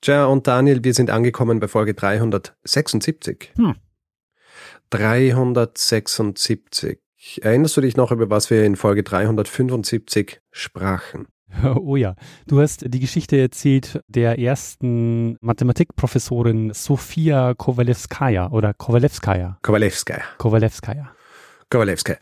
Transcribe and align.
Tja, 0.00 0.26
und 0.26 0.46
Daniel, 0.46 0.84
wir 0.84 0.94
sind 0.94 1.10
angekommen 1.10 1.60
bei 1.60 1.68
Folge 1.68 1.94
376. 1.94 3.52
Hm. 3.56 3.74
376. 4.90 6.98
Erinnerst 7.40 7.76
du 7.76 7.80
dich 7.80 7.96
noch, 7.96 8.12
über 8.12 8.30
was 8.30 8.50
wir 8.50 8.64
in 8.64 8.76
Folge 8.76 9.02
375 9.02 10.40
sprachen? 10.50 11.26
Oh 11.76 11.96
ja, 11.96 12.14
du 12.46 12.60
hast 12.60 12.84
die 12.86 13.00
Geschichte 13.00 13.38
erzählt 13.38 14.00
der 14.08 14.38
ersten 14.38 15.38
Mathematikprofessorin 15.40 16.72
Sofia 16.74 17.54
Kowalewskaja 17.54 18.50
oder 18.50 18.74
Kowalewskaja. 18.74 19.58
Kowalewskaja. 19.62 20.24
Kowalewskaja. 20.38 21.08
Kowalewskaja. 21.70 22.18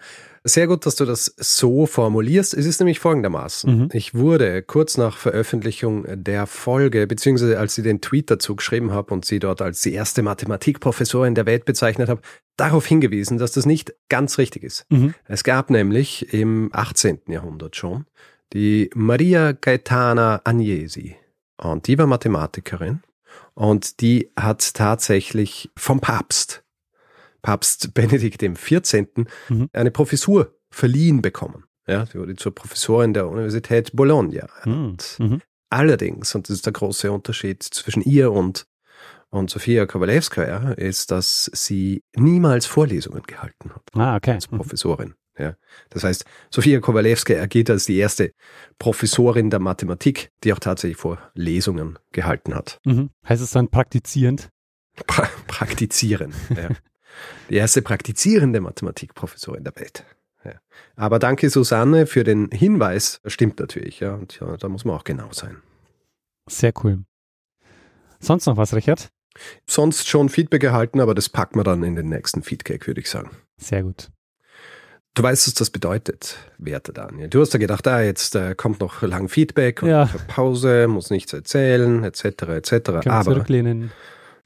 Sehr 0.47 0.66
gut, 0.66 0.84
dass 0.84 0.97
du 0.97 1.07
das 1.07 1.34
so 1.39 1.87
formulierst. 1.87 2.53
Es 2.53 2.66
ist 2.66 2.79
nämlich 2.79 3.01
folgendermaßen. 3.01 3.79
Mhm. 3.79 3.89
Ich 3.95 4.15
wurde 4.15 4.62
kurz 4.62 4.98
nach 4.98 5.17
Veröffentlichung 5.17 6.05
der 6.23 6.47
Folge, 6.47 7.07
beziehungsweise 7.07 7.59
als 7.59 7.75
sie 7.75 7.83
den 7.83 8.03
Tweet 8.03 8.31
dazu 8.31 8.55
geschrieben 8.55 8.92
habe 8.92 9.14
und 9.14 9.25
sie 9.25 9.39
dort 9.39 9.62
als 9.62 9.81
die 9.81 9.95
erste 9.95 10.23
Mathematikprofessorin 10.23 11.34
der 11.34 11.47
Welt 11.47 11.64
bezeichnet 11.64 12.11
habe, 12.11 12.20
darauf 12.59 12.84
hingewiesen, 12.84 13.39
dass 13.39 13.53
das 13.53 13.64
nicht 13.64 13.95
ganz 14.11 14.36
richtig 14.36 14.64
ist. 14.64 14.84
Mhm. 14.91 15.14
Es 15.27 15.45
gab 15.45 15.70
nämlich 15.70 16.34
im 16.34 16.69
18. 16.75 17.20
Jahrhundert 17.29 17.75
schon 17.75 18.05
die 18.53 18.91
Maria 18.95 19.53
Gaetana 19.53 20.42
Agnesi. 20.45 21.17
Und 21.56 21.86
die 21.86 21.97
war 21.97 22.06
Mathematikerin 22.06 23.01
und 23.55 24.01
die 24.03 24.31
hat 24.36 24.75
tatsächlich 24.75 25.70
vom 25.75 26.01
Papst 26.01 26.64
Papst 27.45 27.92
Benedikt 27.92 28.41
XIV. 28.41 29.06
Mhm. 29.50 29.69
eine 29.73 29.91
Professur 29.91 30.56
verliehen 30.70 31.20
bekommen. 31.20 31.64
Ja, 31.86 32.06
sie 32.06 32.19
wurde 32.19 32.34
zur 32.36 32.55
Professorin 32.55 33.12
der 33.12 33.28
Universität 33.28 33.92
Bologna. 33.92 34.48
Mhm. 34.64 34.97
mhm. 35.19 35.42
Allerdings, 35.69 36.34
und 36.34 36.48
das 36.48 36.56
ist 36.56 36.67
der 36.67 36.73
große 36.73 37.11
Unterschied 37.11 37.62
zwischen 37.62 38.01
ihr 38.01 38.33
und, 38.33 38.64
und 39.31 39.51
Sofia 39.51 39.86
Kowalewskaja, 39.86 40.73
ist, 40.73 41.11
dass 41.11 41.51
sie 41.53 42.03
niemals 42.14 42.64
Vorlesungen 42.67 43.23
gehalten 43.25 43.75
hat. 43.75 43.83
Ah, 43.92 44.17
okay. 44.17 44.33
Als 44.33 44.51
mhm. 44.51 44.58
Professorin. 44.58 45.14
Ja. 45.36 45.56
Das 45.91 46.05
heißt, 46.05 46.25
Sofia 46.51 46.81
Kowalewskaja 46.81 47.42
agiert 47.42 47.70
als 47.70 47.86
die 47.86 47.97
erste 47.97 48.33
Professorin 48.79 49.51
der 49.51 49.58
Mathematik, 49.58 50.31
die 50.45 50.53
auch 50.53 50.61
tatsächlich 50.61 50.97
Vorlesungen 50.97 51.98
gehalten 52.12 52.55
hat. 52.55 52.79
Mhm. 52.86 53.11
Heißt 53.29 53.42
es 53.42 53.51
dann 53.51 53.69
praktizierend? 53.69 54.48
Pra 55.06 55.29
praktizieren, 55.48 56.33
ja. 56.56 56.69
Die 57.51 57.57
erste 57.57 57.83
praktizierende 57.83 58.61
Mathematikprofessorin 58.61 59.65
der 59.65 59.77
Welt. 59.77 60.05
Ja. 60.45 60.53
Aber 60.97 61.19
danke 61.19 61.51
Susanne 61.51 62.07
für 62.07 62.25
den 62.25 62.51
Hinweis. 62.51 63.20
Das 63.23 63.33
stimmt 63.33 63.59
natürlich, 63.59 64.01
ja. 64.01 64.15
Und 64.15 64.39
ja, 64.41 64.57
da 64.57 64.69
muss 64.69 64.84
man 64.84 64.97
auch 64.97 65.05
genau 65.05 65.29
sein. 65.33 65.57
Sehr 66.48 66.73
cool. 66.83 67.05
Sonst 68.20 68.47
noch 68.47 68.57
was, 68.57 68.75
Richard? 68.75 69.11
Sonst 69.67 70.09
schon 70.09 70.29
Feedback 70.29 70.62
erhalten, 70.62 71.01
aber 71.01 71.15
das 71.15 71.29
packen 71.29 71.59
wir 71.59 71.65
dann 71.65 71.83
in 71.83 71.97
den 71.97 72.08
nächsten 72.08 72.42
Feedback, 72.42 72.86
würde 72.86 73.01
ich 73.01 73.11
sagen. 73.11 73.30
Sehr 73.57 73.83
gut. 73.83 74.11
Du 75.14 75.23
weißt, 75.23 75.47
was 75.47 75.55
das 75.55 75.70
bedeutet, 75.70 76.39
werter 76.58 76.92
Daniel. 76.92 77.29
Du 77.29 77.41
hast 77.41 77.53
ja 77.53 77.61
gedacht, 77.61 77.86
ah, 77.86 78.03
jetzt 78.03 78.35
äh, 78.35 78.57
kommt 78.57 78.80
noch 78.80 79.03
lang 79.03 79.29
Feedback 79.29 79.83
und 79.83 79.89
ja. 79.89 80.11
Pause, 80.27 80.89
muss 80.89 81.11
nichts 81.11 81.33
erzählen, 81.33 82.03
etc., 82.03 82.24
etc. 82.24 82.70
Können 82.70 83.08
aber 83.08 83.24
zurücklehnen. 83.24 83.92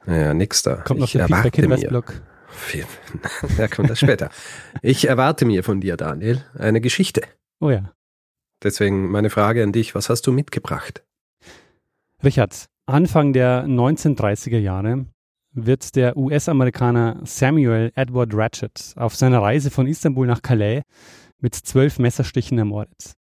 Ja, 0.07 0.34
nix 0.34 0.62
da. 0.62 0.77
Kommt 0.77 1.01
noch 1.01 1.11
der 1.11 1.27
Feedback-Hinweisblock. 1.27 2.21
Ja, 3.57 3.69
kommt 3.69 3.91
das 3.91 3.99
später. 3.99 4.31
Ich 4.83 5.09
erwarte 5.09 5.45
mir 5.45 5.65
von 5.65 5.81
dir, 5.81 5.97
Daniel, 5.97 6.45
eine 6.59 6.81
Geschichte. 6.81 7.23
Oh 7.61 7.71
ja. 7.71 7.93
Deswegen 8.63 9.11
meine 9.11 9.31
Frage 9.31 9.63
an 9.63 9.73
dich, 9.73 9.95
was 9.95 10.09
hast 10.09 10.27
du 10.27 10.33
mitgebracht? 10.33 11.05
Richard, 12.25 12.67
Anfang 12.87 13.33
der 13.33 13.65
1930er 13.65 14.59
Jahre 14.59 15.07
wird 15.53 15.95
der 15.95 16.17
US-Amerikaner 16.17 17.21
Samuel 17.25 17.93
Edward 17.95 18.35
Ratchet 18.35 18.95
auf 18.97 19.15
seiner 19.15 19.43
Reise 19.43 19.71
von 19.71 19.87
Istanbul 19.87 20.27
nach 20.27 20.43
Calais 20.43 20.83
mit 21.41 21.55
zwölf 21.55 21.99
Messerstichen 21.99 22.59
ermordet. 22.59 23.15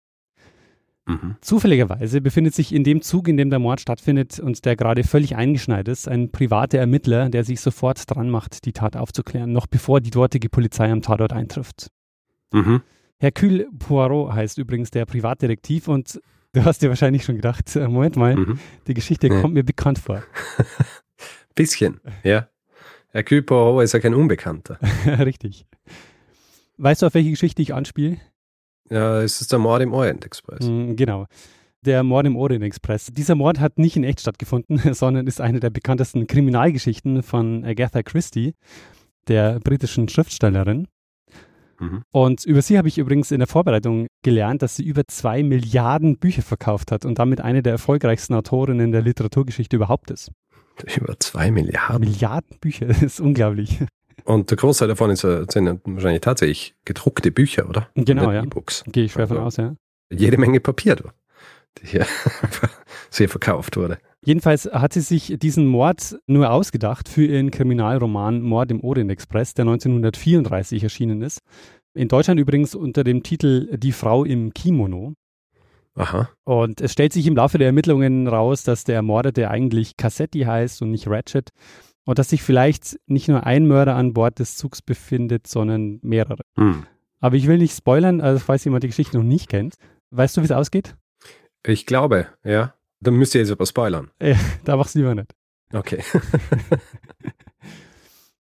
Mhm. 1.07 1.35
Zufälligerweise 1.41 2.19
befindet 2.19 2.55
sich 2.55 2.73
in 2.73 2.83
dem 2.83 3.01
Zug, 3.01 3.27
in 3.27 3.37
dem 3.37 3.51
der 3.51 3.59
Mord 3.59 3.79
stattfindet 3.79 4.39
und 4.39 4.65
der 4.65 4.75
gerade 4.75 5.03
völlig 5.03 5.35
eingeschneit 5.35 5.87
ist, 5.87 6.07
ein 6.07 6.31
privater 6.31 6.79
Ermittler, 6.79 7.29
der 7.29 7.43
sich 7.43 7.61
sofort 7.61 8.09
dran 8.09 8.29
macht, 8.29 8.65
die 8.65 8.73
Tat 8.73 8.97
aufzuklären, 8.97 9.51
noch 9.51 9.67
bevor 9.67 10.01
die 10.01 10.09
dortige 10.09 10.49
Polizei 10.49 10.91
am 10.91 11.01
Tatort 11.01 11.31
eintrifft. 11.31 11.91
Mhm. 12.51 12.81
Hercule 13.17 13.67
Poirot 13.77 14.33
heißt 14.33 14.57
übrigens 14.57 14.89
der 14.91 15.05
Privatdetektiv 15.05 15.87
und 15.87 16.19
du 16.53 16.65
hast 16.65 16.81
dir 16.81 16.89
wahrscheinlich 16.89 17.23
schon 17.23 17.35
gedacht, 17.35 17.75
äh, 17.75 17.87
Moment 17.87 18.15
mal, 18.15 18.35
mhm. 18.35 18.59
die 18.87 18.93
Geschichte 18.95 19.27
ja. 19.27 19.41
kommt 19.41 19.53
mir 19.53 19.63
bekannt 19.63 19.99
vor. 19.99 20.23
Bisschen, 21.55 22.01
ja. 22.23 22.49
Hercule 23.11 23.43
Poirot 23.43 23.83
ist 23.83 23.93
ja 23.93 23.99
kein 23.99 24.15
Unbekannter. 24.15 24.79
Richtig. 25.05 25.65
Weißt 26.77 27.01
du, 27.01 27.05
auf 27.05 27.13
welche 27.13 27.29
Geschichte 27.29 27.61
ich 27.61 27.73
anspiele? 27.73 28.17
Ja, 28.89 29.21
es 29.21 29.41
ist 29.41 29.51
der 29.51 29.59
Mord 29.59 29.81
im 29.81 29.93
Orient 29.93 30.25
Express. 30.25 30.67
Mm, 30.67 30.95
genau. 30.95 31.25
Der 31.85 32.03
Mord 32.03 32.25
im 32.25 32.35
Orient 32.35 32.63
Express. 32.63 33.07
Dieser 33.11 33.35
Mord 33.35 33.59
hat 33.59 33.77
nicht 33.77 33.95
in 33.95 34.03
echt 34.03 34.21
stattgefunden, 34.21 34.77
sondern 34.93 35.27
ist 35.27 35.41
eine 35.41 35.59
der 35.59 35.69
bekanntesten 35.69 36.27
Kriminalgeschichten 36.27 37.23
von 37.23 37.63
Agatha 37.63 38.03
Christie, 38.03 38.53
der 39.27 39.59
britischen 39.59 40.07
Schriftstellerin. 40.07 40.87
Mhm. 41.79 42.03
Und 42.11 42.45
über 42.45 42.61
sie 42.61 42.77
habe 42.77 42.87
ich 42.87 42.97
übrigens 42.97 43.31
in 43.31 43.39
der 43.39 43.47
Vorbereitung 43.47 44.07
gelernt, 44.23 44.61
dass 44.61 44.75
sie 44.75 44.83
über 44.83 45.03
zwei 45.07 45.43
Milliarden 45.43 46.17
Bücher 46.17 46.41
verkauft 46.41 46.91
hat 46.91 47.05
und 47.05 47.19
damit 47.19 47.41
eine 47.41 47.61
der 47.61 47.73
erfolgreichsten 47.73 48.33
Autorinnen 48.33 48.91
der 48.91 49.01
Literaturgeschichte 49.01 49.75
überhaupt 49.75 50.11
ist. 50.11 50.31
Über 50.95 51.19
zwei 51.19 51.51
Milliarden? 51.51 51.99
Milliarden 51.99 52.57
Bücher, 52.59 52.85
das 52.87 53.01
ist 53.01 53.19
unglaublich. 53.19 53.79
Und 54.23 54.49
der 54.49 54.57
Großteil 54.57 54.87
davon 54.87 55.11
ist, 55.11 55.21
sind 55.21 55.81
wahrscheinlich 55.83 56.21
tatsächlich 56.21 56.75
gedruckte 56.85 57.31
Bücher, 57.31 57.69
oder? 57.69 57.89
Genau, 57.95 58.31
ja. 58.31 58.43
E-Books. 58.43 58.83
Gehe 58.87 59.05
ich 59.05 59.11
schwer 59.11 59.23
also 59.23 59.35
von 59.35 59.43
aus, 59.43 59.57
ja. 59.57 59.75
Jede 60.11 60.37
Menge 60.37 60.59
Papier, 60.59 60.95
die 60.95 61.87
hier 61.87 62.05
sehr 63.09 63.29
verkauft 63.29 63.77
wurde. 63.77 63.97
Jedenfalls 64.23 64.65
hat 64.65 64.93
sie 64.93 65.01
sich 65.01 65.35
diesen 65.37 65.67
Mord 65.67 66.17
nur 66.25 66.49
ausgedacht 66.49 67.09
für 67.09 67.25
ihren 67.25 67.51
Kriminalroman 67.51 68.41
Mord 68.41 68.71
im 68.71 68.83
Orient 68.83 69.11
Express, 69.11 69.53
der 69.53 69.63
1934 69.63 70.81
erschienen 70.81 71.21
ist. 71.21 71.41
In 71.93 72.07
Deutschland 72.07 72.39
übrigens 72.39 72.73
unter 72.73 73.03
dem 73.03 73.21
Titel 73.21 73.77
Die 73.77 73.91
Frau 73.91 74.25
im 74.25 74.53
Kimono. 74.53 75.13
Aha. 75.95 76.29
Und 76.43 76.81
es 76.81 76.91
stellt 76.91 77.13
sich 77.13 77.25
im 77.27 77.35
Laufe 77.35 77.57
der 77.57 77.67
Ermittlungen 77.67 78.27
raus, 78.27 78.63
dass 78.63 78.83
der 78.83 78.95
Ermordete 78.95 79.49
eigentlich 79.49 79.95
Cassetti 79.95 80.41
heißt 80.41 80.81
und 80.81 80.91
nicht 80.91 81.07
Ratchet 81.07 81.51
und 82.05 82.19
dass 82.19 82.29
sich 82.29 82.43
vielleicht 82.43 82.99
nicht 83.07 83.27
nur 83.27 83.45
ein 83.45 83.67
Mörder 83.67 83.95
an 83.95 84.13
Bord 84.13 84.39
des 84.39 84.55
Zugs 84.55 84.81
befindet, 84.81 85.47
sondern 85.47 85.99
mehrere. 86.01 86.43
Hm. 86.57 86.85
Aber 87.19 87.35
ich 87.35 87.47
will 87.47 87.57
nicht 87.57 87.75
spoilern, 87.75 88.21
also 88.21 88.39
falls 88.39 88.63
jemand 88.63 88.83
die 88.83 88.89
Geschichte 88.89 89.17
noch 89.17 89.23
nicht 89.23 89.49
kennt. 89.49 89.75
Weißt 90.11 90.37
du, 90.37 90.41
wie 90.41 90.45
es 90.45 90.51
ausgeht? 90.51 90.95
Ich 91.65 91.85
glaube, 91.85 92.27
ja. 92.43 92.73
Dann 93.01 93.15
müsst 93.15 93.35
ihr 93.35 93.41
jetzt 93.41 93.51
aber 93.51 93.65
spoilern. 93.65 94.11
Ja, 94.21 94.37
da 94.63 94.77
machst 94.77 94.95
du 94.95 94.99
lieber 94.99 95.15
nicht. 95.15 95.33
Okay. 95.73 96.03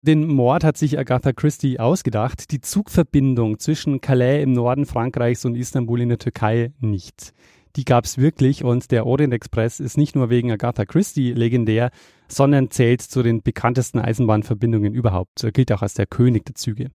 Den 0.03 0.27
Mord 0.29 0.65
hat 0.65 0.77
sich 0.77 0.99
Agatha 0.99 1.33
Christie 1.33 1.81
ausgedacht, 1.81 2.51
die 2.51 2.61
Zugverbindung 2.61 3.59
zwischen 3.59 4.03
Calais 4.03 4.43
im 4.43 4.53
Norden 4.53 4.85
Frankreichs 4.85 5.47
und 5.47 5.55
Istanbul 5.55 6.03
in 6.03 6.11
der 6.11 6.19
Türkei 6.19 6.73
nicht 6.79 7.33
die 7.77 7.85
gab 7.85 8.05
es 8.05 8.19
wirklich 8.19 8.65
und 8.65 8.91
der 8.91 9.07
Orient 9.07 9.33
Express 9.33 9.81
ist 9.81 9.97
nicht 9.97 10.15
nur 10.15 10.31
wegen 10.31 10.51
Agatha 10.51 10.85
Christie 10.85 11.33
legendär, 11.33 11.91
sondern 12.29 12.71
zählt 12.71 13.03
zu 13.03 13.23
den 13.23 13.43
bekanntesten 13.43 13.99
Eisenbahnverbindungen 13.99 14.95
überhaupt. 14.95 15.43
Er 15.43 15.53
gilt 15.53 15.73
auch 15.73 15.83
als 15.83 15.95
der 15.95 16.07
König 16.07 16.45
der 16.45 16.55
Züge. 16.55 16.91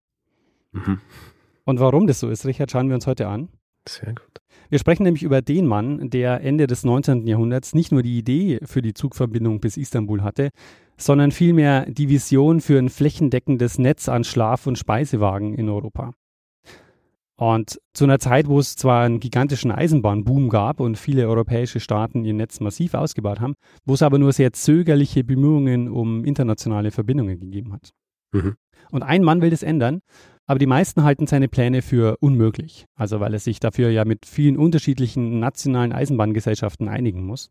Mhm. 0.73 1.01
Und 1.65 1.81
warum 1.81 2.07
das 2.07 2.21
so 2.21 2.29
ist, 2.31 2.47
Richard, 2.47 2.71
schauen 2.71 2.89
wir 2.89 2.95
uns 2.95 3.07
heute 3.07 3.29
an. 3.29 3.49
Sehr 3.89 4.15
gut. 4.15 4.41
Wir 4.71 4.79
sprechen 4.79 5.03
nämlich 5.03 5.23
über 5.23 5.41
den 5.41 5.67
Mann, 5.67 6.11
der 6.11 6.43
Ende 6.43 6.67
des 6.67 6.85
19. 6.85 7.27
Jahrhunderts 7.27 7.75
nicht 7.75 7.91
nur 7.91 8.03
die 8.03 8.19
Idee 8.19 8.61
für 8.65 8.83
die 8.83 8.93
Zugverbindung 8.93 9.61
bis 9.61 9.77
Istanbul 9.79 10.23
hatte, 10.23 10.51
sondern 10.99 11.33
vielmehr 11.33 11.87
die 11.87 12.09
Vision 12.09 12.61
für 12.61 12.79
ein 12.79 12.91
flächendeckendes 12.91 13.79
Netz 13.79 14.09
an 14.09 14.25
Schlaf- 14.25 14.67
und 14.67 14.79
Speisewagen 14.79 15.55
in 15.55 15.69
Europa. 15.69 16.13
Und 17.39 17.79
zu 17.95 18.05
einer 18.05 18.19
Zeit, 18.19 18.49
wo 18.49 18.59
es 18.59 18.75
zwar 18.75 19.05
einen 19.05 19.21
gigantischen 19.21 19.71
Eisenbahnboom 19.71 20.49
gab 20.49 20.81
und 20.81 20.99
viele 20.99 21.29
europäische 21.29 21.79
Staaten 21.79 22.25
ihr 22.25 22.35
Netz 22.35 22.59
massiv 22.59 22.95
ausgebaut 22.95 23.39
haben, 23.39 23.55
wo 23.87 23.95
es 23.95 24.03
aber 24.03 24.19
nur 24.19 24.33
sehr 24.33 24.53
zögerliche 24.53 25.23
Bemühungen 25.23 25.89
um 25.89 26.25
internationale 26.25 26.91
Verbindungen 26.91 27.39
gegeben 27.39 27.73
hat. 27.73 27.91
Mhm. 28.33 28.57
Und 28.91 29.03
ein 29.05 29.23
Mann 29.23 29.41
will 29.41 29.51
das 29.51 29.63
ändern, 29.63 30.01
aber 30.47 30.59
die 30.59 30.67
meisten 30.67 31.05
halten 31.05 31.29
seine 31.29 31.47
Pläne 31.47 31.81
für 31.81 32.17
unmöglich. 32.19 32.87
Also 32.97 33.21
weil 33.21 33.33
er 33.33 33.39
sich 33.39 33.61
dafür 33.61 33.91
ja 33.91 34.05
mit 34.05 34.27
vielen 34.27 34.57
unterschiedlichen 34.57 35.39
nationalen 35.39 35.93
Eisenbahngesellschaften 35.93 36.89
einigen 36.89 37.25
muss 37.25 37.51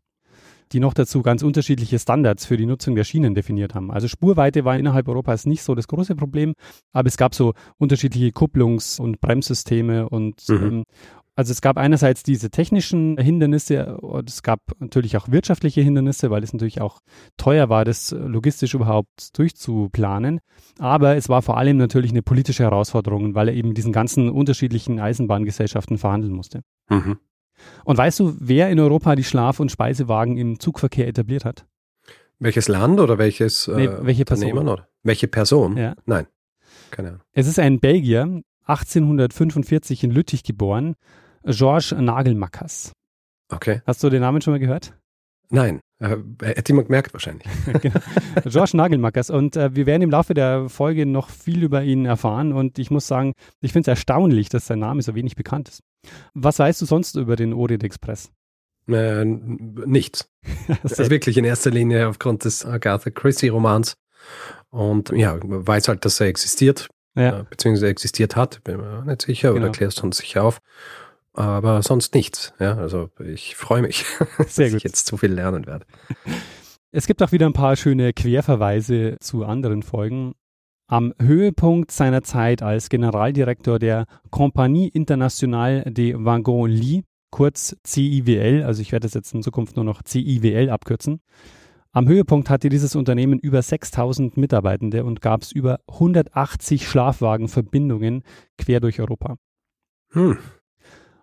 die 0.72 0.80
noch 0.80 0.94
dazu 0.94 1.22
ganz 1.22 1.42
unterschiedliche 1.42 1.98
Standards 1.98 2.46
für 2.46 2.56
die 2.56 2.66
Nutzung 2.66 2.94
der 2.94 3.04
Schienen 3.04 3.34
definiert 3.34 3.74
haben. 3.74 3.90
Also 3.90 4.08
Spurweite 4.08 4.64
war 4.64 4.78
innerhalb 4.78 5.08
Europas 5.08 5.46
nicht 5.46 5.62
so 5.62 5.74
das 5.74 5.88
große 5.88 6.16
Problem, 6.16 6.54
aber 6.92 7.08
es 7.08 7.16
gab 7.16 7.34
so 7.34 7.54
unterschiedliche 7.78 8.28
Kupplungs- 8.28 9.00
und 9.00 9.20
Bremssysteme 9.20 10.08
und 10.08 10.48
mhm. 10.48 10.56
ähm, 10.56 10.84
also 11.38 11.52
es 11.52 11.60
gab 11.60 11.76
einerseits 11.76 12.24
diese 12.24 12.50
technischen 12.50 13.16
Hindernisse 13.16 13.98
und 13.98 14.28
es 14.28 14.42
gab 14.42 14.60
natürlich 14.80 15.16
auch 15.16 15.28
wirtschaftliche 15.28 15.80
Hindernisse, 15.80 16.32
weil 16.32 16.42
es 16.42 16.52
natürlich 16.52 16.80
auch 16.80 16.98
teuer 17.36 17.68
war, 17.68 17.84
das 17.84 18.10
logistisch 18.10 18.74
überhaupt 18.74 19.38
durchzuplanen. 19.38 20.40
Aber 20.80 21.14
es 21.14 21.28
war 21.28 21.42
vor 21.42 21.56
allem 21.56 21.76
natürlich 21.76 22.10
eine 22.10 22.22
politische 22.22 22.64
Herausforderung, 22.64 23.36
weil 23.36 23.46
er 23.46 23.54
eben 23.54 23.72
diesen 23.72 23.92
ganzen 23.92 24.30
unterschiedlichen 24.30 24.98
Eisenbahngesellschaften 24.98 25.96
verhandeln 25.96 26.34
musste. 26.34 26.62
Mhm. 26.90 27.18
Und 27.84 27.98
weißt 27.98 28.20
du, 28.20 28.36
wer 28.38 28.70
in 28.70 28.80
Europa 28.80 29.14
die 29.14 29.24
Schlaf- 29.24 29.60
und 29.60 29.70
Speisewagen 29.70 30.36
im 30.36 30.60
Zugverkehr 30.60 31.08
etabliert 31.08 31.44
hat? 31.44 31.66
Welches 32.38 32.68
Land 32.68 33.00
oder 33.00 33.18
welches 33.18 33.68
äh, 33.68 33.76
nee, 33.76 33.88
welche 34.00 34.24
Person? 34.24 34.68
Oder? 34.68 34.88
Welche 35.02 35.26
Person? 35.26 35.76
Ja. 35.76 35.94
Nein, 36.06 36.26
keine 36.90 37.08
Ahnung. 37.08 37.20
Es 37.32 37.48
ist 37.48 37.58
ein 37.58 37.80
Belgier, 37.80 38.42
1845 38.66 40.04
in 40.04 40.10
Lüttich 40.10 40.44
geboren, 40.44 40.94
Georges 41.44 41.92
Nagelmackers. 41.92 42.92
Okay. 43.50 43.80
Hast 43.86 44.02
du 44.02 44.10
den 44.10 44.20
Namen 44.20 44.40
schon 44.40 44.52
mal 44.52 44.58
gehört? 44.58 44.94
Nein, 45.50 45.80
äh, 45.98 46.16
hätte 46.42 46.72
jemand 46.72 46.88
gemerkt 46.88 47.12
wahrscheinlich. 47.14 47.46
genau. 47.80 48.00
George 48.44 48.76
Nagelmackers. 48.76 49.30
Und 49.30 49.56
äh, 49.56 49.74
wir 49.74 49.86
werden 49.86 50.02
im 50.02 50.10
Laufe 50.10 50.34
der 50.34 50.68
Folge 50.68 51.06
noch 51.06 51.30
viel 51.30 51.62
über 51.62 51.82
ihn 51.82 52.04
erfahren. 52.04 52.52
Und 52.52 52.78
ich 52.78 52.90
muss 52.90 53.06
sagen, 53.06 53.32
ich 53.60 53.72
finde 53.72 53.90
es 53.90 53.98
erstaunlich, 53.98 54.48
dass 54.50 54.66
sein 54.66 54.78
Name 54.78 55.00
so 55.02 55.14
wenig 55.14 55.36
bekannt 55.36 55.70
ist. 55.70 55.82
Was 56.34 56.58
weißt 56.58 56.80
du 56.80 56.86
sonst 56.86 57.16
über 57.16 57.36
den 57.36 57.52
Orient 57.52 57.84
Express? 57.84 58.30
Äh, 58.88 59.24
nichts. 59.24 60.30
also 60.82 61.10
wirklich 61.10 61.36
in 61.36 61.44
erster 61.44 61.70
Linie 61.70 62.08
aufgrund 62.08 62.44
des 62.44 62.64
Agatha 62.64 63.10
Christie 63.10 63.48
Romans. 63.48 63.96
Und 64.70 65.10
ja, 65.10 65.38
weiß 65.40 65.88
halt, 65.88 66.04
dass 66.04 66.20
er 66.20 66.26
existiert, 66.26 66.88
ja. 67.14 67.40
äh, 67.40 67.44
beziehungsweise 67.48 67.88
existiert 67.88 68.36
hat, 68.36 68.62
bin 68.64 68.78
mir 68.78 69.04
nicht 69.06 69.22
sicher, 69.22 69.52
genau. 69.52 69.66
oder 69.66 69.72
klärst 69.72 70.02
uns 70.02 70.18
sicher 70.18 70.44
auf 70.44 70.60
aber 71.38 71.82
sonst 71.82 72.14
nichts. 72.14 72.52
Ja, 72.58 72.76
also 72.76 73.10
ich 73.24 73.54
freue 73.54 73.82
mich, 73.82 74.04
Sehr 74.48 74.66
dass 74.66 74.72
gut. 74.72 74.78
ich 74.78 74.82
jetzt 74.82 75.06
zu 75.06 75.16
viel 75.16 75.32
lernen 75.32 75.66
werde. 75.66 75.86
Es 76.90 77.06
gibt 77.06 77.22
auch 77.22 77.32
wieder 77.32 77.46
ein 77.46 77.52
paar 77.52 77.76
schöne 77.76 78.12
Querverweise 78.12 79.16
zu 79.20 79.44
anderen 79.44 79.82
Folgen. 79.82 80.34
Am 80.90 81.12
Höhepunkt 81.20 81.90
seiner 81.90 82.22
Zeit 82.22 82.62
als 82.62 82.88
Generaldirektor 82.88 83.78
der 83.78 84.06
Compagnie 84.30 84.88
Internationale 84.88 85.82
des 85.82 86.14
Wagons 86.16 86.70
Lits, 86.70 87.06
kurz 87.30 87.76
CIWL, 87.86 88.62
also 88.62 88.80
ich 88.80 88.90
werde 88.90 89.04
das 89.04 89.12
jetzt 89.12 89.34
in 89.34 89.42
Zukunft 89.42 89.76
nur 89.76 89.84
noch 89.84 90.00
CIWL 90.02 90.70
abkürzen. 90.70 91.20
Am 91.92 92.08
Höhepunkt 92.08 92.48
hatte 92.48 92.70
dieses 92.70 92.96
Unternehmen 92.96 93.38
über 93.38 93.60
6000 93.60 94.38
Mitarbeitende 94.38 95.04
und 95.04 95.20
gab 95.20 95.42
es 95.42 95.52
über 95.52 95.80
180 95.88 96.88
Schlafwagenverbindungen 96.88 98.22
quer 98.56 98.80
durch 98.80 98.98
Europa. 98.98 99.36
Hm. 100.12 100.38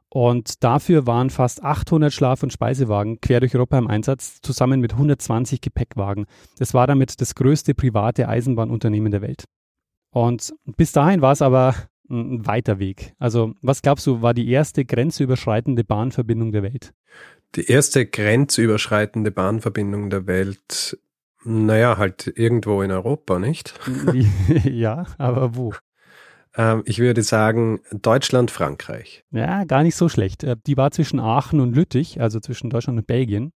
Und 0.09 0.63
dafür 0.63 1.07
waren 1.07 1.31
fast 1.31 1.63
800 1.63 2.13
Schlaf- 2.13 2.43
und 2.43 2.53
Speisewagen 2.53 3.19
quer 3.19 3.39
durch 3.39 3.55
Europa 3.55 3.79
im 3.79 3.87
Einsatz, 3.87 4.41
zusammen 4.41 4.79
mit 4.79 4.93
120 4.93 5.59
Gepäckwagen. 5.59 6.25
Das 6.59 6.75
war 6.75 6.85
damit 6.85 7.19
das 7.19 7.33
größte 7.33 7.73
private 7.73 8.29
Eisenbahnunternehmen 8.29 9.11
der 9.11 9.23
Welt. 9.23 9.45
Und 10.15 10.55
bis 10.77 10.93
dahin 10.93 11.19
war 11.21 11.33
es 11.33 11.41
aber 11.41 11.75
ein 12.09 12.47
weiter 12.47 12.79
Weg. 12.79 13.13
Also, 13.19 13.53
was 13.61 13.81
glaubst 13.81 14.07
du, 14.07 14.21
war 14.21 14.33
die 14.33 14.49
erste 14.49 14.85
grenzüberschreitende 14.85 15.83
Bahnverbindung 15.83 16.53
der 16.53 16.63
Welt? 16.63 16.93
Die 17.55 17.69
erste 17.69 18.05
grenzüberschreitende 18.05 19.31
Bahnverbindung 19.31 20.09
der 20.09 20.25
Welt, 20.25 20.97
naja, 21.43 21.97
halt 21.97 22.31
irgendwo 22.33 22.81
in 22.81 22.91
Europa, 22.91 23.39
nicht? 23.39 23.77
ja, 24.63 25.05
aber 25.17 25.57
wo? 25.57 25.73
Ähm, 26.55 26.83
ich 26.85 26.99
würde 26.99 27.21
sagen 27.21 27.81
Deutschland, 27.91 28.51
Frankreich. 28.51 29.25
Ja, 29.31 29.65
gar 29.65 29.83
nicht 29.83 29.97
so 29.97 30.07
schlecht. 30.07 30.45
Äh, 30.45 30.55
die 30.65 30.77
war 30.77 30.91
zwischen 30.91 31.19
Aachen 31.19 31.59
und 31.59 31.75
Lüttich, 31.75 32.21
also 32.21 32.39
zwischen 32.39 32.69
Deutschland 32.69 32.97
und 32.99 33.07
Belgien. 33.07 33.51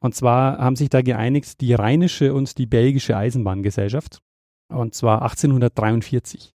Und 0.00 0.14
zwar 0.14 0.58
haben 0.58 0.76
sich 0.76 0.90
da 0.90 1.00
geeinigt 1.00 1.62
die 1.62 1.72
rheinische 1.72 2.34
und 2.34 2.58
die 2.58 2.66
belgische 2.66 3.16
Eisenbahngesellschaft. 3.16 4.20
Und 4.68 4.94
zwar 4.94 5.22
1843. 5.22 6.52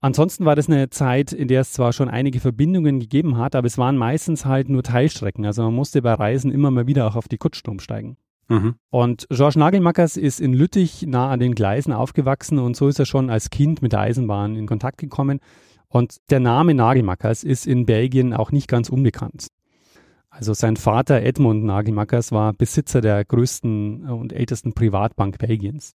Ansonsten 0.00 0.44
war 0.44 0.54
das 0.54 0.68
eine 0.68 0.90
Zeit, 0.90 1.32
in 1.32 1.48
der 1.48 1.62
es 1.62 1.72
zwar 1.72 1.92
schon 1.92 2.08
einige 2.08 2.38
Verbindungen 2.38 3.00
gegeben 3.00 3.36
hat, 3.36 3.56
aber 3.56 3.66
es 3.66 3.78
waren 3.78 3.96
meistens 3.96 4.44
halt 4.44 4.68
nur 4.68 4.84
Teilstrecken. 4.84 5.44
Also 5.44 5.62
man 5.62 5.74
musste 5.74 6.02
bei 6.02 6.14
Reisen 6.14 6.52
immer 6.52 6.70
mal 6.70 6.86
wieder 6.86 7.06
auch 7.06 7.16
auf 7.16 7.26
die 7.26 7.38
Kutschstrom 7.38 7.74
umsteigen. 7.74 8.16
Mhm. 8.48 8.76
Und 8.90 9.26
Georges 9.28 9.56
Nagelmackers 9.56 10.16
ist 10.16 10.40
in 10.40 10.54
Lüttich 10.54 11.06
nah 11.06 11.30
an 11.30 11.40
den 11.40 11.54
Gleisen 11.54 11.92
aufgewachsen 11.92 12.58
und 12.58 12.76
so 12.76 12.88
ist 12.88 12.98
er 12.98 13.06
schon 13.06 13.28
als 13.28 13.50
Kind 13.50 13.82
mit 13.82 13.92
der 13.92 14.00
Eisenbahn 14.00 14.56
in 14.56 14.66
Kontakt 14.66 14.98
gekommen. 14.98 15.40
Und 15.88 16.18
der 16.30 16.40
Name 16.40 16.74
Nagelmackers 16.74 17.44
ist 17.44 17.66
in 17.66 17.84
Belgien 17.84 18.34
auch 18.34 18.52
nicht 18.52 18.68
ganz 18.68 18.88
unbekannt. 18.88 19.48
Also 20.30 20.54
sein 20.54 20.76
Vater 20.76 21.22
Edmund 21.22 21.64
Nagelmackers 21.64 22.30
war 22.30 22.52
Besitzer 22.52 23.00
der 23.00 23.24
größten 23.24 24.08
und 24.08 24.32
ältesten 24.32 24.74
Privatbank 24.74 25.38
Belgiens. 25.38 25.94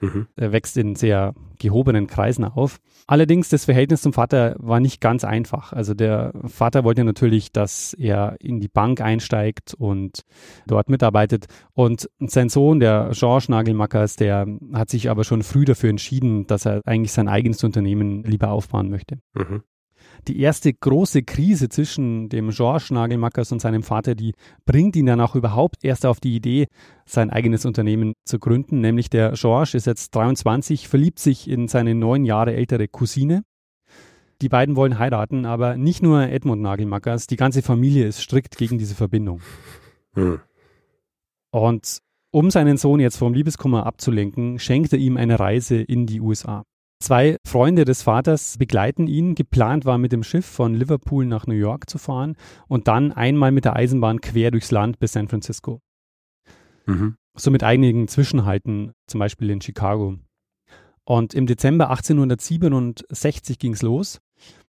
Mhm. 0.00 0.26
Er 0.36 0.52
wächst 0.52 0.76
in 0.76 0.94
sehr 0.94 1.34
gehobenen 1.58 2.06
Kreisen 2.06 2.44
auf. 2.44 2.78
Allerdings, 3.06 3.48
das 3.48 3.64
Verhältnis 3.64 4.02
zum 4.02 4.12
Vater 4.12 4.56
war 4.58 4.80
nicht 4.80 5.00
ganz 5.00 5.24
einfach. 5.24 5.72
Also 5.72 5.94
der 5.94 6.32
Vater 6.46 6.84
wollte 6.84 7.04
natürlich, 7.04 7.52
dass 7.52 7.94
er 7.94 8.36
in 8.40 8.60
die 8.60 8.68
Bank 8.68 9.00
einsteigt 9.00 9.74
und 9.74 10.22
dort 10.66 10.88
mitarbeitet. 10.88 11.46
Und 11.72 12.08
sein 12.18 12.48
Sohn, 12.48 12.80
der 12.80 13.10
Georges 13.12 13.48
Nagelmackers, 13.48 14.16
der 14.16 14.46
hat 14.72 14.90
sich 14.90 15.10
aber 15.10 15.24
schon 15.24 15.42
früh 15.42 15.64
dafür 15.64 15.90
entschieden, 15.90 16.46
dass 16.46 16.66
er 16.66 16.80
eigentlich 16.84 17.12
sein 17.12 17.28
eigenes 17.28 17.62
Unternehmen 17.64 18.24
lieber 18.24 18.50
aufbauen 18.50 18.90
möchte. 18.90 19.18
Mhm 19.34 19.62
die 20.28 20.40
erste 20.40 20.72
große 20.72 21.22
Krise 21.22 21.68
zwischen 21.68 22.28
dem 22.28 22.50
Georges 22.50 22.90
Nagelmackers 22.90 23.52
und 23.52 23.60
seinem 23.60 23.82
Vater, 23.82 24.14
die 24.14 24.34
bringt 24.64 24.96
ihn 24.96 25.06
dann 25.06 25.20
auch 25.20 25.34
überhaupt 25.34 25.84
erst 25.84 26.06
auf 26.06 26.20
die 26.20 26.34
Idee, 26.34 26.66
sein 27.06 27.30
eigenes 27.30 27.64
Unternehmen 27.64 28.14
zu 28.24 28.38
gründen. 28.38 28.80
Nämlich 28.80 29.10
der 29.10 29.32
Georges 29.32 29.74
ist 29.74 29.86
jetzt 29.86 30.14
23, 30.14 30.88
verliebt 30.88 31.18
sich 31.18 31.48
in 31.48 31.68
seine 31.68 31.94
neun 31.94 32.24
Jahre 32.24 32.54
ältere 32.54 32.88
Cousine. 32.88 33.42
Die 34.40 34.48
beiden 34.48 34.76
wollen 34.76 34.98
heiraten, 34.98 35.46
aber 35.46 35.76
nicht 35.76 36.02
nur 36.02 36.28
Edmund 36.28 36.60
Nagelmackers, 36.60 37.26
die 37.26 37.36
ganze 37.36 37.62
Familie 37.62 38.06
ist 38.06 38.20
strikt 38.20 38.56
gegen 38.56 38.78
diese 38.78 38.94
Verbindung. 38.94 39.40
Hm. 40.14 40.40
Und 41.50 41.98
um 42.30 42.50
seinen 42.50 42.76
Sohn 42.76 42.98
jetzt 42.98 43.16
vom 43.16 43.32
Liebeskummer 43.32 43.86
abzulenken, 43.86 44.58
schenkt 44.58 44.92
er 44.92 44.98
ihm 44.98 45.16
eine 45.16 45.38
Reise 45.38 45.76
in 45.76 46.06
die 46.06 46.20
USA. 46.20 46.64
Zwei 47.00 47.36
Freunde 47.46 47.84
des 47.84 48.02
Vaters 48.02 48.56
begleiten 48.56 49.06
ihn. 49.06 49.34
Geplant 49.34 49.84
war, 49.84 49.98
mit 49.98 50.12
dem 50.12 50.22
Schiff 50.22 50.46
von 50.46 50.74
Liverpool 50.74 51.26
nach 51.26 51.46
New 51.46 51.54
York 51.54 51.88
zu 51.90 51.98
fahren 51.98 52.36
und 52.66 52.88
dann 52.88 53.12
einmal 53.12 53.52
mit 53.52 53.64
der 53.64 53.76
Eisenbahn 53.76 54.20
quer 54.20 54.50
durchs 54.50 54.70
Land 54.70 54.98
bis 54.98 55.12
San 55.12 55.28
Francisco. 55.28 55.80
Mhm. 56.86 57.16
So 57.36 57.50
mit 57.50 57.62
einigen 57.62 58.08
Zwischenhalten, 58.08 58.92
zum 59.06 59.18
Beispiel 59.18 59.50
in 59.50 59.60
Chicago. 59.60 60.16
Und 61.04 61.34
im 61.34 61.46
Dezember 61.46 61.90
1867 61.90 63.58
ging 63.58 63.74
es 63.74 63.82
los. 63.82 64.20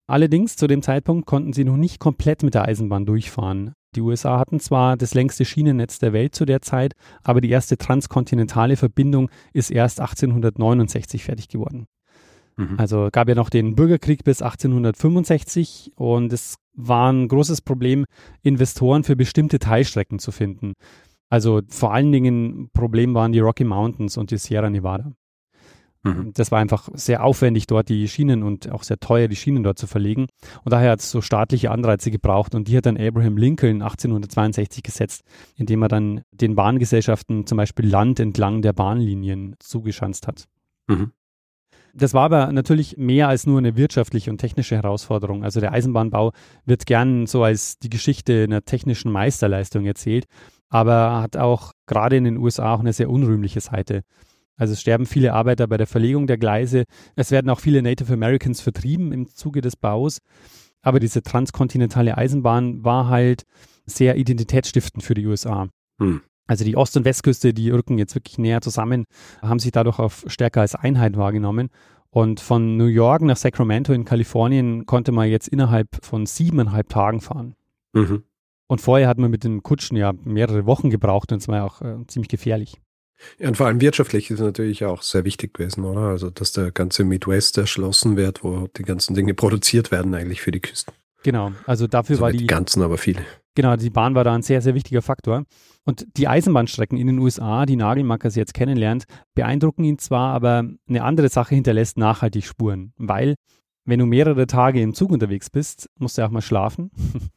Allerdings 0.08 0.56
zu 0.56 0.68
dem 0.68 0.82
Zeitpunkt 0.82 1.26
konnten 1.26 1.54
sie 1.54 1.64
noch 1.64 1.78
nicht 1.78 2.00
komplett 2.00 2.44
mit 2.44 2.54
der 2.54 2.66
Eisenbahn 2.66 3.06
durchfahren. 3.06 3.74
Die 3.96 4.02
USA 4.02 4.38
hatten 4.38 4.60
zwar 4.60 4.98
das 4.98 5.14
längste 5.14 5.46
Schienennetz 5.46 6.00
der 6.00 6.14
Welt 6.14 6.36
zu 6.36 6.46
der 6.46 6.62
Zeit, 6.62 6.94
aber 7.24 7.42
die 7.42 7.50
erste 7.50 7.78
transkontinentale 7.78 8.76
Verbindung 8.76 9.30
ist 9.54 9.72
erst 9.72 10.00
1869 10.00 11.24
fertig 11.24 11.48
geworden. 11.48 11.88
Mhm. 12.60 12.76
Also 12.78 13.08
gab 13.12 13.30
ja 13.30 13.36
noch 13.36 13.50
den 13.50 13.76
Bürgerkrieg 13.76 14.26
bis 14.26 14.42
1865 14.42 15.94
und 15.96 16.34
es 16.34 16.56
war 16.74 17.12
ein 17.12 17.30
großes 17.30 17.62
Problem, 17.62 18.06
Investoren 18.42 19.04
für 19.04 19.16
bestimmte 19.16 19.60
Teilstrecken 19.60 20.20
zu 20.20 20.32
finden. 20.32 20.74
Also 21.30 21.62
vor 21.70 21.94
allen 21.94 22.12
Dingen 22.12 22.70
Problem 22.74 23.14
waren 23.14 23.32
die 23.32 23.40
Rocky 23.40 23.64
Mountains 23.64 24.18
und 24.18 24.32
die 24.32 24.38
Sierra 24.38 24.70
Nevada. 24.70 25.14
Mhm. 26.04 26.34
Das 26.34 26.52
war 26.52 26.60
einfach 26.60 26.90
sehr 26.94 27.24
aufwendig, 27.24 27.66
dort 27.68 27.88
die 27.88 28.10
Schienen 28.10 28.44
und 28.44 28.70
auch 28.70 28.84
sehr 28.84 29.00
teuer, 29.00 29.30
die 29.30 29.36
Schienen 29.38 29.64
dort 29.64 29.78
zu 29.78 29.88
verlegen. 29.88 30.28
Und 30.64 30.74
daher 30.74 30.92
hat 30.92 31.00
es 31.00 31.12
so 31.12 31.22
staatliche 31.22 31.72
Anreize 31.72 32.12
gebraucht. 32.12 32.56
Und 32.56 32.68
die 32.68 32.76
hat 32.76 32.86
dann 32.86 32.98
Abraham 32.98 33.38
Lincoln 33.38 33.82
1862 33.82 34.84
gesetzt, 34.84 35.24
indem 35.56 35.82
er 35.82 35.88
dann 35.88 36.22
den 36.32 36.56
Bahngesellschaften 36.56 37.46
zum 37.46 37.58
Beispiel 37.58 37.88
Land 37.88 38.20
entlang 38.20 38.62
der 38.62 38.74
Bahnlinien 38.74 39.56
zugeschanzt 39.60 40.28
hat. 40.28 40.46
Mhm. 40.88 41.12
Das 41.94 42.14
war 42.14 42.24
aber 42.24 42.52
natürlich 42.52 42.98
mehr 42.98 43.28
als 43.28 43.46
nur 43.48 43.58
eine 43.58 43.76
wirtschaftliche 43.76 44.32
und 44.32 44.38
technische 44.38 44.76
Herausforderung. 44.76 45.44
Also 45.44 45.60
der 45.60 45.72
Eisenbahnbau 45.74 46.32
wird 46.66 46.86
gern 46.86 47.26
so 47.26 47.44
als 47.44 47.80
die 47.80 47.90
Geschichte 47.90 48.44
einer 48.44 48.64
technischen 48.64 49.12
Meisterleistung 49.12 49.86
erzählt, 49.86 50.26
aber 50.70 51.22
hat 51.22 51.38
auch 51.38 51.74
gerade 51.88 52.18
in 52.18 52.24
den 52.24 52.38
USA 52.38 52.74
auch 52.74 52.80
eine 52.80 52.94
sehr 52.94 53.10
unrühmliche 53.10 53.62
Seite. 53.62 54.04
Also 54.56 54.74
es 54.74 54.82
sterben 54.82 55.06
viele 55.06 55.34
Arbeiter 55.34 55.68
bei 55.68 55.78
der 55.78 55.88
Verlegung 55.88 56.28
der 56.28 56.38
Gleise. 56.38 56.84
Es 57.16 57.32
werden 57.32 57.50
auch 57.50 57.62
viele 57.62 57.82
Native 57.82 58.14
Americans 58.14 58.60
vertrieben 58.60 59.14
im 59.14 59.28
Zuge 59.28 59.62
des 59.62 59.78
Baus. 59.78 60.20
Aber 60.82 61.00
diese 61.00 61.24
transkontinentale 61.24 62.18
Eisenbahn 62.18 62.84
war 62.84 63.08
halt 63.08 63.44
sehr 63.86 64.18
identitätsstiftend 64.18 65.04
für 65.04 65.14
die 65.14 65.26
USA. 65.26 65.70
Hm. 66.00 66.22
Also 66.50 66.66
die 66.66 66.76
Ost- 66.76 66.98
und 66.98 67.06
Westküste, 67.06 67.54
die 67.54 67.70
rücken 67.70 68.00
jetzt 68.00 68.16
wirklich 68.16 68.40
näher 68.40 68.60
zusammen, 68.60 69.06
haben 69.40 69.60
sich 69.60 69.72
dadurch 69.72 70.00
auch 70.00 70.12
stärker 70.26 70.62
als 70.62 70.74
Einheit 70.74 71.16
wahrgenommen. 71.16 71.70
Und 72.10 72.40
von 72.40 72.76
New 72.76 72.88
York 72.88 73.22
nach 73.22 73.38
Sacramento 73.38 73.94
in 73.94 74.04
Kalifornien 74.04 74.88
konnte 74.88 75.12
man 75.12 75.30
jetzt 75.30 75.48
innerhalb 75.48 76.04
von 76.04 76.26
siebeneinhalb 76.26 76.90
Tagen 76.90 77.22
fahren. 77.22 77.56
Mhm. 77.94 78.24
Und 78.66 78.82
vorher 78.82 79.08
hat 79.08 79.20
man 79.20 79.30
mit 79.30 79.44
den 79.44 79.62
Kutschen 79.62 79.96
ja 79.96 80.12
mehrere 80.24 80.66
Wochen 80.66 80.90
gebraucht 80.90 81.32
und 81.32 81.38
es 81.38 81.48
war 81.48 81.58
ja 81.58 81.66
auch 81.66 81.82
äh, 81.84 81.98
ziemlich 82.08 82.30
gefährlich. 82.30 82.82
Ja, 83.38 83.50
und 83.50 83.56
vor 83.56 83.68
allem 83.68 83.80
wirtschaftlich 83.80 84.32
ist 84.32 84.40
natürlich 84.40 84.86
auch 84.86 85.04
sehr 85.04 85.26
wichtig 85.26 85.54
gewesen, 85.54 85.84
oder? 85.84 86.02
Also, 86.02 86.32
dass 86.32 86.52
der 86.52 86.72
ganze 86.72 87.04
Midwest 87.04 87.60
erschlossen 87.60 88.18
wird, 88.18 88.44
wo 88.44 88.68
die 88.76 88.84
ganzen 88.84 89.14
Dinge 89.14 89.36
produziert 89.36 89.92
werden 89.92 90.16
eigentlich 90.16 90.42
für 90.42 90.52
die 90.52 90.62
Küsten. 90.62 90.96
Genau, 91.22 91.52
also 91.68 91.86
dafür 91.86 92.16
also 92.16 92.22
war 92.24 92.32
die. 92.32 92.40
Die 92.40 92.48
ganzen, 92.48 92.82
aber 92.82 92.98
viele. 92.98 93.22
Genau, 93.56 93.76
die 93.76 93.90
Bahn 93.90 94.16
war 94.16 94.24
da 94.24 94.34
ein 94.34 94.42
sehr, 94.42 94.62
sehr 94.62 94.76
wichtiger 94.76 95.02
Faktor. 95.02 95.44
Und 95.86 96.06
die 96.18 96.28
Eisenbahnstrecken 96.28 96.98
in 96.98 97.08
den 97.08 97.20
USA, 97.20 97.66
die 97.66 97.76
Nagelmackers 97.76 98.36
jetzt 98.36 98.54
kennenlernt, 98.54 99.06
beeindrucken 99.34 99.84
ihn 99.84 99.98
zwar, 99.98 100.34
aber 100.34 100.66
eine 100.88 101.04
andere 101.04 101.30
Sache 101.30 101.56
hinterlässt 101.56 101.98
nachhaltig 101.98 102.46
Spuren. 102.46 102.94
Weil, 102.98 103.36
wenn 103.86 104.00
du 104.00 104.06
mehrere 104.06 104.46
Tage 104.48 104.82
im 104.82 104.94
Zug 104.94 105.12
unterwegs 105.12 105.50
bist, 105.50 105.90
musst 105.98 106.18
du 106.18 106.26
auch 106.26 106.30
mal 106.30 106.42
schlafen. 106.42 106.92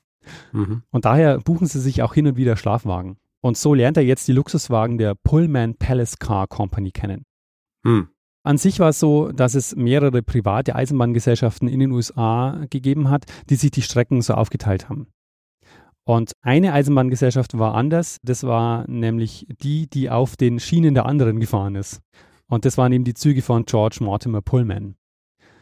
mhm. 0.53 0.83
Und 0.91 1.05
daher 1.05 1.39
buchen 1.39 1.67
sie 1.67 1.81
sich 1.81 2.03
auch 2.03 2.15
hin 2.15 2.27
und 2.27 2.37
wieder 2.37 2.57
Schlafwagen. 2.57 3.17
Und 3.41 3.57
so 3.57 3.75
lernt 3.75 3.97
er 3.97 4.05
jetzt 4.05 4.29
die 4.29 4.33
Luxuswagen 4.33 4.99
der 4.99 5.15
Pullman 5.15 5.75
Palace 5.75 6.19
Car 6.19 6.47
Company 6.47 6.93
kennen. 6.93 7.25
Hm. 7.85 8.09
An 8.45 8.59
sich 8.59 8.81
war 8.81 8.91
es 8.91 9.01
so, 9.01 9.31
dass 9.31 9.55
es 9.55 9.77
mehrere 9.77 10.23
private 10.23 10.75
Eisenbahngesellschaften 10.75 11.69
in 11.69 11.81
den 11.81 11.93
USA 11.93 12.65
gegeben 12.71 13.09
hat, 13.09 13.25
die 13.51 13.57
sich 13.57 13.71
die 13.71 13.83
Strecken 13.83 14.21
so 14.21 14.35
aufgeteilt 14.35 14.89
haben. 14.89 15.09
Und 16.05 16.33
eine 16.43 16.73
Eisenbahngesellschaft 16.73 17.59
war 17.59 17.75
anders, 17.75 18.19
das 18.23 18.43
war 18.45 18.89
nämlich 18.89 19.47
die, 19.63 19.89
die 19.89 20.11
auf 20.11 20.37
den 20.37 20.59
Schienen 20.59 20.95
der 20.95 21.07
anderen 21.07 21.39
gefahren 21.39 21.77
ist. 21.77 22.01
Und 22.49 22.65
das 22.65 22.77
waren 22.77 22.93
eben 22.93 23.05
die 23.05 23.15
Züge 23.15 23.41
von 23.41 23.65
George 23.65 23.99
Mortimer 24.01 24.43
Pullman. 24.43 24.97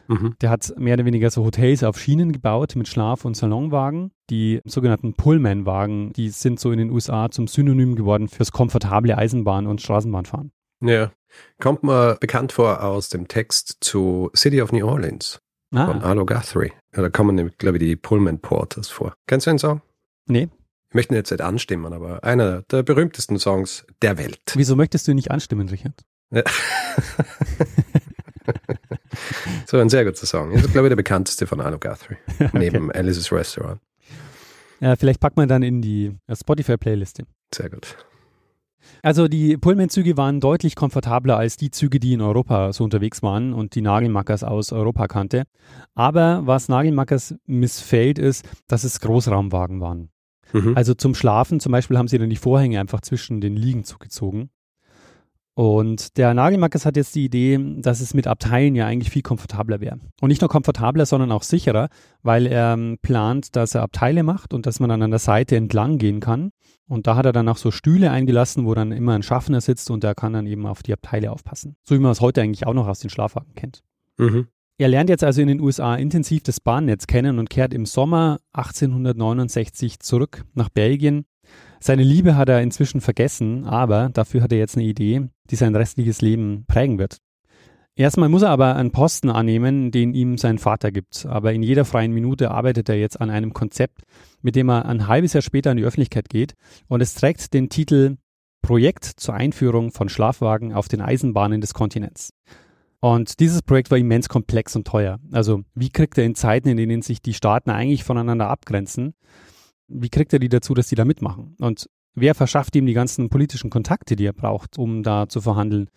Mhm. 0.07 0.35
Der 0.41 0.49
hat 0.49 0.73
mehr 0.77 0.95
oder 0.95 1.05
weniger 1.05 1.29
so 1.29 1.45
Hotels 1.45 1.83
auf 1.83 1.97
Schienen 1.97 2.31
gebaut 2.31 2.75
mit 2.75 2.87
Schlaf- 2.87 3.23
und 3.23 3.37
Salonwagen. 3.37 4.11
Die 4.29 4.59
sogenannten 4.65 5.13
Pullman-Wagen, 5.13 6.11
die 6.13 6.29
sind 6.29 6.59
so 6.59 6.71
in 6.71 6.79
den 6.79 6.89
USA 6.89 7.29
zum 7.31 7.47
Synonym 7.47 7.95
geworden 7.95 8.27
fürs 8.27 8.51
komfortable 8.51 9.17
Eisenbahn- 9.17 9.67
und 9.67 9.81
Straßenbahnfahren. 9.81 10.51
Ja, 10.83 11.11
kommt 11.59 11.83
mir 11.83 12.17
bekannt 12.19 12.51
vor 12.51 12.83
aus 12.83 13.09
dem 13.09 13.27
Text 13.27 13.77
zu 13.81 14.31
City 14.35 14.61
of 14.61 14.71
New 14.71 14.85
Orleans 14.85 15.39
ah. 15.73 15.85
von 15.85 16.01
Arlo 16.01 16.25
Guthrie. 16.25 16.73
Da 16.91 17.07
kommen 17.09 17.35
nämlich, 17.35 17.57
glaube 17.57 17.77
ich, 17.77 17.83
die 17.83 17.95
Pullman 17.95 18.39
Porters 18.39 18.89
vor. 18.89 19.13
Kennst 19.27 19.45
du 19.45 19.51
den 19.51 19.59
Song? 19.59 19.81
Nee. 20.31 20.49
Ich 20.89 20.95
möchte 20.95 21.13
ihn 21.13 21.17
jetzt 21.17 21.31
nicht 21.31 21.41
anstimmen, 21.41 21.91
aber 21.91 22.23
einer 22.23 22.61
der 22.63 22.83
berühmtesten 22.83 23.37
Songs 23.37 23.85
der 24.01 24.17
Welt. 24.17 24.39
Wieso 24.55 24.77
möchtest 24.77 25.07
du 25.07 25.11
ihn 25.11 25.15
nicht 25.15 25.29
anstimmen, 25.29 25.67
Richard? 25.67 26.05
Ja. 26.31 26.43
so 29.65 29.77
ein 29.77 29.89
sehr 29.89 30.05
guter 30.05 30.25
Song. 30.25 30.53
Das 30.53 30.63
ist, 30.63 30.71
glaube 30.71 30.87
ich, 30.87 30.91
der 30.91 30.95
bekannteste 30.95 31.47
von 31.47 31.59
Arno 31.59 31.79
Guthrie. 31.79 32.15
okay. 32.39 32.49
Neben 32.53 32.91
Alice's 32.91 33.29
Restaurant. 33.31 33.81
Ja, 34.79 34.95
vielleicht 34.95 35.19
packt 35.19 35.35
man 35.35 35.49
dann 35.49 35.63
in 35.63 35.81
die 35.81 36.15
Spotify-Playliste. 36.33 37.25
Sehr 37.53 37.69
gut. 37.69 37.97
Also 39.03 39.27
die 39.27 39.57
Pullman-Züge 39.57 40.17
waren 40.17 40.39
deutlich 40.39 40.75
komfortabler 40.75 41.37
als 41.37 41.57
die 41.57 41.71
Züge, 41.71 41.99
die 41.99 42.13
in 42.13 42.21
Europa 42.21 42.73
so 42.73 42.83
unterwegs 42.83 43.23
waren 43.23 43.53
und 43.53 43.75
die 43.75 43.81
Nagelmackers 43.81 44.43
aus 44.43 44.71
Europa 44.71 45.07
kannte. 45.07 45.43
Aber 45.95 46.41
was 46.45 46.69
Nagelmackers 46.69 47.35
missfällt, 47.45 48.19
ist, 48.19 48.47
dass 48.67 48.83
es 48.83 48.99
Großraumwagen 48.99 49.81
waren. 49.81 50.10
Mhm. 50.53 50.75
Also 50.75 50.93
zum 50.93 51.15
Schlafen 51.15 51.59
zum 51.59 51.71
Beispiel 51.71 51.97
haben 51.97 52.07
sie 52.07 52.17
dann 52.17 52.29
die 52.29 52.35
Vorhänge 52.35 52.79
einfach 52.79 53.01
zwischen 53.01 53.41
den 53.41 53.55
Liegen 53.55 53.83
zugezogen. 53.83 54.49
Und 55.53 56.17
der 56.17 56.33
Nagelmackers 56.33 56.85
hat 56.85 56.95
jetzt 56.95 57.13
die 57.13 57.25
Idee, 57.25 57.59
dass 57.79 57.99
es 57.99 58.13
mit 58.13 58.25
Abteilen 58.25 58.73
ja 58.73 58.87
eigentlich 58.87 59.11
viel 59.11 59.21
komfortabler 59.21 59.81
wäre. 59.81 59.99
Und 60.21 60.29
nicht 60.29 60.41
nur 60.41 60.49
komfortabler, 60.49 61.05
sondern 61.05 61.31
auch 61.31 61.43
sicherer, 61.43 61.89
weil 62.23 62.47
er 62.47 62.73
ähm, 62.73 62.97
plant, 63.01 63.55
dass 63.55 63.75
er 63.75 63.81
Abteile 63.81 64.23
macht 64.23 64.53
und 64.53 64.65
dass 64.65 64.79
man 64.79 64.89
dann 64.89 65.01
an 65.01 65.11
der 65.11 65.19
Seite 65.19 65.57
entlang 65.57 65.97
gehen 65.97 66.21
kann. 66.21 66.51
Und 66.87 67.05
da 67.05 67.15
hat 67.15 67.25
er 67.25 67.33
dann 67.33 67.49
auch 67.49 67.57
so 67.57 67.69
Stühle 67.69 68.11
eingelassen, 68.11 68.65
wo 68.65 68.73
dann 68.73 68.91
immer 68.91 69.13
ein 69.13 69.23
Schaffner 69.23 69.59
sitzt 69.61 69.91
und 69.91 70.03
der 70.03 70.15
kann 70.15 70.33
dann 70.33 70.47
eben 70.47 70.65
auf 70.65 70.83
die 70.83 70.93
Abteile 70.93 71.31
aufpassen. 71.31 71.75
So 71.83 71.95
wie 71.95 71.99
man 71.99 72.11
es 72.11 72.21
heute 72.21 72.41
eigentlich 72.41 72.65
auch 72.65 72.73
noch 72.73 72.87
aus 72.87 72.99
den 72.99 73.09
Schlafwagen 73.09 73.53
kennt. 73.53 73.83
Mhm. 74.17 74.47
Er 74.81 74.87
lernt 74.87 75.11
jetzt 75.11 75.23
also 75.23 75.41
in 75.41 75.47
den 75.47 75.61
USA 75.61 75.95
intensiv 75.95 76.41
das 76.41 76.59
Bahnnetz 76.59 77.05
kennen 77.05 77.37
und 77.37 77.49
kehrt 77.51 77.71
im 77.73 77.85
Sommer 77.85 78.39
1869 78.53 79.99
zurück 79.99 80.43
nach 80.55 80.69
Belgien 80.69 81.25
seine 81.83 82.03
Liebe 82.03 82.35
hat 82.35 82.47
er 82.47 82.61
inzwischen 82.61 83.01
vergessen, 83.01 83.65
aber 83.65 84.09
dafür 84.09 84.43
hat 84.43 84.51
er 84.51 84.59
jetzt 84.59 84.77
eine 84.77 84.85
Idee, 84.85 85.29
die 85.49 85.55
sein 85.55 85.75
restliches 85.75 86.21
Leben 86.21 86.63
prägen 86.67 86.99
wird. 86.99 87.17
Erstmal 87.95 88.29
muss 88.29 88.43
er 88.43 88.51
aber 88.51 88.75
einen 88.75 88.91
Posten 88.91 89.31
annehmen, 89.31 89.89
den 89.89 90.13
ihm 90.13 90.37
sein 90.37 90.59
Vater 90.59 90.91
gibt. 90.91 91.25
Aber 91.25 91.53
in 91.53 91.63
jeder 91.63 91.83
freien 91.83 92.13
Minute 92.13 92.51
arbeitet 92.51 92.87
er 92.87 92.99
jetzt 92.99 93.19
an 93.19 93.31
einem 93.31 93.53
Konzept, 93.53 94.03
mit 94.41 94.55
dem 94.55 94.69
er 94.69 94.85
ein 94.85 95.07
halbes 95.07 95.33
Jahr 95.33 95.41
später 95.41 95.71
in 95.71 95.77
die 95.77 95.83
Öffentlichkeit 95.83 96.29
geht. 96.29 96.53
Und 96.87 97.01
es 97.01 97.15
trägt 97.15 97.51
den 97.53 97.69
Titel 97.69 98.17
Projekt 98.61 99.05
zur 99.05 99.33
Einführung 99.33 99.91
von 99.91 100.07
Schlafwagen 100.07 100.73
auf 100.73 100.87
den 100.87 101.01
Eisenbahnen 101.01 101.61
des 101.61 101.73
Kontinents. 101.73 102.31
Und 103.01 103.39
dieses 103.39 103.63
Projekt 103.63 103.89
war 103.89 103.97
immens 103.97 104.29
komplex 104.29 104.75
und 104.75 104.85
teuer. 104.85 105.19
Also 105.31 105.63
wie 105.73 105.89
kriegt 105.89 106.17
er 106.19 106.23
in 106.23 106.35
Zeiten, 106.35 106.69
in 106.69 106.77
denen 106.77 107.01
sich 107.01 107.19
die 107.21 107.33
Staaten 107.33 107.71
eigentlich 107.71 108.03
voneinander 108.03 108.47
abgrenzen, 108.47 109.15
wie 109.87 110.09
kriegt 110.09 110.31
er 110.33 110.39
die 110.39 110.49
dazu, 110.49 110.75
dass 110.75 110.87
die 110.87 110.95
da 110.95 111.03
mitmachen? 111.03 111.55
Und 111.59 111.89
wer 112.13 112.35
verschafft 112.35 112.75
ihm 112.75 112.85
die 112.85 112.93
ganzen 112.93 113.29
politischen 113.29 113.71
Kontakte, 113.71 114.15
die 114.15 114.25
er 114.25 114.33
braucht, 114.33 114.77
um 114.77 115.01
da 115.01 115.27
zu 115.27 115.41
verhandeln? 115.41 115.89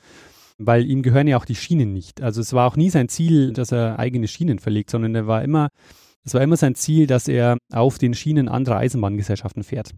Weil 0.57 0.87
ihm 0.87 1.03
gehören 1.03 1.29
ja 1.29 1.37
auch 1.37 1.45
die 1.45 1.55
Schienen 1.55 1.93
nicht. 1.93 2.23
Also 2.23 2.41
es 2.41 2.55
war 2.55 2.67
auch 2.67 2.77
nie 2.77 2.91
sein 2.91 3.09
Ziel, 3.09 3.53
dass 3.53 3.71
er 3.71 3.99
eigene 3.99 4.27
Schienen 4.27 4.59
verlegt, 4.59 4.91
sondern 4.91 5.15
er 5.15 5.27
war 5.27 5.43
immer, 5.43 5.69
es 6.25 6.33
war 6.33 6.41
immer 6.41 6.57
sein 6.57 6.75
Ziel, 6.75 7.07
dass 7.07 7.29
er 7.29 7.59
auf 7.71 7.99
den 7.99 8.15
Schienen 8.15 8.49
anderer 8.49 8.79
Eisenbahngesellschaften 8.79 9.63
fährt. 9.63 9.91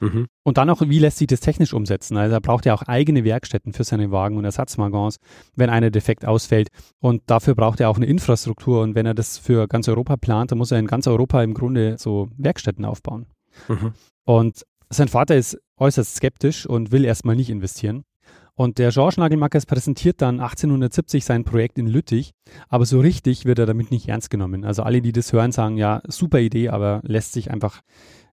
Mhm. 0.00 0.26
Und 0.42 0.58
dann 0.58 0.70
auch, 0.70 0.80
wie 0.80 0.98
lässt 0.98 1.18
sich 1.18 1.26
das 1.26 1.40
technisch 1.40 1.72
umsetzen? 1.72 2.16
Also 2.16 2.34
er 2.34 2.40
braucht 2.40 2.66
ja 2.66 2.74
auch 2.74 2.82
eigene 2.82 3.22
Werkstätten 3.24 3.72
für 3.72 3.84
seine 3.84 4.10
Wagen 4.10 4.36
und 4.36 4.44
Ersatzwagons, 4.44 5.16
wenn 5.54 5.70
einer 5.70 5.90
defekt 5.90 6.24
ausfällt. 6.24 6.68
Und 6.98 7.22
dafür 7.26 7.54
braucht 7.54 7.80
er 7.80 7.90
auch 7.90 7.96
eine 7.96 8.06
Infrastruktur. 8.06 8.82
Und 8.82 8.94
wenn 8.94 9.06
er 9.06 9.14
das 9.14 9.38
für 9.38 9.68
ganz 9.68 9.88
Europa 9.88 10.16
plant, 10.16 10.50
dann 10.50 10.58
muss 10.58 10.72
er 10.72 10.78
in 10.78 10.86
ganz 10.86 11.06
Europa 11.06 11.42
im 11.42 11.54
Grunde 11.54 11.96
so 11.98 12.28
Werkstätten 12.36 12.84
aufbauen. 12.84 13.26
Mhm. 13.68 13.92
Und 14.24 14.64
sein 14.88 15.08
Vater 15.08 15.36
ist 15.36 15.58
äußerst 15.76 16.16
skeptisch 16.16 16.66
und 16.66 16.92
will 16.92 17.04
erstmal 17.04 17.36
nicht 17.36 17.50
investieren. 17.50 18.04
Und 18.54 18.76
der 18.76 18.90
Georges 18.90 19.16
Nagelmackers 19.16 19.64
präsentiert 19.64 20.20
dann 20.20 20.40
1870 20.40 21.24
sein 21.24 21.44
Projekt 21.44 21.78
in 21.78 21.86
Lüttich, 21.86 22.32
aber 22.68 22.84
so 22.84 23.00
richtig 23.00 23.46
wird 23.46 23.58
er 23.58 23.64
damit 23.64 23.90
nicht 23.90 24.08
ernst 24.08 24.28
genommen. 24.28 24.66
Also 24.66 24.82
alle, 24.82 25.00
die 25.00 25.12
das 25.12 25.32
hören, 25.32 25.50
sagen, 25.50 25.78
ja, 25.78 26.02
super 26.06 26.40
Idee, 26.40 26.68
aber 26.68 27.00
lässt 27.02 27.32
sich 27.32 27.50
einfach 27.50 27.80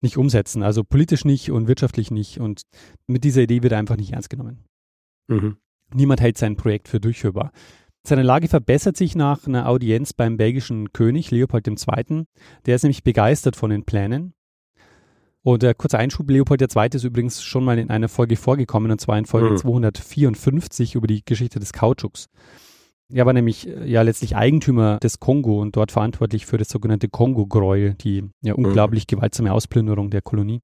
nicht 0.01 0.17
umsetzen. 0.17 0.63
Also 0.63 0.83
politisch 0.83 1.25
nicht 1.25 1.51
und 1.51 1.67
wirtschaftlich 1.67 2.11
nicht. 2.11 2.39
Und 2.39 2.63
mit 3.07 3.23
dieser 3.23 3.41
Idee 3.41 3.63
wird 3.63 3.73
er 3.73 3.79
einfach 3.79 3.97
nicht 3.97 4.13
ernst 4.13 4.29
genommen. 4.29 4.65
Mhm. 5.27 5.57
Niemand 5.93 6.21
hält 6.21 6.37
sein 6.37 6.55
Projekt 6.55 6.87
für 6.87 6.99
durchführbar. 6.99 7.51
Seine 8.07 8.23
Lage 8.23 8.47
verbessert 8.47 8.97
sich 8.97 9.15
nach 9.15 9.47
einer 9.47 9.67
Audienz 9.67 10.13
beim 10.13 10.37
belgischen 10.37 10.93
König 10.93 11.31
Leopold 11.31 11.67
II. 11.67 12.25
Der 12.65 12.75
ist 12.75 12.83
nämlich 12.83 13.03
begeistert 13.03 13.55
von 13.55 13.71
den 13.71 13.83
Plänen. 13.83 14.33
Und 15.41 15.63
der 15.63 15.75
kurze 15.75 15.99
Einschub, 15.99 16.29
Leopold 16.29 16.61
II. 16.61 16.89
ist 16.93 17.03
übrigens 17.03 17.43
schon 17.43 17.63
mal 17.63 17.77
in 17.77 17.89
einer 17.89 18.09
Folge 18.09 18.35
vorgekommen, 18.35 18.91
und 18.91 18.99
zwar 18.99 19.17
in 19.17 19.25
Folge 19.25 19.51
mhm. 19.51 19.57
254 19.57 20.95
über 20.95 21.07
die 21.07 21.23
Geschichte 21.23 21.59
des 21.59 21.71
Kautschuks. 21.71 22.29
Er 23.13 23.25
war 23.25 23.33
nämlich 23.33 23.67
äh, 23.67 23.85
ja 23.85 24.01
letztlich 24.01 24.35
Eigentümer 24.35 24.97
des 24.99 25.19
Kongo 25.19 25.61
und 25.61 25.75
dort 25.75 25.91
verantwortlich 25.91 26.45
für 26.45 26.57
das 26.57 26.69
sogenannte 26.69 27.07
Kongo-Gräuel, 27.07 27.93
die 27.95 28.23
ja 28.41 28.53
mhm. 28.57 28.65
unglaublich 28.65 29.07
gewaltsame 29.07 29.53
Ausplünderung 29.53 30.09
der 30.09 30.21
Kolonie. 30.21 30.61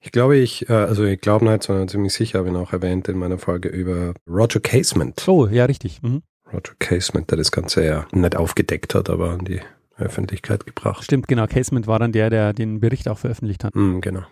Ich 0.00 0.12
glaube, 0.12 0.36
ich, 0.36 0.68
äh, 0.68 0.72
also 0.72 1.04
ich 1.04 1.20
glaube 1.20 1.46
nicht, 1.46 1.62
sondern 1.62 1.88
ziemlich 1.88 2.12
sicher 2.12 2.38
habe 2.38 2.50
ich 2.50 2.56
auch 2.56 2.72
erwähnt 2.72 3.08
in 3.08 3.18
meiner 3.18 3.38
Folge 3.38 3.68
über 3.68 4.14
Roger 4.28 4.60
Casement. 4.60 5.26
Oh, 5.26 5.46
ja, 5.46 5.64
richtig. 5.64 6.02
Mhm. 6.02 6.22
Roger 6.52 6.74
Casement, 6.78 7.30
der 7.30 7.38
das 7.38 7.50
Ganze 7.50 7.84
ja 7.84 8.06
nicht 8.12 8.36
aufgedeckt 8.36 8.94
hat, 8.94 9.08
aber 9.08 9.30
an 9.30 9.44
die 9.44 9.60
Öffentlichkeit 9.96 10.66
gebracht. 10.66 11.04
Stimmt, 11.04 11.28
genau. 11.28 11.46
Casement 11.46 11.86
war 11.86 11.98
dann 11.98 12.12
der, 12.12 12.30
der 12.30 12.52
den 12.52 12.80
Bericht 12.80 13.08
auch 13.08 13.18
veröffentlicht 13.18 13.64
hat. 13.64 13.74
Mhm, 13.74 14.00
genau. 14.00 14.22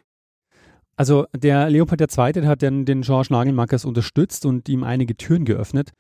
Also 0.96 1.24
der 1.34 1.70
Leopold 1.70 2.00
II. 2.00 2.46
hat 2.46 2.62
dann 2.62 2.84
den 2.84 3.00
George 3.00 3.28
Nagelmackers 3.30 3.86
unterstützt 3.86 4.44
und 4.44 4.68
ihm 4.68 4.84
einige 4.84 5.16
Türen 5.16 5.46
geöffnet. 5.46 5.92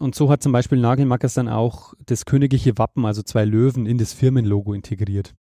Und 0.00 0.14
so 0.14 0.30
hat 0.30 0.42
zum 0.42 0.52
Beispiel 0.52 0.78
Nagelmackers 0.78 1.34
dann 1.34 1.50
auch 1.50 1.92
das 2.06 2.24
königliche 2.24 2.78
Wappen, 2.78 3.04
also 3.04 3.22
zwei 3.22 3.44
Löwen, 3.44 3.84
in 3.84 3.98
das 3.98 4.14
Firmenlogo 4.14 4.72
integriert. 4.72 5.34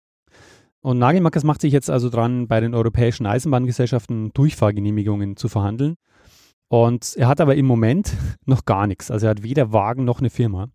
Und 0.80 0.98
Nagelmackers 0.98 1.44
macht 1.44 1.60
sich 1.60 1.72
jetzt 1.72 1.88
also 1.88 2.10
dran, 2.10 2.48
bei 2.48 2.58
den 2.58 2.74
europäischen 2.74 3.24
Eisenbahngesellschaften 3.24 4.32
Durchfahrgenehmigungen 4.32 5.36
zu 5.36 5.48
verhandeln. 5.48 5.94
Und 6.66 7.14
er 7.16 7.28
hat 7.28 7.40
aber 7.40 7.54
im 7.54 7.66
Moment 7.66 8.12
noch 8.46 8.64
gar 8.64 8.88
nichts. 8.88 9.12
Also 9.12 9.26
er 9.26 9.30
hat 9.30 9.44
weder 9.44 9.72
Wagen 9.72 10.04
noch 10.04 10.18
eine 10.18 10.28
Firma. 10.28 10.70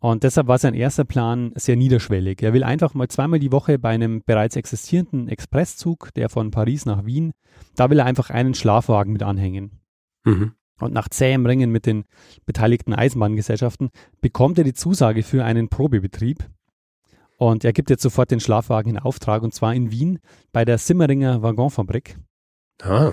Und 0.00 0.24
deshalb 0.24 0.48
war 0.48 0.58
sein 0.58 0.74
erster 0.74 1.04
Plan 1.04 1.52
sehr 1.54 1.76
niederschwellig. 1.76 2.42
Er 2.42 2.54
will 2.54 2.64
einfach 2.64 2.92
mal 2.94 3.06
zweimal 3.06 3.38
die 3.38 3.52
Woche 3.52 3.78
bei 3.78 3.90
einem 3.90 4.20
bereits 4.26 4.56
existierenden 4.56 5.28
Expresszug, 5.28 6.12
der 6.14 6.28
von 6.28 6.50
Paris 6.50 6.86
nach 6.86 7.04
Wien, 7.06 7.30
da 7.76 7.88
will 7.88 8.00
er 8.00 8.06
einfach 8.06 8.30
einen 8.30 8.54
Schlafwagen 8.54 9.12
mit 9.12 9.22
anhängen. 9.22 9.78
Mhm. 10.24 10.54
Und 10.80 10.92
nach 10.92 11.08
zähem 11.08 11.46
Ringen 11.46 11.70
mit 11.70 11.86
den 11.86 12.04
beteiligten 12.46 12.94
Eisenbahngesellschaften 12.94 13.90
bekommt 14.20 14.58
er 14.58 14.64
die 14.64 14.74
Zusage 14.74 15.22
für 15.22 15.44
einen 15.44 15.68
Probebetrieb. 15.68 16.48
Und 17.36 17.64
er 17.64 17.72
gibt 17.72 17.90
jetzt 17.90 18.02
sofort 18.02 18.30
den 18.30 18.40
Schlafwagen 18.40 18.90
in 18.90 18.98
Auftrag 18.98 19.42
und 19.42 19.54
zwar 19.54 19.74
in 19.74 19.90
Wien 19.90 20.18
bei 20.52 20.64
der 20.64 20.78
Simmeringer 20.78 21.42
Waggonfabrik. 21.42 22.18
Ah. 22.82 23.12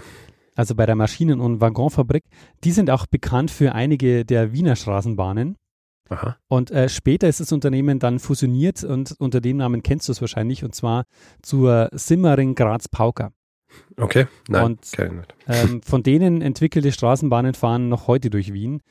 Also 0.56 0.76
bei 0.76 0.86
der 0.86 0.96
Maschinen- 0.96 1.40
und 1.40 1.62
Waggonfabrik. 1.62 2.24
Die 2.64 2.72
sind 2.72 2.90
auch 2.90 3.06
bekannt 3.06 3.52
für 3.52 3.74
einige 3.74 4.26
der 4.26 4.54
Wiener 4.54 4.76
Straßenbahnen. 4.76 5.58
Aha. 6.10 6.38
Und 6.48 6.72
äh, 6.72 6.90
später 6.90 7.30
ist 7.30 7.40
das 7.40 7.52
Unternehmen 7.52 8.00
dann 8.00 8.20
fusioniert 8.20 8.84
und 8.84 9.16
unter 9.18 9.40
dem 9.40 9.58
Namen 9.58 9.82
kennst 9.82 10.10
du 10.10 10.12
es 10.12 10.20
wahrscheinlich 10.20 10.64
und 10.64 10.76
zwar 10.76 11.06
zur 11.42 11.90
Simmering 11.94 12.54
Graz 12.54 12.90
Pauker. 12.90 13.32
Okay, 13.98 14.28
nein, 14.48 14.66
und, 14.66 14.80
ähm, 15.48 15.82
von 15.84 16.04
denen 16.04 16.42
entwickelte 16.42 16.92
Straßenbahnen 16.92 17.54
fahren 17.54 17.90
noch 17.90 18.08
heute 18.08 18.30
durch 18.30 18.54
Wien. 18.54 18.82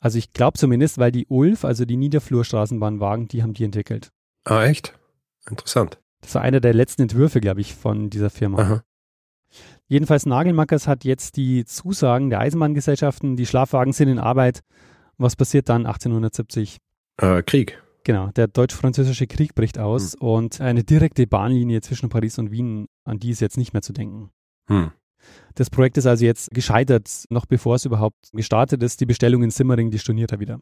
Also 0.00 0.18
ich 0.18 0.32
glaube 0.32 0.58
zumindest, 0.58 0.98
weil 0.98 1.12
die 1.12 1.26
ULF, 1.28 1.64
also 1.64 1.84
die 1.84 1.96
Niederflurstraßenbahnwagen, 1.96 3.28
die 3.28 3.42
haben 3.42 3.54
die 3.54 3.64
entwickelt. 3.64 4.10
Ah, 4.44 4.64
echt? 4.64 4.94
Interessant. 5.48 5.98
Das 6.20 6.34
war 6.34 6.42
einer 6.42 6.60
der 6.60 6.74
letzten 6.74 7.02
Entwürfe, 7.02 7.40
glaube 7.40 7.60
ich, 7.60 7.74
von 7.74 8.10
dieser 8.10 8.30
Firma. 8.30 8.58
Aha. 8.58 8.82
Jedenfalls 9.88 10.26
Nagelmackers 10.26 10.88
hat 10.88 11.04
jetzt 11.04 11.36
die 11.36 11.64
Zusagen 11.64 12.30
der 12.30 12.40
Eisenbahngesellschaften, 12.40 13.36
die 13.36 13.46
Schlafwagen 13.46 13.92
sind 13.92 14.08
in 14.08 14.18
Arbeit 14.18 14.62
was 15.18 15.36
passiert 15.36 15.68
dann 15.68 15.86
1870? 15.86 16.78
Äh, 17.18 17.42
Krieg. 17.42 17.82
Genau, 18.04 18.28
der 18.36 18.46
deutsch-französische 18.46 19.26
Krieg 19.26 19.54
bricht 19.54 19.78
aus 19.78 20.12
hm. 20.12 20.28
und 20.28 20.60
eine 20.60 20.84
direkte 20.84 21.26
Bahnlinie 21.26 21.80
zwischen 21.80 22.08
Paris 22.08 22.38
und 22.38 22.50
Wien, 22.50 22.86
an 23.06 23.18
die 23.18 23.30
ist 23.30 23.40
jetzt 23.40 23.56
nicht 23.56 23.72
mehr 23.72 23.82
zu 23.82 23.92
denken. 23.92 24.30
Hm. 24.68 24.90
Das 25.54 25.70
Projekt 25.70 25.96
ist 25.96 26.06
also 26.06 26.24
jetzt 26.24 26.50
gescheitert, 26.50 27.24
noch 27.30 27.46
bevor 27.46 27.76
es 27.76 27.84
überhaupt 27.84 28.30
gestartet 28.32 28.82
ist. 28.82 29.00
Die 29.00 29.06
Bestellung 29.06 29.42
in 29.42 29.50
Simmering, 29.50 29.90
die 29.90 29.98
storniert 29.98 30.32
er 30.32 30.40
wieder. 30.40 30.60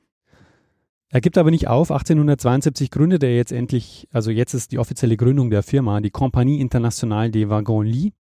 Er 1.10 1.20
gibt 1.20 1.38
aber 1.38 1.50
nicht 1.50 1.68
auf. 1.68 1.90
1872 1.90 2.90
gründet 2.90 3.22
er 3.22 3.34
jetzt 3.34 3.52
endlich, 3.52 4.08
also 4.12 4.30
jetzt 4.30 4.54
ist 4.54 4.72
die 4.72 4.78
offizielle 4.78 5.16
Gründung 5.16 5.50
der 5.50 5.62
Firma, 5.62 6.00
die 6.00 6.10
Compagnie 6.10 6.60
Internationale 6.60 7.30
des 7.30 7.48
Wagons 7.48 7.86
Lits. 7.86 8.16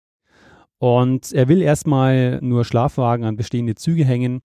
Und 0.78 1.32
er 1.32 1.46
will 1.46 1.62
erstmal 1.62 2.40
nur 2.42 2.64
Schlafwagen 2.64 3.24
an 3.24 3.36
bestehende 3.36 3.76
Züge 3.76 4.04
hängen 4.04 4.40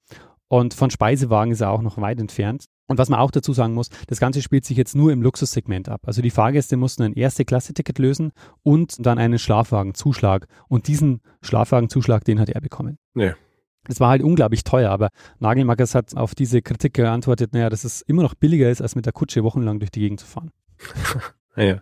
und 0.47 0.75
von 0.75 0.91
Speisewagen 0.91 1.51
ist 1.51 1.61
er 1.61 1.71
auch 1.71 1.81
noch 1.81 1.97
weit 1.97 2.19
entfernt. 2.19 2.65
Und 2.87 2.97
was 2.97 3.09
man 3.09 3.19
auch 3.19 3.31
dazu 3.31 3.53
sagen 3.53 3.73
muss, 3.73 3.89
das 4.07 4.19
Ganze 4.19 4.41
spielt 4.41 4.65
sich 4.65 4.77
jetzt 4.77 4.95
nur 4.95 5.11
im 5.11 5.21
Luxussegment 5.21 5.89
ab. 5.89 6.01
Also 6.05 6.21
die 6.21 6.29
Fahrgäste 6.29 6.77
mussten 6.77 7.03
ein 7.03 7.13
Erste-Klasse-Ticket 7.13 7.99
lösen 7.99 8.31
und 8.63 9.05
dann 9.05 9.17
einen 9.17 9.39
Schlafwagenzuschlag. 9.39 10.47
Und 10.69 10.87
diesen 10.87 11.21
Schlafwagenzuschlag, 11.41 12.23
den 12.23 12.39
hat 12.39 12.49
er 12.49 12.61
bekommen. 12.61 12.97
Ja. 13.15 13.35
Das 13.83 13.99
war 13.99 14.09
halt 14.09 14.21
unglaublich 14.21 14.63
teuer, 14.63 14.91
aber 14.91 15.09
Nagelmackers 15.39 15.95
hat 15.95 16.15
auf 16.15 16.35
diese 16.35 16.61
Kritik 16.61 16.93
geantwortet, 16.93 17.53
naja, 17.53 17.69
dass 17.69 17.83
es 17.83 18.01
immer 18.01 18.21
noch 18.21 18.35
billiger 18.35 18.69
ist, 18.69 18.81
als 18.81 18.95
mit 18.95 19.05
der 19.05 19.13
Kutsche 19.13 19.43
wochenlang 19.43 19.79
durch 19.79 19.91
die 19.91 20.01
Gegend 20.01 20.19
zu 20.19 20.25
fahren. 20.25 20.51
ja. 21.55 21.81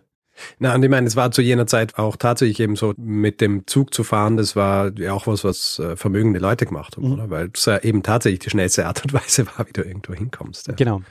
Na, 0.58 0.74
und 0.74 0.82
ich 0.82 0.90
meine, 0.90 1.06
es 1.06 1.16
war 1.16 1.30
zu 1.30 1.42
jener 1.42 1.66
Zeit 1.66 1.98
auch 1.98 2.16
tatsächlich 2.16 2.60
eben 2.60 2.76
so, 2.76 2.94
mit 2.96 3.40
dem 3.40 3.66
Zug 3.66 3.94
zu 3.94 4.04
fahren, 4.04 4.36
das 4.36 4.56
war 4.56 4.96
ja 4.98 5.12
auch 5.12 5.26
was, 5.26 5.44
was 5.44 5.78
äh, 5.78 5.96
vermögende 5.96 6.38
Leute 6.38 6.66
gemacht 6.66 6.96
haben, 6.96 7.08
mhm. 7.08 7.12
oder? 7.14 7.30
Weil 7.30 7.50
es 7.54 7.64
ja 7.64 7.78
eben 7.78 8.02
tatsächlich 8.02 8.40
die 8.40 8.50
schnellste 8.50 8.86
Art 8.86 9.02
und 9.02 9.12
Weise 9.14 9.46
war, 9.46 9.66
wie 9.66 9.72
du 9.72 9.82
irgendwo 9.82 10.14
hinkommst. 10.14 10.68
Ja. 10.68 10.74
Genau. 10.74 11.02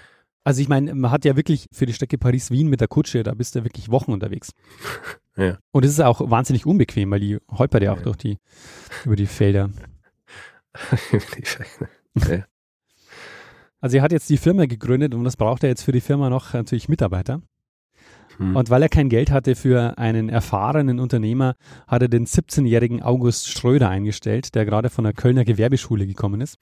Also 0.44 0.62
ich 0.62 0.70
meine, 0.70 0.94
man 0.94 1.10
hat 1.10 1.26
ja 1.26 1.36
wirklich 1.36 1.68
für 1.72 1.88
die 1.88 1.94
Strecke 1.94 2.20
Paris-Wien 2.20 2.68
mit 2.68 2.80
der 2.80 2.88
Kutsche, 2.88 3.24
da 3.24 3.34
bist 3.34 3.56
du 3.56 3.64
wirklich 3.64 3.90
Wochen 3.90 4.14
unterwegs. 4.14 4.52
ja. 5.38 5.58
Und 5.72 5.86
es 5.86 5.92
ist 5.92 6.02
auch 6.02 6.30
wahnsinnig 6.30 6.66
unbequem, 6.68 7.10
weil 7.10 7.20
die 7.20 7.40
holpert 7.52 7.82
ja 7.82 7.94
auch 7.94 7.98
ja. 7.98 8.04
durch 8.04 8.18
die, 8.18 8.38
über 9.06 9.16
die 9.16 9.26
Felder. 9.26 9.72
ja. 12.16 12.46
Also 13.82 13.98
er 13.98 14.04
hat 14.04 14.12
jetzt 14.12 14.30
die 14.30 14.38
Firma 14.38 14.66
gegründet 14.66 15.16
und 15.16 15.24
das 15.24 15.36
braucht 15.36 15.64
er 15.64 15.70
jetzt 15.70 15.84
für 15.84 15.92
die 15.92 16.02
Firma 16.02 16.30
noch 16.30 16.54
natürlich 16.54 16.90
Mitarbeiter. 16.90 17.42
Hm. 18.38 18.56
Und 18.56 18.70
weil 18.70 18.82
er 18.82 18.90
kein 18.90 19.10
Geld 19.10 19.32
hatte 19.32 19.56
für 19.56 19.98
einen 19.98 20.30
erfahrenen 20.30 21.00
Unternehmer, 21.00 21.56
hat 21.88 22.02
er 22.02 22.08
den 22.08 22.26
17-jährigen 22.26 23.02
August 23.04 23.50
Ströder 23.50 23.90
eingestellt, 23.90 24.56
der 24.56 24.66
gerade 24.66 24.90
von 24.90 25.04
der 25.04 25.14
Kölner 25.14 25.46
Gewerbeschule 25.46 26.08
gekommen 26.08 26.42
ist. 26.42 26.58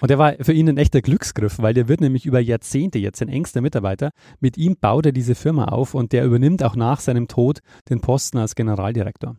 Und 0.00 0.10
der 0.10 0.18
war 0.18 0.34
für 0.40 0.54
ihn 0.54 0.68
ein 0.68 0.78
echter 0.78 1.02
Glücksgriff, 1.02 1.58
weil 1.58 1.74
der 1.74 1.88
wird 1.88 2.00
nämlich 2.00 2.24
über 2.24 2.40
Jahrzehnte 2.40 2.98
jetzt 2.98 3.18
sein 3.18 3.28
engster 3.28 3.60
Mitarbeiter. 3.60 4.10
Mit 4.40 4.56
ihm 4.56 4.76
baut 4.80 5.06
er 5.06 5.12
diese 5.12 5.34
Firma 5.34 5.66
auf 5.66 5.94
und 5.94 6.12
der 6.12 6.24
übernimmt 6.24 6.62
auch 6.62 6.74
nach 6.74 7.00
seinem 7.00 7.28
Tod 7.28 7.60
den 7.90 8.00
Posten 8.00 8.38
als 8.38 8.54
Generaldirektor. 8.54 9.36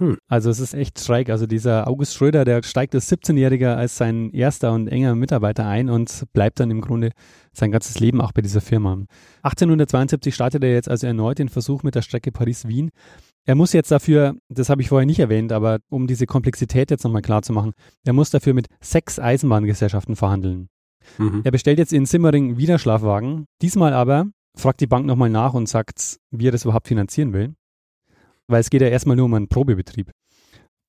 Hm. 0.00 0.16
Also 0.28 0.48
es 0.48 0.60
ist 0.60 0.72
echt 0.72 0.98
schräg. 0.98 1.28
Also 1.28 1.46
dieser 1.46 1.86
August 1.86 2.14
Schröder, 2.14 2.46
der 2.46 2.62
steigt 2.62 2.94
als 2.94 3.12
17-Jähriger 3.12 3.76
als 3.76 3.98
sein 3.98 4.30
erster 4.30 4.72
und 4.72 4.88
enger 4.88 5.14
Mitarbeiter 5.14 5.66
ein 5.66 5.90
und 5.90 6.24
bleibt 6.32 6.58
dann 6.58 6.70
im 6.70 6.80
Grunde 6.80 7.10
sein 7.52 7.70
ganzes 7.70 8.00
Leben 8.00 8.22
auch 8.22 8.32
bei 8.32 8.40
dieser 8.40 8.62
Firma. 8.62 8.92
1872 9.42 10.34
startet 10.34 10.64
er 10.64 10.72
jetzt 10.72 10.88
also 10.88 11.06
erneut 11.06 11.38
den 11.38 11.50
Versuch 11.50 11.82
mit 11.82 11.94
der 11.94 12.02
Strecke 12.02 12.32
Paris-Wien. 12.32 12.90
Er 13.44 13.54
muss 13.54 13.74
jetzt 13.74 13.90
dafür, 13.90 14.36
das 14.48 14.70
habe 14.70 14.80
ich 14.80 14.88
vorher 14.88 15.06
nicht 15.06 15.18
erwähnt, 15.18 15.52
aber 15.52 15.80
um 15.90 16.06
diese 16.06 16.24
Komplexität 16.24 16.90
jetzt 16.90 17.04
nochmal 17.04 17.22
klar 17.22 17.42
zu 17.42 17.52
machen, 17.52 17.72
er 18.04 18.14
muss 18.14 18.30
dafür 18.30 18.54
mit 18.54 18.68
sechs 18.80 19.18
Eisenbahngesellschaften 19.18 20.16
verhandeln. 20.16 20.68
Mhm. 21.18 21.42
Er 21.44 21.50
bestellt 21.50 21.78
jetzt 21.78 21.92
in 21.92 22.06
Simmering 22.06 22.56
wieder 22.56 22.78
Schlafwagen. 22.78 23.46
Diesmal 23.60 23.92
aber 23.92 24.26
fragt 24.56 24.80
die 24.80 24.86
Bank 24.86 25.04
nochmal 25.04 25.30
nach 25.30 25.52
und 25.52 25.68
sagt, 25.68 26.18
wie 26.30 26.48
er 26.48 26.52
das 26.52 26.64
überhaupt 26.64 26.88
finanzieren 26.88 27.34
will 27.34 27.54
weil 28.50 28.60
es 28.60 28.70
geht 28.70 28.82
ja 28.82 28.88
erstmal 28.88 29.16
nur 29.16 29.26
um 29.26 29.34
einen 29.34 29.48
Probebetrieb. 29.48 30.10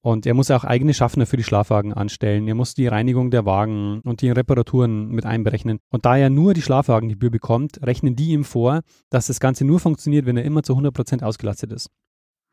Und 0.04 0.26
er 0.26 0.34
muss 0.34 0.50
auch 0.50 0.64
eigene 0.64 0.96
Schaffner 0.96 1.28
für 1.28 1.38
die 1.38 1.44
Schlafwagen 1.44 1.94
anstellen. 1.94 2.48
Er 2.48 2.56
muss 2.56 2.74
die 2.74 2.88
Reinigung 2.88 3.30
der 3.30 3.46
Wagen 3.46 4.02
und 4.02 4.22
die 4.22 4.32
Reparaturen 4.32 5.10
mit 5.10 5.28
einberechnen. 5.28 5.78
Und 5.92 6.06
da 6.06 6.18
er 6.18 6.32
nur 6.32 6.56
die 6.56 6.64
Schlafwagengebühr 6.64 7.30
bekommt, 7.30 7.80
rechnen 7.84 8.16
die 8.16 8.32
ihm 8.32 8.44
vor, 8.44 8.82
dass 9.12 9.28
das 9.28 9.40
Ganze 9.40 9.64
nur 9.64 9.80
funktioniert, 9.80 10.26
wenn 10.26 10.38
er 10.38 10.44
immer 10.44 10.64
zu 10.64 10.74
100 10.74 10.92
Prozent 10.92 11.24
ausgelastet 11.24 11.72
ist. 11.72 11.92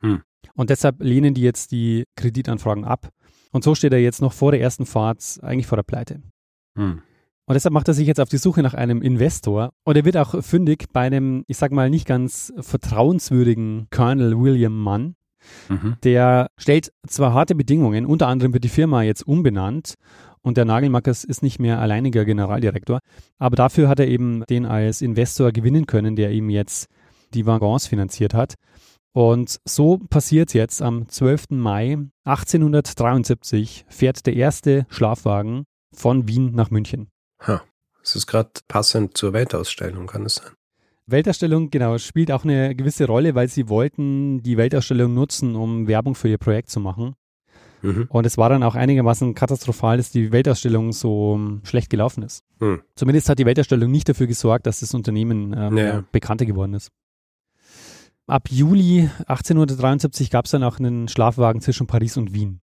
Hm. 0.00 0.22
Und 0.54 0.68
deshalb 0.68 1.02
lehnen 1.02 1.32
die 1.32 1.40
jetzt 1.40 1.72
die 1.72 2.04
Kreditanfragen 2.16 2.84
ab. 2.84 3.08
Und 3.50 3.64
so 3.64 3.74
steht 3.74 3.94
er 3.94 4.00
jetzt 4.00 4.20
noch 4.20 4.34
vor 4.34 4.52
der 4.52 4.60
ersten 4.60 4.84
Fahrt 4.84 5.38
eigentlich 5.42 5.66
vor 5.66 5.76
der 5.76 5.84
Pleite. 5.84 6.20
Hm. 6.76 7.00
Und 7.48 7.54
deshalb 7.54 7.72
macht 7.72 7.88
er 7.88 7.94
sich 7.94 8.06
jetzt 8.06 8.20
auf 8.20 8.28
die 8.28 8.36
Suche 8.36 8.62
nach 8.62 8.74
einem 8.74 9.00
Investor. 9.00 9.70
Und 9.84 9.96
er 9.96 10.04
wird 10.04 10.18
auch 10.18 10.44
fündig 10.44 10.84
bei 10.92 11.00
einem, 11.00 11.44
ich 11.46 11.56
sag 11.56 11.72
mal, 11.72 11.88
nicht 11.88 12.06
ganz 12.06 12.52
vertrauenswürdigen 12.58 13.86
Colonel 13.90 14.38
William 14.38 14.78
Munn. 14.78 15.14
Mhm. 15.70 15.96
Der 16.02 16.48
stellt 16.58 16.92
zwar 17.06 17.32
harte 17.32 17.54
Bedingungen, 17.54 18.04
unter 18.04 18.28
anderem 18.28 18.52
wird 18.52 18.64
die 18.64 18.68
Firma 18.68 19.02
jetzt 19.02 19.26
umbenannt 19.26 19.94
und 20.42 20.58
der 20.58 20.66
Nagelmackers 20.66 21.24
ist 21.24 21.42
nicht 21.42 21.58
mehr 21.58 21.80
alleiniger 21.80 22.26
Generaldirektor, 22.26 22.98
aber 23.38 23.56
dafür 23.56 23.88
hat 23.88 24.00
er 24.00 24.08
eben 24.08 24.44
den 24.50 24.66
als 24.66 25.00
Investor 25.00 25.52
gewinnen 25.52 25.86
können, 25.86 26.16
der 26.16 26.32
ihm 26.32 26.50
jetzt 26.50 26.88
die 27.32 27.46
Waggons 27.46 27.86
finanziert 27.86 28.34
hat. 28.34 28.54
Und 29.12 29.58
so 29.64 29.98
passiert 29.98 30.52
jetzt 30.52 30.82
am 30.82 31.08
12. 31.08 31.50
Mai 31.50 31.98
1873 32.24 33.86
fährt 33.88 34.26
der 34.26 34.34
erste 34.34 34.86
Schlafwagen 34.90 35.64
von 35.94 36.28
Wien 36.28 36.52
nach 36.52 36.70
München. 36.70 37.08
Ha, 37.40 37.62
es 38.02 38.16
ist 38.16 38.26
gerade 38.26 38.50
passend 38.68 39.16
zur 39.16 39.32
Weltausstellung, 39.32 40.06
kann 40.06 40.24
es 40.26 40.36
sein? 40.36 40.52
Weltausstellung, 41.06 41.70
genau, 41.70 41.96
spielt 41.98 42.30
auch 42.30 42.44
eine 42.44 42.74
gewisse 42.74 43.06
Rolle, 43.06 43.34
weil 43.34 43.48
sie 43.48 43.68
wollten 43.68 44.42
die 44.42 44.56
Weltausstellung 44.56 45.14
nutzen, 45.14 45.56
um 45.56 45.88
Werbung 45.88 46.14
für 46.14 46.28
ihr 46.28 46.38
Projekt 46.38 46.70
zu 46.70 46.80
machen. 46.80 47.14
Mhm. 47.82 48.06
Und 48.08 48.26
es 48.26 48.36
war 48.36 48.50
dann 48.50 48.62
auch 48.62 48.74
einigermaßen 48.74 49.34
katastrophal, 49.34 49.96
dass 49.96 50.10
die 50.10 50.32
Weltausstellung 50.32 50.92
so 50.92 51.32
um, 51.32 51.60
schlecht 51.64 51.90
gelaufen 51.90 52.22
ist. 52.22 52.42
Mhm. 52.60 52.82
Zumindest 52.94 53.28
hat 53.28 53.38
die 53.38 53.46
Weltausstellung 53.46 53.90
nicht 53.90 54.08
dafür 54.08 54.26
gesorgt, 54.26 54.66
dass 54.66 54.80
das 54.80 54.94
Unternehmen 54.94 55.54
ähm, 55.56 55.76
ja. 55.76 56.04
bekannter 56.12 56.44
geworden 56.44 56.74
ist. 56.74 56.90
Ab 58.26 58.48
Juli 58.50 59.08
1873 59.26 60.30
gab 60.30 60.44
es 60.44 60.50
dann 60.50 60.62
auch 60.62 60.78
einen 60.78 61.08
Schlafwagen 61.08 61.62
zwischen 61.62 61.86
Paris 61.86 62.18
und 62.18 62.34
Wien. 62.34 62.60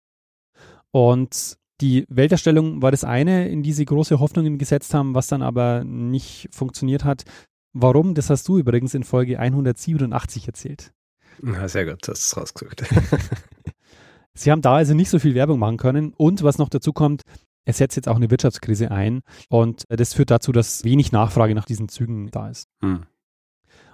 Und 0.90 1.56
die 1.83 2.07
Welterstellung 2.09 2.81
war 2.81 2.92
das 2.92 3.05
eine, 3.05 3.49
in 3.49 3.62
die 3.62 3.73
sie 3.73 3.85
große 3.85 4.21
Hoffnungen 4.21 4.57
gesetzt 4.57 4.95
haben, 4.95 5.14
was 5.14 5.27
dann 5.27 5.42
aber 5.42 5.85
nicht 5.85 6.49
funktioniert 6.53 7.05
hat. 7.05 7.25
Warum? 7.73 8.14
Das 8.14 8.31
hast 8.31 8.49
du 8.49 8.59
übrigens 8.59 8.95
in 8.95 9.03
Folge 9.03 9.38
187 9.38 10.47
erzählt. 10.47 10.92
Na, 11.40 11.68
sehr 11.68 11.85
gut, 11.85 12.07
das 12.07 12.21
ist 12.21 12.37
rausgesucht. 12.37 12.85
sie 14.35 14.51
haben 14.51 14.62
da 14.62 14.77
also 14.77 14.95
nicht 14.95 15.11
so 15.11 15.18
viel 15.18 15.35
Werbung 15.35 15.59
machen 15.59 15.77
können 15.77 16.12
und 16.16 16.42
was 16.42 16.59
noch 16.59 16.68
dazu 16.68 16.92
kommt, 16.92 17.23
Es 17.64 17.79
setzt 17.79 17.97
jetzt 17.97 18.09
auch 18.09 18.16
eine 18.16 18.31
Wirtschaftskrise 18.31 18.90
ein 18.90 19.23
und 19.49 19.85
das 19.88 20.14
führt 20.14 20.31
dazu, 20.31 20.53
dass 20.53 20.85
wenig 20.85 21.12
Nachfrage 21.12 21.55
nach 21.55 21.64
diesen 21.64 21.88
Zügen 21.88 22.31
da 22.31 22.49
ist. 22.49 22.68
Hm. 22.81 23.05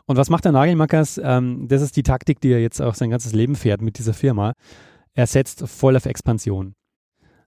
Und 0.06 0.16
was 0.16 0.30
macht 0.30 0.44
der 0.44 0.52
Nagelmackers? 0.52 1.20
Ähm, 1.22 1.68
das 1.68 1.82
ist 1.82 1.96
die 1.96 2.02
Taktik, 2.02 2.40
die 2.40 2.50
er 2.50 2.60
jetzt 2.60 2.80
auch 2.80 2.94
sein 2.94 3.10
ganzes 3.10 3.32
Leben 3.34 3.56
fährt 3.56 3.82
mit 3.82 3.98
dieser 3.98 4.14
Firma. 4.14 4.54
Er 5.14 5.26
setzt 5.26 5.68
voll 5.68 5.96
auf 5.96 6.06
Expansion. 6.06 6.74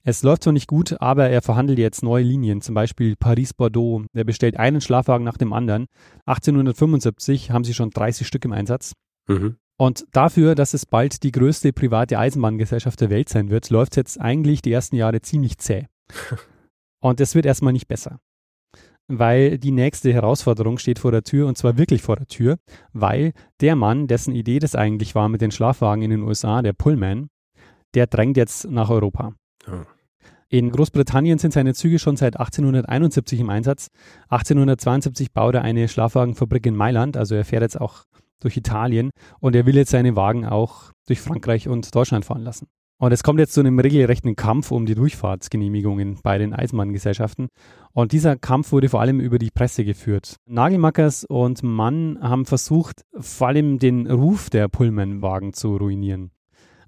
Es 0.03 0.23
läuft 0.23 0.43
zwar 0.43 0.53
nicht 0.53 0.67
gut, 0.67 0.99
aber 0.99 1.29
er 1.29 1.41
verhandelt 1.41 1.77
jetzt 1.77 2.01
neue 2.01 2.23
Linien, 2.23 2.61
zum 2.61 2.73
Beispiel 2.73 3.15
Paris-Bordeaux. 3.15 4.05
Er 4.13 4.23
bestellt 4.23 4.57
einen 4.57 4.81
Schlafwagen 4.81 5.23
nach 5.23 5.37
dem 5.37 5.53
anderen. 5.53 5.85
1875 6.25 7.51
haben 7.51 7.63
sie 7.63 7.75
schon 7.75 7.91
30 7.91 8.25
Stück 8.25 8.45
im 8.45 8.51
Einsatz. 8.51 8.93
Mhm. 9.27 9.57
Und 9.77 10.05
dafür, 10.11 10.55
dass 10.55 10.73
es 10.73 10.85
bald 10.85 11.23
die 11.23 11.31
größte 11.31 11.73
private 11.73 12.17
Eisenbahngesellschaft 12.17 12.99
der 13.01 13.09
Welt 13.09 13.29
sein 13.29 13.49
wird, 13.49 13.69
läuft 13.69 13.93
es 13.93 13.97
jetzt 13.97 14.21
eigentlich 14.21 14.61
die 14.61 14.71
ersten 14.71 14.95
Jahre 14.95 15.21
ziemlich 15.21 15.57
zäh. 15.57 15.87
Und 16.99 17.19
es 17.19 17.35
wird 17.35 17.45
erstmal 17.45 17.73
nicht 17.73 17.87
besser. 17.87 18.19
Weil 19.07 19.57
die 19.57 19.71
nächste 19.71 20.13
Herausforderung 20.13 20.77
steht 20.77 20.99
vor 20.99 21.11
der 21.11 21.23
Tür 21.23 21.47
und 21.47 21.57
zwar 21.57 21.77
wirklich 21.77 22.01
vor 22.01 22.15
der 22.15 22.27
Tür, 22.27 22.59
weil 22.93 23.33
der 23.59 23.75
Mann, 23.75 24.07
dessen 24.07 24.33
Idee 24.33 24.59
das 24.59 24.75
eigentlich 24.75 25.15
war 25.15 25.27
mit 25.27 25.41
den 25.41 25.51
Schlafwagen 25.51 26.03
in 26.03 26.11
den 26.11 26.21
USA, 26.21 26.61
der 26.61 26.73
Pullman, 26.73 27.27
der 27.93 28.07
drängt 28.07 28.37
jetzt 28.37 28.69
nach 28.69 28.89
Europa. 28.89 29.33
Ja. 29.67 29.85
In 30.49 30.69
Großbritannien 30.69 31.39
sind 31.39 31.53
seine 31.53 31.73
Züge 31.73 31.97
schon 31.97 32.17
seit 32.17 32.37
1871 32.37 33.39
im 33.39 33.49
Einsatz. 33.49 33.89
1872 34.29 35.31
baut 35.31 35.55
er 35.55 35.61
eine 35.61 35.87
Schlafwagenfabrik 35.87 36.65
in 36.65 36.75
Mailand, 36.75 37.15
also 37.15 37.35
er 37.35 37.45
fährt 37.45 37.61
jetzt 37.61 37.79
auch 37.79 38.03
durch 38.41 38.57
Italien 38.57 39.11
und 39.39 39.55
er 39.55 39.65
will 39.65 39.75
jetzt 39.75 39.91
seine 39.91 40.15
Wagen 40.17 40.45
auch 40.45 40.91
durch 41.07 41.21
Frankreich 41.21 41.69
und 41.69 41.95
Deutschland 41.95 42.25
fahren 42.25 42.41
lassen. 42.41 42.67
Und 42.97 43.11
es 43.13 43.23
kommt 43.23 43.39
jetzt 43.39 43.53
zu 43.53 43.61
einem 43.61 43.79
regelrechten 43.79 44.35
Kampf 44.35 44.69
um 44.71 44.85
die 44.85 44.93
Durchfahrtsgenehmigungen 44.93 46.19
bei 46.21 46.37
den 46.37 46.53
Eisenbahngesellschaften. 46.53 47.47
Und 47.93 48.11
dieser 48.11 48.35
Kampf 48.35 48.71
wurde 48.71 48.89
vor 48.89 49.01
allem 49.01 49.19
über 49.19 49.39
die 49.39 49.49
Presse 49.49 49.83
geführt. 49.85 50.35
Nagelmackers 50.45 51.23
und 51.23 51.63
Mann 51.63 52.19
haben 52.21 52.45
versucht, 52.45 53.01
vor 53.17 53.47
allem 53.47 53.79
den 53.79 54.05
Ruf 54.05 54.51
der 54.51 54.67
Pullman-Wagen 54.67 55.53
zu 55.53 55.77
ruinieren. 55.77 56.29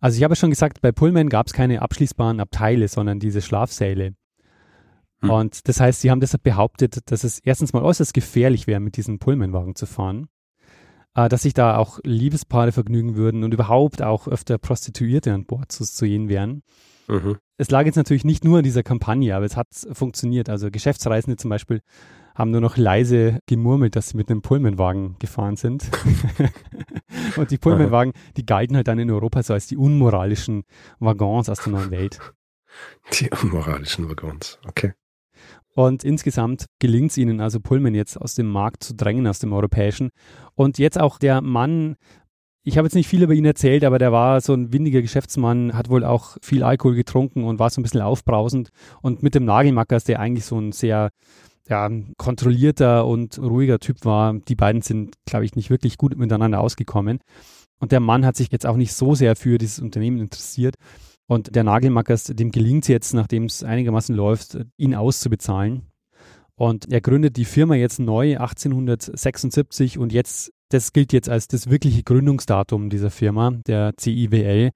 Also 0.03 0.17
ich 0.17 0.23
habe 0.25 0.35
schon 0.35 0.49
gesagt, 0.49 0.81
bei 0.81 0.91
Pullman 0.91 1.29
gab 1.29 1.47
es 1.47 1.53
keine 1.53 1.81
abschließbaren 1.81 2.41
Abteile, 2.41 2.89
sondern 2.89 3.21
diese 3.21 3.41
Schlafsäle. 3.41 4.15
Hm. 5.21 5.29
Und 5.29 5.69
das 5.69 5.79
heißt, 5.79 6.01
sie 6.01 6.11
haben 6.11 6.19
deshalb 6.19 6.43
behauptet, 6.43 7.09
dass 7.09 7.23
es 7.23 7.39
erstens 7.39 7.71
mal 7.71 7.83
äußerst 7.83 8.13
gefährlich 8.13 8.67
wäre, 8.67 8.81
mit 8.81 8.97
diesen 8.97 9.17
Pullman-Wagen 9.17 9.75
zu 9.75 9.85
fahren. 9.85 10.27
Äh, 11.15 11.29
dass 11.29 11.43
sich 11.43 11.53
da 11.53 11.77
auch 11.77 12.01
Liebespaare 12.03 12.73
vergnügen 12.73 13.15
würden 13.15 13.45
und 13.45 13.53
überhaupt 13.53 14.01
auch 14.01 14.27
öfter 14.27 14.57
Prostituierte 14.57 15.33
an 15.33 15.45
Bord 15.45 15.71
zu 15.71 15.85
sehen 15.85 16.27
wären. 16.27 16.63
Mhm. 17.07 17.37
Es 17.55 17.71
lag 17.71 17.85
jetzt 17.85 17.95
natürlich 17.95 18.25
nicht 18.25 18.43
nur 18.43 18.57
an 18.57 18.65
dieser 18.65 18.83
Kampagne, 18.83 19.33
aber 19.33 19.45
es 19.45 19.55
hat 19.55 19.67
funktioniert. 19.93 20.49
Also 20.49 20.69
Geschäftsreisende 20.69 21.37
zum 21.37 21.49
Beispiel 21.49 21.79
haben 22.35 22.51
nur 22.51 22.61
noch 22.61 22.77
leise 22.77 23.39
gemurmelt, 23.47 23.95
dass 23.95 24.09
sie 24.09 24.17
mit 24.17 24.29
einem 24.29 24.41
Pullmanwagen 24.41 25.17
gefahren 25.19 25.55
sind. 25.55 25.89
und 27.37 27.51
die 27.51 27.57
Pullmanwagen, 27.57 28.13
die 28.37 28.45
galten 28.45 28.75
halt 28.75 28.87
dann 28.87 28.99
in 28.99 29.11
Europa 29.11 29.43
so 29.43 29.53
als 29.53 29.67
die 29.67 29.77
unmoralischen 29.77 30.63
Waggons 30.99 31.49
aus 31.49 31.59
der 31.63 31.73
neuen 31.73 31.91
Welt. 31.91 32.19
Die 33.13 33.29
unmoralischen 33.29 34.09
Waggons, 34.09 34.59
okay. 34.67 34.93
Und 35.75 36.03
insgesamt 36.03 36.67
gelingt 36.79 37.11
es 37.11 37.17
ihnen 37.17 37.41
also 37.41 37.59
Pullman 37.59 37.95
jetzt 37.95 38.19
aus 38.19 38.35
dem 38.35 38.47
Markt 38.47 38.83
zu 38.83 38.95
drängen, 38.95 39.27
aus 39.27 39.39
dem 39.39 39.53
europäischen. 39.53 40.11
Und 40.53 40.77
jetzt 40.77 40.99
auch 40.99 41.17
der 41.17 41.41
Mann, 41.41 41.95
ich 42.63 42.77
habe 42.77 42.85
jetzt 42.85 42.93
nicht 42.93 43.07
viel 43.07 43.23
über 43.23 43.33
ihn 43.33 43.45
erzählt, 43.45 43.83
aber 43.83 43.97
der 43.97 44.11
war 44.11 44.39
so 44.39 44.53
ein 44.53 44.71
windiger 44.71 45.01
Geschäftsmann, 45.01 45.73
hat 45.73 45.89
wohl 45.89 46.05
auch 46.05 46.37
viel 46.41 46.63
Alkohol 46.63 46.95
getrunken 46.95 47.43
und 47.43 47.57
war 47.57 47.69
so 47.71 47.81
ein 47.81 47.83
bisschen 47.83 48.01
aufbrausend. 48.01 48.69
Und 49.01 49.23
mit 49.23 49.33
dem 49.33 49.45
Nagelmackers, 49.45 50.03
der 50.03 50.19
eigentlich 50.19 50.45
so 50.45 50.59
ein 50.59 50.71
sehr 50.71 51.09
ja, 51.69 51.89
kontrollierter 52.17 53.05
und 53.05 53.39
ruhiger 53.39 53.79
Typ 53.79 54.05
war. 54.05 54.33
Die 54.33 54.55
beiden 54.55 54.81
sind, 54.81 55.15
glaube 55.25 55.45
ich, 55.45 55.55
nicht 55.55 55.69
wirklich 55.69 55.97
gut 55.97 56.17
miteinander 56.17 56.59
ausgekommen. 56.59 57.19
Und 57.79 57.91
der 57.91 57.99
Mann 57.99 58.25
hat 58.25 58.35
sich 58.35 58.51
jetzt 58.51 58.65
auch 58.65 58.77
nicht 58.77 58.93
so 58.93 59.15
sehr 59.15 59.35
für 59.35 59.57
dieses 59.57 59.79
Unternehmen 59.79 60.19
interessiert. 60.19 60.75
Und 61.27 61.55
der 61.55 61.63
Nagelmackers, 61.63 62.25
dem 62.25 62.51
gelingt 62.51 62.83
es 62.83 62.89
jetzt, 62.89 63.13
nachdem 63.13 63.45
es 63.45 63.63
einigermaßen 63.63 64.15
läuft, 64.15 64.57
ihn 64.77 64.93
auszubezahlen. 64.93 65.83
Und 66.55 66.91
er 66.91 67.01
gründet 67.01 67.37
die 67.37 67.45
Firma 67.45 67.75
jetzt 67.75 67.99
neu 67.99 68.37
1876 68.37 69.97
und 69.97 70.13
jetzt, 70.13 70.51
das 70.69 70.93
gilt 70.93 71.11
jetzt 71.11 71.29
als 71.29 71.47
das 71.47 71.69
wirkliche 71.69 72.03
Gründungsdatum 72.03 72.89
dieser 72.89 73.09
Firma, 73.09 73.51
der 73.65 73.93
CIWL 73.99 74.71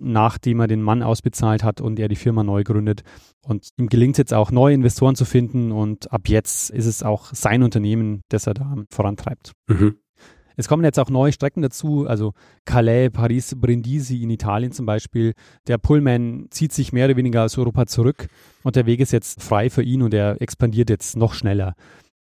nachdem 0.00 0.60
er 0.60 0.66
den 0.66 0.82
Mann 0.82 1.02
ausbezahlt 1.02 1.64
hat 1.64 1.80
und 1.80 1.98
er 1.98 2.08
die 2.08 2.16
Firma 2.16 2.42
neu 2.42 2.64
gründet. 2.64 3.02
Und 3.42 3.68
ihm 3.76 3.88
gelingt 3.88 4.14
es 4.14 4.18
jetzt 4.18 4.34
auch, 4.34 4.50
neue 4.50 4.74
Investoren 4.74 5.14
zu 5.14 5.24
finden 5.24 5.72
und 5.72 6.12
ab 6.12 6.28
jetzt 6.28 6.70
ist 6.70 6.86
es 6.86 7.02
auch 7.02 7.32
sein 7.32 7.62
Unternehmen, 7.62 8.22
das 8.28 8.46
er 8.46 8.54
da 8.54 8.76
vorantreibt. 8.90 9.52
Mhm. 9.68 9.96
Es 10.56 10.66
kommen 10.66 10.82
jetzt 10.82 10.98
auch 10.98 11.08
neue 11.08 11.32
Strecken 11.32 11.62
dazu, 11.62 12.08
also 12.08 12.32
Calais, 12.64 13.10
Paris, 13.10 13.54
Brindisi 13.56 14.24
in 14.24 14.30
Italien 14.30 14.72
zum 14.72 14.86
Beispiel. 14.86 15.34
Der 15.68 15.78
Pullman 15.78 16.48
zieht 16.50 16.72
sich 16.72 16.92
mehr 16.92 17.04
oder 17.04 17.16
weniger 17.16 17.44
aus 17.44 17.56
Europa 17.56 17.86
zurück 17.86 18.26
und 18.64 18.74
der 18.74 18.84
Weg 18.84 18.98
ist 18.98 19.12
jetzt 19.12 19.40
frei 19.40 19.70
für 19.70 19.84
ihn 19.84 20.02
und 20.02 20.12
er 20.12 20.42
expandiert 20.42 20.90
jetzt 20.90 21.16
noch 21.16 21.32
schneller. 21.32 21.74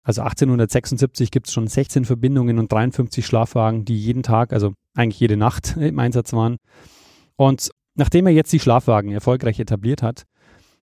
Also 0.03 0.21
1876 0.21 1.31
gibt 1.31 1.47
es 1.47 1.53
schon 1.53 1.65
16 1.65 2.05
Verbindungen 2.05 2.59
und 2.59 2.71
53 2.71 3.25
Schlafwagen, 3.25 3.85
die 3.85 3.97
jeden 3.97 4.21
Tag, 4.21 4.53
also 4.53 4.73
eigentlich 4.95 5.19
jede 5.19 5.35
Nacht 5.35 5.75
im 5.79 5.97
Einsatz 5.97 6.31
waren. 6.31 6.57
Und 7.37 7.71
nachdem 7.95 8.27
er 8.27 8.33
jetzt 8.33 8.51
die 8.51 8.59
Schlafwagen 8.59 9.11
erfolgreich 9.11 9.59
etabliert 9.59 10.03
hat, 10.03 10.25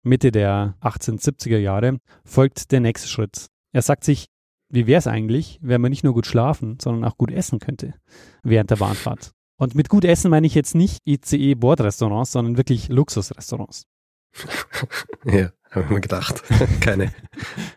Mitte 0.02 0.32
der 0.32 0.74
1870er 0.80 1.58
Jahre, 1.58 1.98
folgt 2.24 2.72
der 2.72 2.80
nächste 2.80 3.08
Schritt. 3.08 3.46
Er 3.72 3.82
sagt 3.82 4.04
sich, 4.04 4.26
wie 4.70 4.87
wäre 4.87 4.98
es 4.98 5.06
eigentlich, 5.06 5.58
wenn 5.62 5.80
man 5.80 5.90
nicht 5.90 6.04
nur 6.04 6.14
gut 6.14 6.26
schlafen, 6.26 6.78
sondern 6.80 7.04
auch 7.04 7.16
gut 7.16 7.30
essen 7.30 7.58
könnte 7.58 7.94
während 8.42 8.70
der 8.70 8.76
Bahnfahrt. 8.76 9.32
Und 9.56 9.74
mit 9.74 9.88
gut 9.88 10.04
essen 10.04 10.30
meine 10.30 10.46
ich 10.46 10.54
jetzt 10.54 10.74
nicht 10.74 11.00
ICE-Bordrestaurants, 11.04 12.32
sondern 12.32 12.56
wirklich 12.56 12.88
Luxusrestaurants. 12.88 13.87
ja, 15.24 15.50
habe 15.70 15.84
ich 15.84 15.90
mir 15.90 16.00
gedacht. 16.00 16.42
keine, 16.80 17.12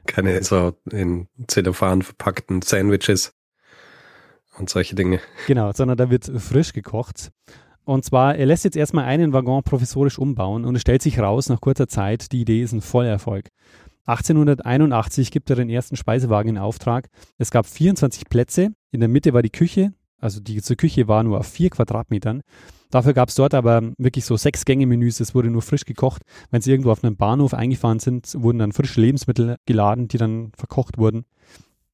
keine 0.05 0.43
so 0.43 0.73
in 0.91 1.27
Zellophan 1.47 2.03
verpackten 2.03 2.61
Sandwiches 2.61 3.33
und 4.57 4.69
solche 4.69 4.95
Dinge. 4.95 5.21
Genau, 5.47 5.71
sondern 5.71 5.97
da 5.97 6.09
wird 6.09 6.31
frisch 6.37 6.73
gekocht. 6.73 7.31
Und 7.83 8.05
zwar, 8.05 8.35
er 8.35 8.45
lässt 8.45 8.63
jetzt 8.63 8.77
erstmal 8.77 9.05
einen 9.05 9.33
Waggon 9.33 9.63
professorisch 9.63 10.19
umbauen 10.19 10.65
und 10.65 10.75
es 10.75 10.81
stellt 10.81 11.01
sich 11.01 11.19
raus 11.19 11.49
nach 11.49 11.61
kurzer 11.61 11.87
Zeit, 11.87 12.31
die 12.31 12.41
Idee 12.41 12.61
ist 12.61 12.73
ein 12.73 12.81
Vollerfolg. 12.81 13.49
1881 14.05 15.31
gibt 15.31 15.49
er 15.49 15.55
den 15.55 15.69
ersten 15.69 15.95
Speisewagen 15.95 16.49
in 16.49 16.57
Auftrag. 16.57 17.09
Es 17.37 17.51
gab 17.51 17.65
24 17.65 18.29
Plätze. 18.29 18.73
In 18.91 18.99
der 18.99 19.09
Mitte 19.09 19.33
war 19.33 19.41
die 19.41 19.51
Küche. 19.51 19.93
Also 20.19 20.39
diese 20.39 20.75
Küche 20.75 21.07
war 21.07 21.23
nur 21.23 21.39
auf 21.39 21.47
vier 21.47 21.69
Quadratmetern. 21.69 22.41
Dafür 22.89 23.13
gab 23.13 23.29
es 23.29 23.35
dort 23.35 23.53
aber 23.53 23.81
wirklich 23.97 24.25
so 24.25 24.35
sechs 24.37 24.65
Gänge-Menüs. 24.65 25.19
Es 25.19 25.33
wurde 25.33 25.49
nur 25.49 25.61
frisch 25.61 25.85
gekocht. 25.85 26.23
Wenn 26.49 26.61
sie 26.61 26.71
irgendwo 26.71 26.91
auf 26.91 27.03
einem 27.03 27.15
Bahnhof 27.15 27.53
eingefahren 27.53 27.99
sind, 27.99 28.35
wurden 28.37 28.59
dann 28.59 28.73
frische 28.73 28.99
Lebensmittel 28.99 29.55
geladen, 29.65 30.07
die 30.07 30.17
dann 30.17 30.51
verkocht 30.57 30.97
wurden. 30.97 31.25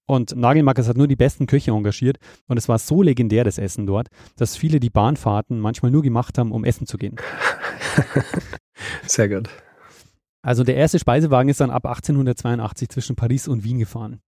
Und 0.07 0.35
Nagelmackers 0.35 0.87
hat 0.87 0.97
nur 0.97 1.07
die 1.07 1.17
besten 1.17 1.47
Köche 1.47 1.71
engagiert 1.71 2.17
und 2.47 2.57
es 2.57 2.69
war 2.69 2.79
so 2.79 3.01
legendär, 3.01 3.43
das 3.43 3.57
Essen 3.57 3.85
dort, 3.85 4.07
dass 4.37 4.55
viele 4.55 4.79
die 4.79 4.89
Bahnfahrten 4.89 5.59
manchmal 5.59 5.91
nur 5.91 6.01
gemacht 6.01 6.37
haben, 6.37 6.53
um 6.53 6.63
essen 6.63 6.87
zu 6.87 6.97
gehen. 6.97 7.17
Sehr 9.05 9.27
gut. 9.27 9.49
Also 10.41 10.63
der 10.63 10.77
erste 10.77 10.97
Speisewagen 10.97 11.49
ist 11.49 11.59
dann 11.59 11.71
ab 11.71 11.85
1882 11.85 12.87
zwischen 12.87 13.17
Paris 13.17 13.49
und 13.49 13.65
Wien 13.65 13.79
gefahren. 13.79 14.21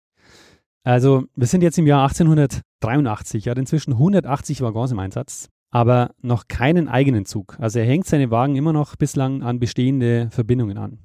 Also 0.82 1.24
wir 1.34 1.46
sind 1.46 1.62
jetzt 1.62 1.78
im 1.78 1.86
Jahr 1.86 2.04
1883, 2.04 3.46
er 3.46 3.50
hat 3.50 3.58
inzwischen 3.58 3.92
180 3.92 4.62
Waggons 4.62 4.92
im 4.92 4.98
Einsatz, 4.98 5.50
aber 5.70 6.14
noch 6.22 6.48
keinen 6.48 6.88
eigenen 6.88 7.26
Zug. 7.26 7.56
Also 7.58 7.80
er 7.80 7.84
hängt 7.84 8.06
seine 8.06 8.30
Wagen 8.30 8.56
immer 8.56 8.72
noch 8.72 8.96
bislang 8.96 9.42
an 9.42 9.58
bestehende 9.58 10.30
Verbindungen 10.30 10.78
an. 10.78 10.98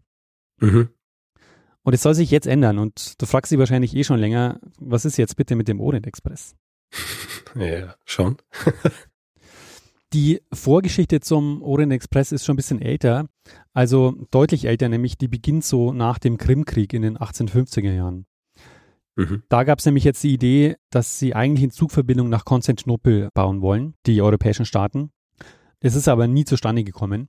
Mhm. 0.60 0.90
Und 1.84 1.94
es 1.94 2.04
soll 2.04 2.14
sich 2.14 2.32
jetzt 2.32 2.48
ändern. 2.48 2.78
Und 2.80 3.22
du 3.22 3.26
fragst 3.26 3.52
dich 3.52 3.60
wahrscheinlich 3.60 3.96
eh 3.96 4.04
schon 4.04 4.20
länger, 4.20 4.60
was 4.80 5.06
ist 5.06 5.18
jetzt 5.18 5.36
bitte 5.36 5.56
mit 5.56 5.68
dem 5.68 5.80
Orient 5.80 6.08
Express? 6.08 6.56
Ja, 7.54 7.96
schon. 8.06 8.38
die 10.14 10.42
Vorgeschichte 10.54 11.20
zum 11.20 11.62
Orient 11.62 11.92
Express 11.92 12.32
ist 12.32 12.46
schon 12.46 12.54
ein 12.54 12.56
bisschen 12.56 12.82
älter. 12.82 13.28
Also 13.74 14.16
deutlich 14.32 14.64
älter, 14.64 14.88
nämlich 14.88 15.18
die 15.18 15.28
beginnt 15.28 15.66
so 15.66 15.92
nach 15.92 16.18
dem 16.18 16.38
Krimkrieg 16.38 16.94
in 16.94 17.02
den 17.02 17.18
1850er 17.18 17.92
Jahren. 17.92 18.26
Mhm. 19.18 19.44
Da 19.50 19.64
gab 19.64 19.80
es 19.80 19.86
nämlich 19.86 20.06
jetzt 20.06 20.24
die 20.24 20.34
Idee, 20.34 20.78
dass 20.90 21.20
sie 21.20 21.36
eigentlich 21.36 21.64
eine 21.64 21.72
Zugverbindung 21.72 22.30
nach 22.30 22.46
Konstantinopel 22.46 23.30
bauen 23.34 23.62
wollen, 23.62 23.96
die 24.06 24.22
europäischen 24.22 24.66
Staaten. 24.66 25.12
Es 25.82 25.96
ist 25.96 26.08
aber 26.08 26.28
nie 26.28 26.46
zustande 26.46 26.84
gekommen. 26.84 27.28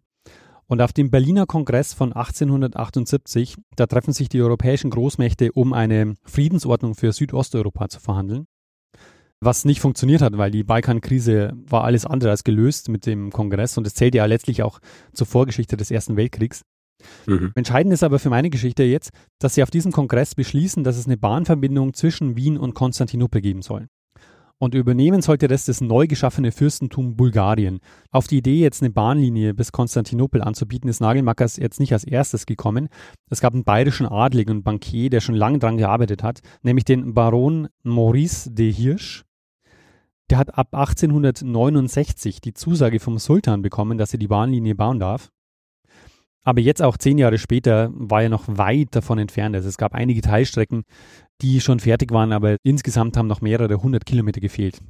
Und 0.67 0.81
auf 0.81 0.93
dem 0.93 1.11
Berliner 1.11 1.47
Kongress 1.47 1.93
von 1.93 2.13
1878, 2.13 3.57
da 3.77 3.87
treffen 3.87 4.13
sich 4.13 4.29
die 4.29 4.41
europäischen 4.41 4.91
Großmächte, 4.91 5.53
um 5.53 5.73
eine 5.73 6.15
Friedensordnung 6.25 6.95
für 6.95 7.13
Südosteuropa 7.13 7.89
zu 7.89 8.01
verhandeln. 8.01 8.47
Was 9.41 9.65
nicht 9.65 9.81
funktioniert 9.81 10.23
hat, 10.23 10.39
weil 10.39 10.53
die 10.53 10.63
Balkankrise 10.63 11.53
war 11.67 11.83
alles 11.83 12.07
andere 12.07 12.31
als 12.31 12.45
gelöst 12.45 12.89
mit 12.89 13.07
dem 13.07 13.31
Kongress 13.31 13.77
und 13.77 13.87
es 13.87 13.95
zählt 13.95 14.15
ja 14.15 14.25
letztlich 14.25 14.63
auch 14.63 14.79
zur 15.13 15.27
Vorgeschichte 15.27 15.77
des 15.77 15.91
Ersten 15.91 16.17
Weltkriegs. 16.17 16.63
Mhm. 17.27 17.51
Entscheidend 17.57 17.93
ist 17.93 18.05
aber 18.05 18.21
für 18.21 18.31
meine 18.31 18.51
Geschichte 18.51 18.85
jetzt, 18.85 19.11
dass 19.41 19.55
sie 19.57 19.65
auf 19.65 19.71
diesem 19.71 19.91
Kongress 19.91 20.37
beschließen, 20.37 20.85
dass 20.85 20.97
es 20.97 21.07
eine 21.07 21.17
Bahnverbindung 21.17 21.93
zwischen 21.95 22.37
Wien 22.37 22.57
und 22.57 22.75
Konstantinopel 22.75 23.41
geben 23.41 23.63
soll. 23.63 23.89
Und 24.63 24.77
übernehmen 24.77 25.23
sollte 25.23 25.49
das 25.49 25.65
das 25.65 25.81
neu 25.81 26.07
geschaffene 26.07 26.53
Fürstentum 26.53 27.17
Bulgarien. 27.17 27.81
Auf 28.13 28.29
die 28.29 28.39
Idee, 28.39 28.61
jetzt 28.61 28.81
eine 28.81 28.93
Bahnlinie 28.93 29.55
bis 29.55 29.73
Konstantinopel 29.73 30.41
anzubieten, 30.41 30.89
ist 30.89 31.01
Nagelmackers 31.01 31.57
jetzt 31.57 31.81
nicht 31.81 31.93
als 31.93 32.05
erstes 32.05 32.47
gekommen. 32.47 32.89
Es 33.29 33.41
gab 33.41 33.55
einen 33.55 33.65
bayerischen 33.65 34.07
Adligen 34.07 34.59
und 34.59 34.63
Bankier, 34.63 35.11
der 35.11 35.21
schon 35.21 35.35
lange 35.35 35.59
daran 35.59 35.79
gearbeitet 35.79 36.23
hat, 36.23 36.43
nämlich 36.63 36.85
den 36.85 37.13
Baron 37.13 37.71
Maurice 37.83 38.53
de 38.53 38.71
Hirsch. 38.71 39.25
Der 40.31 40.39
hat 40.39 40.57
ab 40.57 40.69
1869 40.77 42.41
die 42.41 42.55
Zusage 42.55 43.01
vom 43.01 43.19
Sultan 43.19 43.63
bekommen, 43.63 43.99
dass 43.99 44.13
er 44.13 44.21
die 44.21 44.29
Bahnlinie 44.29 44.77
bauen 44.77 45.01
darf. 45.01 45.33
Aber 46.45 46.61
jetzt 46.61 46.83
auch 46.83 46.97
zehn 46.97 47.19
Jahre 47.19 47.39
später 47.39 47.91
war 47.95 48.23
er 48.23 48.29
noch 48.29 48.45
weit 48.47 48.89
davon 48.97 49.19
entfernt. 49.19 49.55
Also 49.55 49.69
es 49.69 49.79
gab 49.79 49.95
einige 49.95 50.23
Teilstrecken, 50.23 50.83
die 51.41 51.61
schon 51.61 51.81
fertig 51.81 52.11
waren, 52.13 52.33
aber 52.33 52.57
insgesamt 52.63 53.17
haben 53.17 53.29
noch 53.29 53.41
mehrere 53.41 53.83
hundert 53.83 54.07
Kilometer 54.07 54.41
gefehlt. 54.41 54.81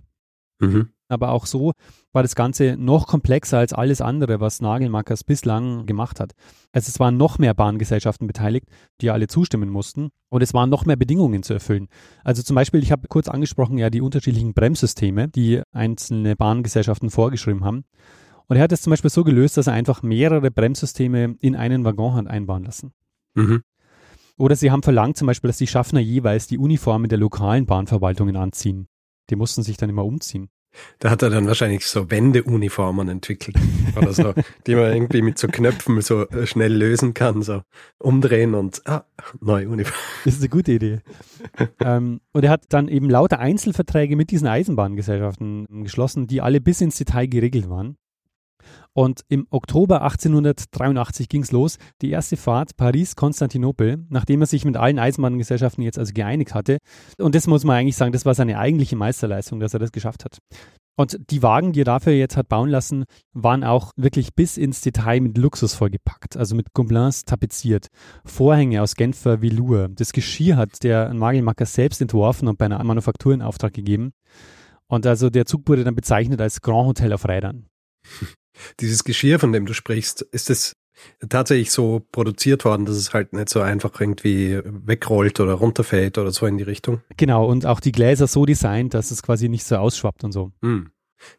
Mhm. 0.61 0.91
Aber 1.09 1.31
auch 1.31 1.45
so 1.45 1.73
war 2.13 2.23
das 2.23 2.35
Ganze 2.35 2.77
noch 2.79 3.07
komplexer 3.07 3.59
als 3.59 3.75
alles 3.75 4.01
andere, 4.01 4.41
was 4.41 4.63
Nagelmackers 4.63 5.25
bislang 5.25 5.85
gemacht 5.85 6.21
hat. 6.21 6.33
Also 6.73 6.89
es 6.89 7.01
waren 7.01 7.19
noch 7.19 7.39
mehr 7.39 7.53
Bahngesellschaften 7.53 8.27
beteiligt, 8.27 8.67
die 9.03 9.11
alle 9.11 9.27
zustimmen 9.27 9.69
mussten. 9.69 10.09
Und 10.31 10.43
es 10.43 10.55
waren 10.55 10.71
noch 10.71 10.87
mehr 10.87 10.97
Bedingungen 10.97 11.43
zu 11.43 11.53
erfüllen. 11.53 11.89
Also 12.25 12.43
zum 12.43 12.55
Beispiel, 12.55 12.83
ich 12.83 12.93
habe 12.93 13.09
kurz 13.09 13.29
angesprochen, 13.29 13.77
ja, 13.77 13.91
die 13.91 14.01
unterschiedlichen 14.01 14.55
Bremssysteme, 14.55 15.29
die 15.29 15.61
einzelne 15.73 16.35
Bahngesellschaften 16.35 17.11
vorgeschrieben 17.11 17.65
haben. 17.65 17.85
Und 18.53 18.59
er 18.59 18.65
hat 18.65 18.73
es 18.73 18.83
zum 18.83 18.91
Beispiel 18.91 19.09
so 19.09 19.25
gelöst, 19.25 19.57
dass 19.57 19.67
er 19.67 19.73
einfach 19.73 20.03
mehrere 20.03 20.51
Bremssysteme 20.51 21.37
in 21.41 21.57
einen 21.57 21.87
Waggon 21.87 22.17
hat 22.17 22.27
einbauen 22.27 22.65
lassen. 22.65 22.93
Mhm. 23.33 23.63
Oder 24.37 24.57
sie 24.57 24.71
haben 24.71 24.83
verlangt 24.83 25.17
zum 25.17 25.27
Beispiel, 25.27 25.49
dass 25.49 25.57
die 25.57 25.67
Schaffner 25.67 26.01
jeweils 26.01 26.49
die 26.49 26.59
Uniformen 26.59 27.09
der 27.09 27.17
lokalen 27.17 27.65
Bahnverwaltungen 27.65 28.37
anziehen. 28.37 28.89
Die 29.31 29.37
mussten 29.37 29.63
sich 29.63 29.79
dann 29.79 29.89
immer 29.89 30.05
umziehen. 30.05 30.51
Da 30.99 31.09
hat 31.09 31.23
er 31.23 31.31
dann 31.31 31.47
wahrscheinlich 31.47 31.87
so 31.87 32.11
Wendeuniformen 32.11 33.09
entwickelt 33.09 33.57
oder 33.97 34.13
so, 34.13 34.35
die 34.67 34.75
man 34.75 34.93
irgendwie 34.93 35.23
mit 35.23 35.39
so 35.39 35.49
Knöpfen 35.49 36.03
so 36.03 36.29
äh, 36.29 36.47
schnell 36.47 36.75
lösen 36.75 37.15
kann, 37.15 37.41
so 37.41 37.63
umdrehen 38.01 38.55
und 38.55 38.87
ah, 38.87 39.07
neue 39.41 39.67
Uniform. 39.67 39.97
Das 40.27 40.35
ist 40.35 40.41
eine 40.41 40.51
gute 40.51 40.73
Idee. 40.73 40.99
ähm, 41.81 42.21
und 42.33 42.45
er 42.45 42.51
hat 42.51 42.67
dann 42.69 42.89
eben 42.89 43.09
lauter 43.09 43.39
Einzelverträge 43.39 44.15
mit 44.15 44.31
diesen 44.31 44.47
Eisenbahngesellschaften 44.47 45.85
geschlossen, 45.85 46.27
die 46.27 46.43
alle 46.43 46.61
bis 46.61 46.83
ins 46.83 46.99
Detail 46.99 47.29
geregelt 47.29 47.71
waren. 47.71 47.97
Und 48.95 49.23
im 49.29 49.47
Oktober 49.51 50.03
1883 50.03 51.29
ging 51.29 51.43
es 51.43 51.53
los, 51.53 51.79
die 52.03 52.11
erste 52.11 52.37
Fahrt 52.37 52.77
Paris-Konstantinopel, 52.77 54.05
nachdem 54.11 54.43
er 54.43 54.47
sich 54.47 54.65
mit 54.65 54.77
allen 54.77 54.99
Eisenbahngesellschaften 54.99 55.83
jetzt 55.83 55.99
also 55.99 56.13
geeinigt 56.13 56.55
hatte. 56.55 56.79
Und 57.19 57.35
das 57.35 57.47
muss 57.47 57.65
man 57.65 57.77
eigentlich 57.77 57.97
sagen, 57.97 58.13
das 58.13 58.27
war 58.27 58.35
seine 58.35 58.59
eigentliche 58.59 58.97
Meisterleistung, 58.97 59.61
dass 59.61 59.73
er 59.73 59.81
das 59.81 59.93
geschafft 59.93 60.25
hat. 60.25 60.39
Und 60.95 61.19
die 61.31 61.43
Wagen, 61.43 61.73
die 61.73 61.81
er 61.81 61.87
dafür 61.87 62.13
jetzt 62.13 62.37
hat 62.37 62.51
bauen 62.51 62.69
lassen, 62.69 63.05
waren 63.33 63.65
auch 63.65 63.93
wirklich 63.97 64.35
bis 64.35 64.59
ins 64.59 64.83
Detail 64.83 65.21
mit 65.21 65.39
Luxus 65.39 65.75
vollgepackt, 65.75 66.37
also 66.37 66.55
mit 66.55 66.75
Gobelins 66.75 67.25
tapeziert, 67.25 67.87
Vorhänge 68.27 68.83
aus 68.83 68.95
Genfer 68.95 69.41
Velour. 69.41 69.89
Das 69.89 70.13
Geschirr 70.13 70.57
hat 70.57 70.83
der 70.83 71.15
Nagelmacker 71.15 71.65
selbst 71.65 72.03
entworfen 72.03 72.47
und 72.47 72.59
bei 72.59 72.67
einer 72.67 72.85
Manufaktur 72.85 73.33
in 73.33 73.41
Auftrag 73.41 73.73
gegeben. 73.73 74.13
Und 74.87 75.07
also 75.07 75.31
der 75.31 75.47
Zug 75.47 75.67
wurde 75.67 75.85
dann 75.85 75.95
bezeichnet 75.95 76.43
als 76.43 76.61
Grand 76.61 76.89
Hotel 76.89 77.15
auf 77.15 77.27
Rädern. 77.27 77.69
Dieses 78.81 79.05
Geschirr, 79.05 79.39
von 79.39 79.53
dem 79.53 79.67
du 79.67 79.75
sprichst, 79.75 80.23
ist 80.23 80.51
es 80.51 80.77
tatsächlich 81.29 81.71
so 81.71 82.03
produziert 82.13 82.65
worden, 82.65 82.87
dass 82.87 82.97
es 82.97 83.13
halt 83.13 83.33
nicht 83.33 83.49
so 83.49 83.61
einfach 83.61 84.01
irgendwie 84.01 84.61
wegrollt 84.65 85.41
oder 85.41 85.55
runterfällt 85.55 86.19
oder 86.19 86.31
so 86.31 86.47
in 86.47 86.59
die 86.59 86.65
Richtung? 86.65 87.01
Genau, 87.17 87.47
und 87.47 87.67
auch 87.67 87.81
die 87.81 87.93
Gläser 87.93 88.27
so 88.27 88.47
designt, 88.47 88.95
dass 88.95 89.11
es 89.11 89.23
quasi 89.23 89.49
nicht 89.49 89.65
so 89.65 89.77
ausschwappt 89.77 90.25
und 90.25 90.33
so. 90.33 90.53
Hm. 90.63 90.91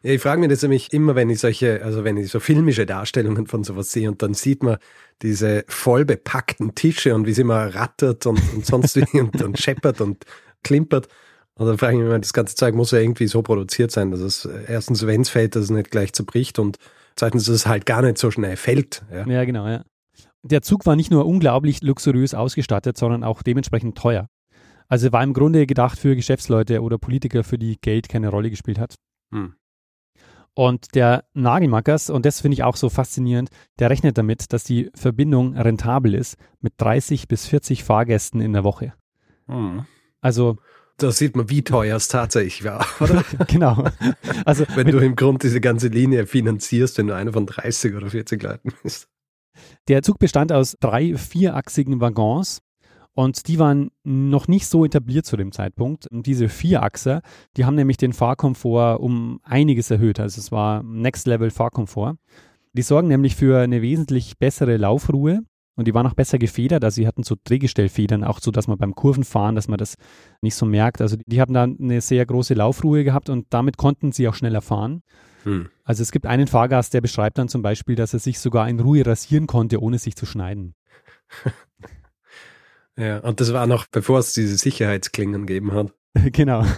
Ja, 0.02 0.12
ich 0.12 0.22
frage 0.22 0.40
mich 0.40 0.48
das 0.48 0.62
nämlich 0.62 0.92
immer, 0.92 1.14
wenn 1.14 1.28
ich 1.28 1.40
solche, 1.40 1.82
also 1.84 2.04
wenn 2.04 2.16
ich 2.16 2.30
so 2.30 2.40
filmische 2.40 2.86
Darstellungen 2.86 3.46
von 3.46 3.64
sowas 3.64 3.92
sehe 3.92 4.08
und 4.08 4.22
dann 4.22 4.32
sieht 4.32 4.62
man 4.62 4.78
diese 5.20 5.64
voll 5.68 6.06
bepackten 6.06 6.74
Tische 6.74 7.14
und 7.14 7.26
wie 7.26 7.34
sie 7.34 7.42
immer 7.42 7.74
rattert 7.74 8.26
und, 8.26 8.40
und 8.54 8.64
sonst 8.64 8.96
wie 8.96 9.20
und, 9.20 9.42
und 9.42 9.58
scheppert 9.58 10.00
und 10.00 10.24
klimpert. 10.62 11.08
Und 11.56 11.66
dann 11.66 11.78
frage 11.78 11.92
ich 11.92 11.98
mich 11.98 12.08
immer, 12.08 12.18
das 12.18 12.32
ganze 12.32 12.56
Zeug 12.56 12.74
muss 12.74 12.90
ja 12.90 12.98
irgendwie 12.98 13.26
so 13.26 13.42
produziert 13.42 13.90
sein, 13.90 14.10
dass 14.10 14.20
es 14.20 14.48
erstens, 14.66 15.06
wenn 15.06 15.20
es 15.20 15.28
fällt, 15.28 15.54
dass 15.54 15.64
es 15.64 15.70
nicht 15.70 15.90
gleich 15.90 16.12
zerbricht 16.12 16.58
und 16.58 16.78
zweitens, 17.16 17.46
dass 17.46 17.54
es 17.54 17.66
halt 17.66 17.86
gar 17.86 18.02
nicht 18.02 18.18
so 18.18 18.30
schnell 18.30 18.56
fällt. 18.56 19.04
Ja, 19.10 19.26
ja 19.26 19.44
genau, 19.44 19.66
ja. 19.66 19.84
Der 20.42 20.62
Zug 20.62 20.84
war 20.84 20.96
nicht 20.96 21.10
nur 21.10 21.26
unglaublich 21.26 21.82
luxuriös 21.82 22.34
ausgestattet, 22.34 22.98
sondern 22.98 23.24
auch 23.24 23.42
dementsprechend 23.42 23.96
teuer. 23.96 24.28
Also 24.88 25.10
war 25.12 25.22
im 25.22 25.32
Grunde 25.32 25.66
gedacht 25.66 25.98
für 25.98 26.14
Geschäftsleute 26.14 26.82
oder 26.82 26.98
Politiker, 26.98 27.44
für 27.44 27.58
die 27.58 27.78
Geld 27.80 28.08
keine 28.08 28.28
Rolle 28.28 28.50
gespielt 28.50 28.78
hat. 28.78 28.94
Hm. 29.32 29.54
Und 30.56 30.94
der 30.94 31.24
Nagelmackers, 31.32 32.10
und 32.10 32.24
das 32.24 32.40
finde 32.40 32.54
ich 32.54 32.62
auch 32.62 32.76
so 32.76 32.88
faszinierend, 32.88 33.48
der 33.80 33.90
rechnet 33.90 34.18
damit, 34.18 34.52
dass 34.52 34.62
die 34.62 34.90
Verbindung 34.94 35.56
rentabel 35.56 36.14
ist 36.14 36.36
mit 36.60 36.74
30 36.76 37.26
bis 37.26 37.46
40 37.46 37.82
Fahrgästen 37.82 38.40
in 38.40 38.52
der 38.52 38.62
Woche. 38.62 38.92
Hm. 39.46 39.86
Also 40.20 40.58
da 40.96 41.10
sieht 41.10 41.36
man, 41.36 41.50
wie 41.50 41.62
teuer 41.62 41.96
es 41.96 42.08
tatsächlich 42.08 42.64
war, 42.64 42.86
oder? 43.00 43.24
genau. 43.46 43.84
Also 44.44 44.64
wenn 44.74 44.88
du 44.88 44.98
im 44.98 45.16
Grunde 45.16 45.46
diese 45.46 45.60
ganze 45.60 45.88
Linie 45.88 46.26
finanzierst, 46.26 46.98
wenn 46.98 47.08
du 47.08 47.14
einer 47.14 47.32
von 47.32 47.46
30 47.46 47.94
oder 47.94 48.10
40 48.10 48.42
Leuten 48.42 48.72
bist. 48.82 49.08
Der 49.88 50.02
Zug 50.02 50.18
bestand 50.18 50.52
aus 50.52 50.76
drei 50.80 51.16
vierachsigen 51.16 52.00
Waggons 52.00 52.60
und 53.14 53.46
die 53.46 53.60
waren 53.60 53.90
noch 54.02 54.48
nicht 54.48 54.66
so 54.66 54.84
etabliert 54.84 55.24
zu 55.24 55.36
dem 55.36 55.52
Zeitpunkt. 55.52 56.08
Und 56.08 56.26
diese 56.26 56.48
Vierachser, 56.48 57.22
die 57.56 57.64
haben 57.64 57.76
nämlich 57.76 57.96
den 57.96 58.12
Fahrkomfort 58.12 58.98
um 58.98 59.40
einiges 59.44 59.90
erhöht. 59.90 60.18
Also 60.18 60.40
es 60.40 60.50
war 60.50 60.82
Next 60.82 61.26
Level 61.26 61.50
Fahrkomfort. 61.50 62.16
Die 62.72 62.82
sorgen 62.82 63.06
nämlich 63.06 63.36
für 63.36 63.60
eine 63.60 63.82
wesentlich 63.82 64.36
bessere 64.38 64.76
Laufruhe 64.76 65.44
und 65.76 65.88
die 65.88 65.94
waren 65.94 66.06
auch 66.06 66.14
besser 66.14 66.38
gefedert, 66.38 66.84
also 66.84 66.94
sie 66.96 67.06
hatten 67.06 67.24
so 67.24 67.34
Drehgestellfedern, 67.42 68.22
auch 68.22 68.40
so, 68.40 68.50
dass 68.50 68.68
man 68.68 68.78
beim 68.78 68.94
Kurvenfahren, 68.94 69.56
dass 69.56 69.68
man 69.68 69.78
das 69.78 69.96
nicht 70.40 70.54
so 70.54 70.66
merkt. 70.66 71.00
Also 71.00 71.16
die 71.26 71.40
haben 71.40 71.52
da 71.52 71.64
eine 71.64 72.00
sehr 72.00 72.24
große 72.24 72.54
Laufruhe 72.54 73.02
gehabt 73.02 73.28
und 73.28 73.46
damit 73.50 73.76
konnten 73.76 74.12
sie 74.12 74.28
auch 74.28 74.34
schneller 74.34 74.62
fahren. 74.62 75.02
Hm. 75.42 75.68
Also 75.82 76.02
es 76.02 76.12
gibt 76.12 76.26
einen 76.26 76.46
Fahrgast, 76.46 76.94
der 76.94 77.00
beschreibt 77.00 77.38
dann 77.38 77.48
zum 77.48 77.62
Beispiel, 77.62 77.96
dass 77.96 78.12
er 78.12 78.20
sich 78.20 78.38
sogar 78.38 78.68
in 78.68 78.78
Ruhe 78.78 79.04
rasieren 79.04 79.46
konnte, 79.46 79.80
ohne 79.80 79.98
sich 79.98 80.14
zu 80.14 80.26
schneiden. 80.26 80.74
ja, 82.96 83.18
und 83.18 83.40
das 83.40 83.52
war 83.52 83.66
noch 83.66 83.86
bevor 83.86 84.20
es 84.20 84.32
diese 84.32 84.56
Sicherheitsklingen 84.56 85.46
gegeben 85.46 85.72
hat. 85.72 85.92
genau. 86.32 86.64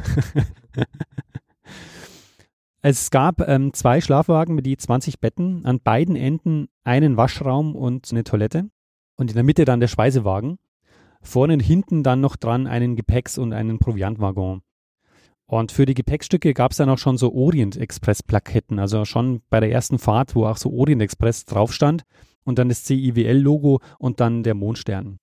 Es 2.88 3.10
gab 3.10 3.40
ähm, 3.48 3.72
zwei 3.72 4.00
Schlafwagen 4.00 4.54
mit 4.54 4.64
je 4.64 4.76
20 4.76 5.18
Betten, 5.18 5.66
an 5.66 5.80
beiden 5.80 6.14
Enden 6.14 6.68
einen 6.84 7.16
Waschraum 7.16 7.74
und 7.74 8.12
eine 8.12 8.22
Toilette 8.22 8.70
und 9.16 9.30
in 9.30 9.34
der 9.34 9.44
Mitte 9.44 9.64
dann 9.64 9.80
der 9.80 9.88
Speisewagen. 9.88 10.58
Vorne 11.22 11.54
und 11.54 11.60
hinten 11.60 12.02
dann 12.02 12.20
noch 12.20 12.36
dran 12.36 12.66
einen 12.66 12.96
Gepäcks- 12.96 13.38
und 13.38 13.52
einen 13.52 13.78
Proviantwaggon. 13.78 14.62
Und 15.46 15.72
für 15.72 15.86
die 15.86 15.94
Gepäckstücke 15.94 16.54
gab 16.54 16.72
es 16.72 16.78
dann 16.78 16.90
auch 16.90 16.98
schon 16.98 17.18
so 17.18 17.32
Orient 17.32 17.76
Express 17.76 18.22
Plaketten, 18.22 18.78
also 18.78 19.04
schon 19.04 19.42
bei 19.48 19.60
der 19.60 19.70
ersten 19.70 19.98
Fahrt, 19.98 20.34
wo 20.34 20.44
auch 20.44 20.56
so 20.56 20.72
Orient 20.72 21.02
Express 21.02 21.44
drauf 21.44 21.72
stand 21.72 22.02
und 22.44 22.58
dann 22.58 22.68
das 22.68 22.84
CIWL-Logo 22.84 23.80
und 23.98 24.20
dann 24.20 24.42
der 24.42 24.54
Mondstern. 24.54 25.18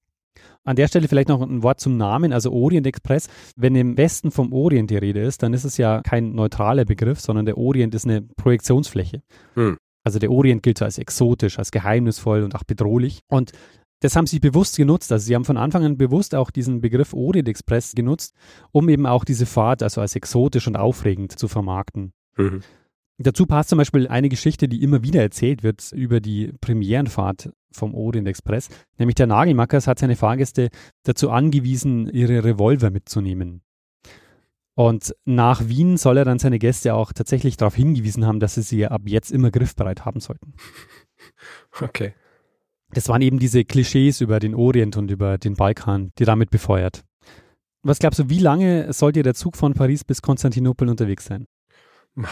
An 0.63 0.77
der 0.77 0.87
Stelle 0.87 1.09
vielleicht 1.09 1.27
noch 1.27 1.41
ein 1.41 1.61
Wort 1.61 1.81
zum 1.81 1.97
Namen, 1.97 2.31
also 2.31 2.51
Orient 2.53 2.87
Express. 2.87 3.27
Wenn 3.57 3.75
im 3.75 3.97
Westen 3.97 4.31
vom 4.31 4.53
Orient 4.53 4.89
die 4.89 4.97
Rede 4.97 5.21
ist, 5.21 5.43
dann 5.43 5.53
ist 5.53 5.65
es 5.65 5.75
ja 5.77 6.01
kein 6.01 6.33
neutraler 6.33 6.85
Begriff, 6.85 7.19
sondern 7.19 7.45
der 7.45 7.57
Orient 7.57 7.93
ist 7.93 8.05
eine 8.05 8.21
Projektionsfläche. 8.21 9.21
Hm. 9.55 9.77
Also 10.05 10.19
der 10.19 10.31
Orient 10.31 10.63
gilt 10.63 10.77
so 10.77 10.85
als 10.85 10.97
exotisch, 10.97 11.59
als 11.59 11.71
geheimnisvoll 11.71 12.43
und 12.43 12.55
auch 12.55 12.63
bedrohlich. 12.63 13.21
Und 13.27 13.51
das 14.03 14.17
haben 14.17 14.27
sie 14.27 14.39
bewusst 14.39 14.75
genutzt. 14.75 15.11
Also 15.13 15.25
sie 15.25 15.33
haben 15.33 15.45
von 15.45 15.55
Anfang 15.55 15.85
an 15.85 15.97
bewusst 15.97 16.35
auch 16.35 16.51
diesen 16.51 16.81
Begriff 16.81 17.13
Orient 17.13 17.47
Express 17.47 17.93
genutzt, 17.95 18.35
um 18.71 18.89
eben 18.89 19.05
auch 19.05 19.23
diese 19.23 19.45
Fahrt 19.45 19.81
also 19.81 20.01
als 20.01 20.15
exotisch 20.15 20.67
und 20.67 20.75
aufregend 20.75 21.39
zu 21.39 21.47
vermarkten. 21.47 22.11
Mhm. 22.35 22.61
Dazu 23.17 23.45
passt 23.45 23.69
zum 23.69 23.77
Beispiel 23.77 24.09
eine 24.09 24.27
Geschichte, 24.27 24.67
die 24.67 24.83
immer 24.83 25.03
wieder 25.03 25.21
erzählt 25.21 25.63
wird 25.63 25.93
über 25.93 26.19
die 26.19 26.51
Premierenfahrt 26.59 27.51
vom 27.71 27.95
Orient 27.95 28.27
Express. 28.27 28.67
Nämlich 28.97 29.15
der 29.15 29.27
Nagelmackers 29.27 29.87
hat 29.87 29.99
seine 29.99 30.17
Fahrgäste 30.17 30.67
dazu 31.03 31.29
angewiesen, 31.29 32.09
ihre 32.09 32.43
Revolver 32.43 32.89
mitzunehmen. 32.89 33.61
Und 34.75 35.15
nach 35.23 35.69
Wien 35.69 35.95
soll 35.95 36.17
er 36.17 36.25
dann 36.25 36.39
seine 36.39 36.59
Gäste 36.59 36.93
auch 36.93 37.13
tatsächlich 37.13 37.55
darauf 37.55 37.75
hingewiesen 37.75 38.25
haben, 38.25 38.41
dass 38.41 38.55
sie 38.55 38.63
sie 38.63 38.85
ab 38.85 39.03
jetzt 39.05 39.31
immer 39.31 39.49
griffbereit 39.49 40.03
haben 40.03 40.19
sollten. 40.19 40.55
Okay. 41.79 42.13
Das 42.93 43.09
waren 43.09 43.21
eben 43.21 43.39
diese 43.39 43.65
Klischees 43.65 44.21
über 44.21 44.39
den 44.39 44.55
Orient 44.55 44.97
und 44.97 45.09
über 45.09 45.37
den 45.37 45.55
Balkan, 45.55 46.11
die 46.19 46.25
damit 46.25 46.49
befeuert. 46.49 47.03
Was 47.81 47.99
glaubst 47.99 48.19
du, 48.19 48.29
wie 48.29 48.39
lange 48.39 48.93
sollte 48.93 49.23
der 49.23 49.33
Zug 49.33 49.57
von 49.57 49.73
Paris 49.73 50.03
bis 50.03 50.21
Konstantinopel 50.21 50.87
unterwegs 50.87 51.25
sein? 51.25 51.47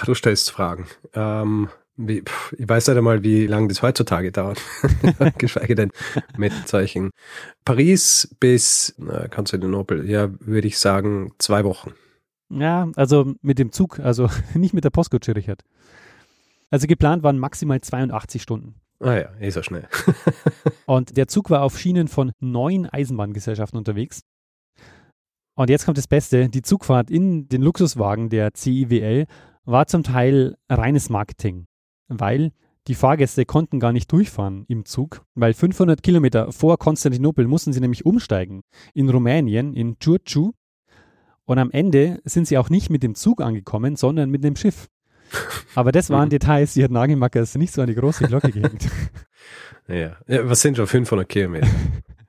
Du 0.06 0.13
stellst 0.13 0.52
Fragen. 0.52 0.88
Ähm, 1.13 1.69
wie, 1.97 2.21
pff, 2.21 2.54
ich 2.58 2.69
weiß 2.69 2.88
nicht 2.88 2.97
einmal, 2.97 3.24
wie 3.24 3.47
lange 3.47 3.67
das 3.67 3.82
heutzutage 3.82 4.32
dauert, 4.32 4.62
geschweige 5.38 5.76
denn 5.76 5.91
mit 6.38 6.54
solchen. 6.67 7.12
Paris 7.65 8.34
bis 8.39 8.95
na, 8.97 9.28
Konstantinopel, 9.28 10.10
ja, 10.10 10.30
würde 10.39 10.67
ich 10.67 10.78
sagen, 10.78 11.34
zwei 11.38 11.63
Wochen. 11.63 11.93
Ja, 12.50 12.89
also 12.95 13.34
mit 13.41 13.60
dem 13.60 13.71
Zug, 13.71 14.00
also 14.00 14.30
nicht 14.54 14.74
mit 14.74 14.84
der 14.84 14.89
Postkutsche, 14.89 15.36
Richard. 15.36 15.63
Also 16.69 16.88
geplant 16.88 17.24
waren 17.24 17.38
maximal 17.38 17.82
82 17.82 18.41
Stunden. 18.41 18.76
Ah 19.01 19.15
ja, 19.15 19.29
eh 19.39 19.49
so 19.49 19.63
schnell. 19.63 19.87
Und 20.85 21.17
der 21.17 21.27
Zug 21.27 21.49
war 21.49 21.63
auf 21.63 21.79
Schienen 21.79 22.07
von 22.07 22.31
neun 22.39 22.85
Eisenbahngesellschaften 22.85 23.77
unterwegs. 23.77 24.21
Und 25.55 25.69
jetzt 25.69 25.85
kommt 25.85 25.97
das 25.97 26.07
Beste, 26.07 26.49
die 26.49 26.61
Zugfahrt 26.61 27.09
in 27.09 27.47
den 27.49 27.61
Luxuswagen 27.61 28.29
der 28.29 28.51
CIWL 28.55 29.25
war 29.65 29.87
zum 29.87 30.03
Teil 30.03 30.55
reines 30.69 31.09
Marketing, 31.09 31.65
weil 32.07 32.51
die 32.87 32.95
Fahrgäste 32.95 33.45
konnten 33.45 33.79
gar 33.79 33.91
nicht 33.91 34.11
durchfahren 34.11 34.65
im 34.67 34.85
Zug, 34.85 35.23
weil 35.35 35.53
500 35.53 36.01
Kilometer 36.01 36.51
vor 36.51 36.77
Konstantinopel 36.77 37.47
mussten 37.47 37.73
sie 37.73 37.79
nämlich 37.79 38.05
umsteigen 38.05 38.61
in 38.93 39.09
Rumänien, 39.09 39.73
in 39.73 39.97
Giurgiu. 39.99 40.51
Und 41.45 41.57
am 41.57 41.71
Ende 41.71 42.21
sind 42.23 42.47
sie 42.47 42.57
auch 42.57 42.69
nicht 42.69 42.89
mit 42.89 43.03
dem 43.03 43.15
Zug 43.15 43.41
angekommen, 43.41 43.95
sondern 43.95 44.29
mit 44.29 44.43
dem 44.43 44.55
Schiff. 44.55 44.87
Aber 45.75 45.91
das 45.91 46.09
waren 46.09 46.29
Details, 46.29 46.73
die 46.73 46.83
hat 46.83 46.91
Nagelmackers 46.91 47.55
nicht 47.55 47.73
so 47.73 47.81
an 47.81 47.87
die 47.87 47.95
große 47.95 48.27
Glocke 48.27 48.51
gehängt. 48.51 48.87
Ja. 49.87 50.15
ja, 50.27 50.47
was 50.47 50.61
sind 50.61 50.77
schon 50.77 50.87
500 50.87 51.27
Kilometer? 51.27 51.67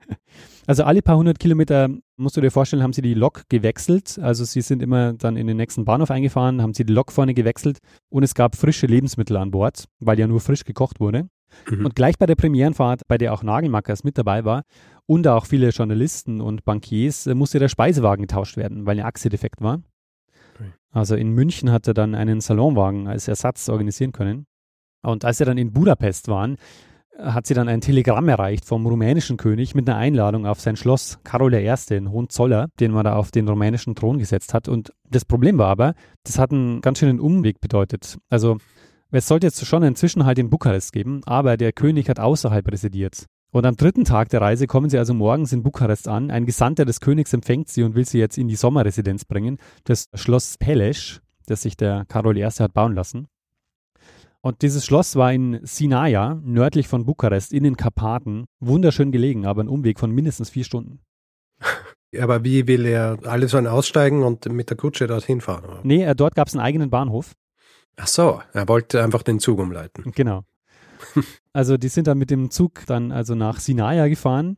Also 0.66 0.84
alle 0.84 1.02
paar 1.02 1.16
hundert 1.16 1.40
Kilometer, 1.40 1.88
musst 2.16 2.36
du 2.36 2.40
dir 2.40 2.52
vorstellen, 2.52 2.84
haben 2.84 2.92
sie 2.92 3.02
die 3.02 3.14
Lok 3.14 3.42
gewechselt. 3.48 4.20
Also 4.22 4.44
sie 4.44 4.60
sind 4.60 4.80
immer 4.80 5.12
dann 5.12 5.36
in 5.36 5.48
den 5.48 5.56
nächsten 5.56 5.84
Bahnhof 5.84 6.12
eingefahren, 6.12 6.62
haben 6.62 6.72
sie 6.72 6.84
die 6.84 6.92
Lok 6.92 7.10
vorne 7.10 7.34
gewechselt 7.34 7.78
und 8.10 8.22
es 8.22 8.34
gab 8.34 8.54
frische 8.54 8.86
Lebensmittel 8.86 9.36
an 9.36 9.50
Bord, 9.50 9.86
weil 9.98 10.20
ja 10.20 10.28
nur 10.28 10.40
frisch 10.40 10.64
gekocht 10.64 11.00
wurde. 11.00 11.28
Mhm. 11.68 11.86
Und 11.86 11.96
gleich 11.96 12.16
bei 12.16 12.26
der 12.26 12.36
Premierenfahrt, 12.36 13.02
bei 13.08 13.18
der 13.18 13.32
auch 13.32 13.42
Nagelmackers 13.42 14.04
mit 14.04 14.16
dabei 14.16 14.44
war 14.44 14.62
und 15.06 15.26
auch 15.26 15.46
viele 15.46 15.70
Journalisten 15.70 16.40
und 16.40 16.64
Bankiers, 16.64 17.26
äh, 17.26 17.34
musste 17.34 17.58
der 17.58 17.68
Speisewagen 17.68 18.22
getauscht 18.22 18.56
werden, 18.56 18.86
weil 18.86 18.92
eine 18.92 19.04
Achse 19.04 19.28
defekt 19.28 19.60
war. 19.60 19.82
Also 20.92 21.14
in 21.14 21.30
München 21.30 21.70
hat 21.70 21.86
er 21.88 21.94
dann 21.94 22.14
einen 22.14 22.40
Salonwagen 22.40 23.08
als 23.08 23.28
Ersatz 23.28 23.68
organisieren 23.68 24.12
können. 24.12 24.46
Und 25.02 25.24
als 25.24 25.38
sie 25.38 25.44
dann 25.44 25.58
in 25.58 25.72
Budapest 25.72 26.28
waren, 26.28 26.56
hat 27.18 27.46
sie 27.46 27.54
dann 27.54 27.68
ein 27.68 27.80
Telegramm 27.80 28.28
erreicht 28.28 28.64
vom 28.64 28.86
rumänischen 28.86 29.36
König 29.36 29.74
mit 29.74 29.88
einer 29.88 29.98
Einladung 29.98 30.46
auf 30.46 30.60
sein 30.60 30.76
Schloss 30.76 31.18
Karol 31.24 31.54
I. 31.54 31.74
in 31.90 32.10
Hohenzoller, 32.10 32.68
den 32.80 32.92
man 32.92 33.04
da 33.04 33.16
auf 33.16 33.30
den 33.30 33.48
rumänischen 33.48 33.94
Thron 33.94 34.18
gesetzt 34.18 34.54
hat. 34.54 34.68
Und 34.68 34.92
das 35.10 35.24
Problem 35.24 35.58
war 35.58 35.68
aber, 35.68 35.94
das 36.24 36.38
hat 36.38 36.52
einen 36.52 36.80
ganz 36.80 36.98
schönen 36.98 37.20
Umweg 37.20 37.60
bedeutet. 37.60 38.18
Also 38.30 38.58
es 39.10 39.28
sollte 39.28 39.46
jetzt 39.46 39.64
schon 39.66 39.82
einen 39.82 39.96
Zwischenhalt 39.96 40.38
in 40.38 40.48
Bukarest 40.48 40.92
geben, 40.92 41.20
aber 41.26 41.56
der 41.56 41.72
König 41.72 42.08
hat 42.08 42.18
außerhalb 42.18 42.66
residiert. 42.70 43.26
Und 43.52 43.66
am 43.66 43.76
dritten 43.76 44.04
Tag 44.04 44.30
der 44.30 44.40
Reise 44.40 44.66
kommen 44.66 44.88
sie 44.88 44.96
also 44.96 45.12
morgens 45.12 45.52
in 45.52 45.62
Bukarest 45.62 46.08
an. 46.08 46.30
Ein 46.30 46.46
Gesandter 46.46 46.86
des 46.86 47.00
Königs 47.00 47.34
empfängt 47.34 47.68
sie 47.68 47.82
und 47.82 47.94
will 47.94 48.06
sie 48.06 48.18
jetzt 48.18 48.38
in 48.38 48.48
die 48.48 48.56
Sommerresidenz 48.56 49.26
bringen, 49.26 49.58
das 49.84 50.08
Schloss 50.14 50.56
Peles, 50.56 51.20
das 51.46 51.60
sich 51.60 51.76
der 51.76 52.06
Karol 52.08 52.38
I. 52.38 52.44
hat 52.44 52.72
bauen 52.72 52.94
lassen. 52.94 53.28
Und 54.40 54.62
dieses 54.62 54.86
Schloss 54.86 55.16
war 55.16 55.32
in 55.34 55.60
Sinaia, 55.64 56.40
nördlich 56.42 56.88
von 56.88 57.04
Bukarest, 57.04 57.52
in 57.52 57.62
den 57.62 57.76
Karpaten, 57.76 58.46
wunderschön 58.58 59.12
gelegen, 59.12 59.44
aber 59.44 59.62
ein 59.62 59.68
Umweg 59.68 60.00
von 60.00 60.10
mindestens 60.10 60.48
vier 60.48 60.64
Stunden. 60.64 61.00
Aber 62.20 62.44
wie 62.44 62.66
will 62.66 62.84
er 62.84 63.16
alle 63.24 63.48
sollen 63.48 63.66
aussteigen 63.66 64.22
und 64.22 64.44
mit 64.52 64.68
der 64.68 64.76
Kutsche 64.76 65.06
dorthin 65.06 65.40
fahren? 65.40 65.64
Oder? 65.64 65.80
Nee, 65.82 66.14
dort 66.14 66.34
gab 66.34 66.46
es 66.46 66.52
einen 66.52 66.62
eigenen 66.62 66.90
Bahnhof. 66.90 67.32
Ach 67.96 68.06
so, 68.06 68.42
er 68.52 68.68
wollte 68.68 69.02
einfach 69.02 69.22
den 69.22 69.40
Zug 69.40 69.58
umleiten. 69.58 70.12
Genau. 70.14 70.44
Also 71.54 71.76
die 71.76 71.88
sind 71.88 72.06
dann 72.06 72.16
mit 72.16 72.30
dem 72.30 72.50
Zug 72.50 72.86
dann 72.86 73.12
also 73.12 73.34
nach 73.34 73.60
Sinaia 73.60 74.08
gefahren 74.08 74.56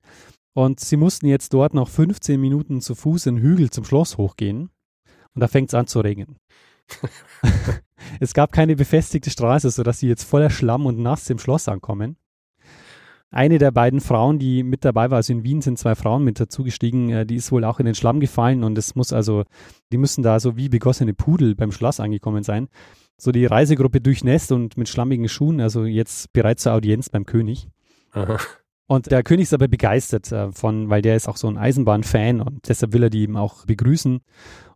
und 0.53 0.79
sie 0.79 0.97
mussten 0.97 1.27
jetzt 1.27 1.53
dort 1.53 1.75
noch 1.75 1.89
15 1.89 2.41
Minuten 2.41 2.81
zu 2.81 2.95
Fuß 2.95 3.25
den 3.25 3.39
Hügel 3.39 3.71
zum 3.71 3.85
Schloss 3.85 4.17
hochgehen 4.17 4.71
und 5.35 5.41
da 5.41 5.49
fängt 5.49 5.71
es 5.71 5.75
an 5.75 5.89
zu 5.89 6.01
regnen. 6.01 6.37
es 8.21 8.35
gab 8.35 8.53
keine 8.53 8.77
befestigte 8.77 9.31
Straße, 9.31 9.71
sodass 9.71 9.99
sie 9.99 10.09
jetzt 10.09 10.25
voller 10.25 10.51
Schlamm 10.51 10.87
und 10.87 10.99
nass 10.99 11.29
im 11.31 11.39
Schloss 11.39 11.69
ankommen. 11.69 12.17
Eine 13.31 13.59
der 13.59 13.73
beiden 13.73 14.01
Frauen, 14.01 14.39
die 14.39 14.63
mit 14.63 14.85
dabei 14.85 15.11
war, 15.11 15.17
also 15.17 15.33
in 15.33 15.43
Wien 15.43 15.61
sind 15.61 15.77
zwei 15.77 15.97
Frauen 15.97 16.23
mit 16.23 16.39
dazugestiegen, 16.39 17.11
äh, 17.11 17.27
die 17.27 17.35
ist 17.35 17.51
wohl 17.51 17.65
auch 17.65 17.81
in 17.81 17.87
den 17.87 17.97
Schlamm 17.97 18.21
gefallen 18.21 18.63
und 18.63 18.79
es 18.79 18.95
muss 18.95 19.13
also, 19.13 19.43
die 19.91 19.99
müssen 19.99 20.23
da 20.23 20.39
so 20.39 20.57
wie 20.57 20.69
begossene 20.69 21.15
Pudel 21.15 21.57
beim 21.57 21.73
Schloss 21.73 21.99
angekommen 21.99 22.45
sein. 22.45 22.69
So 23.17 23.33
die 23.33 23.47
Reisegruppe 23.47 24.01
durchnässt 24.01 24.53
und 24.53 24.77
mit 24.77 24.89
schlammigen 24.89 25.29
Schuhen, 25.29 25.61
also 25.61 25.85
jetzt 25.85 26.33
bereit 26.33 26.61
zur 26.61 26.73
Audienz 26.73 27.09
beim 27.09 27.27
König. 27.27 27.69
Aha. 28.13 28.39
Und 28.87 29.11
der 29.11 29.23
König 29.23 29.45
ist 29.45 29.55
aber 29.55 29.69
begeistert 29.69 30.31
äh, 30.31 30.53
von, 30.53 30.91
weil 30.91 31.01
der 31.01 31.17
ist 31.17 31.29
auch 31.29 31.37
so 31.37 31.49
ein 31.49 31.57
Eisenbahnfan 31.57 32.41
und 32.41 32.69
deshalb 32.69 32.93
will 32.93 33.05
er 33.05 33.11
die 33.11 33.23
eben 33.23 33.37
auch 33.37 33.65
begrüßen 33.65 34.21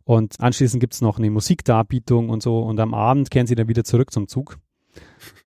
und 0.09 0.39
anschließend 0.39 0.81
gibt 0.81 0.95
es 0.95 1.01
noch 1.01 1.19
eine 1.19 1.29
Musikdarbietung 1.29 2.29
und 2.29 2.41
so. 2.41 2.61
Und 2.61 2.79
am 2.79 2.95
Abend 2.95 3.29
kehren 3.29 3.45
sie 3.45 3.53
dann 3.53 3.67
wieder 3.67 3.83
zurück 3.83 4.11
zum 4.11 4.27
Zug. 4.27 4.57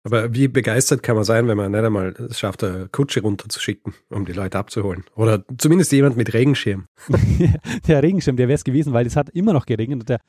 Aber 0.02 0.34
wie 0.34 0.48
begeistert 0.48 1.02
kann 1.02 1.16
man 1.16 1.24
sein, 1.24 1.48
wenn 1.48 1.56
man 1.56 1.72
nicht 1.72 1.82
einmal 1.82 2.08
es 2.28 2.38
schafft, 2.38 2.62
eine 2.62 2.90
Kutsche 2.92 3.22
runterzuschicken, 3.22 3.94
um 4.10 4.26
die 4.26 4.34
Leute 4.34 4.58
abzuholen? 4.58 5.04
Oder 5.14 5.46
zumindest 5.56 5.92
jemand 5.92 6.18
mit 6.18 6.34
Regenschirm. 6.34 6.84
der 7.88 8.02
Regenschirm, 8.02 8.36
der 8.36 8.48
wäre 8.48 8.56
es 8.56 8.64
gewesen, 8.64 8.92
weil 8.92 9.06
es 9.06 9.16
hat 9.16 9.30
immer 9.30 9.54
noch 9.54 9.64
geregnet. 9.64 10.10
Der, 10.10 10.20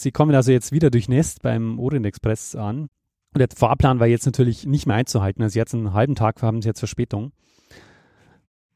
sie 0.00 0.12
kommen 0.12 0.34
also 0.34 0.52
jetzt 0.52 0.72
wieder 0.72 0.90
durch 0.90 1.08
Nest 1.08 1.42
beim 1.42 1.78
Orient 1.78 2.06
Express 2.06 2.54
an. 2.54 2.88
Und 3.34 3.38
der 3.38 3.48
Fahrplan 3.54 4.00
war 4.00 4.06
jetzt 4.06 4.26
natürlich 4.26 4.66
nicht 4.66 4.86
mehr 4.86 4.96
einzuhalten. 4.96 5.42
Also 5.42 5.58
jetzt 5.58 5.74
einen 5.74 5.92
halben 5.92 6.14
Tag 6.14 6.42
haben 6.42 6.62
sie 6.62 6.68
jetzt 6.68 6.78
Verspätung. 6.78 7.32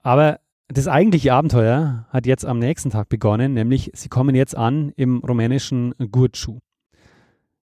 Aber 0.03 0.41
das 0.69 0.89
eigentliche 0.89 1.33
Abenteuer 1.33 2.07
hat 2.11 2.27
jetzt 2.27 2.45
am 2.45 2.59
nächsten 2.59 2.91
Tag 2.91 3.09
begonnen, 3.09 3.55
nämlich 3.55 3.91
sie 3.95 4.09
kommen 4.09 4.35
jetzt 4.35 4.57
an 4.57 4.91
im 4.97 5.19
rumänischen 5.19 5.95
Gurtschu. 6.11 6.59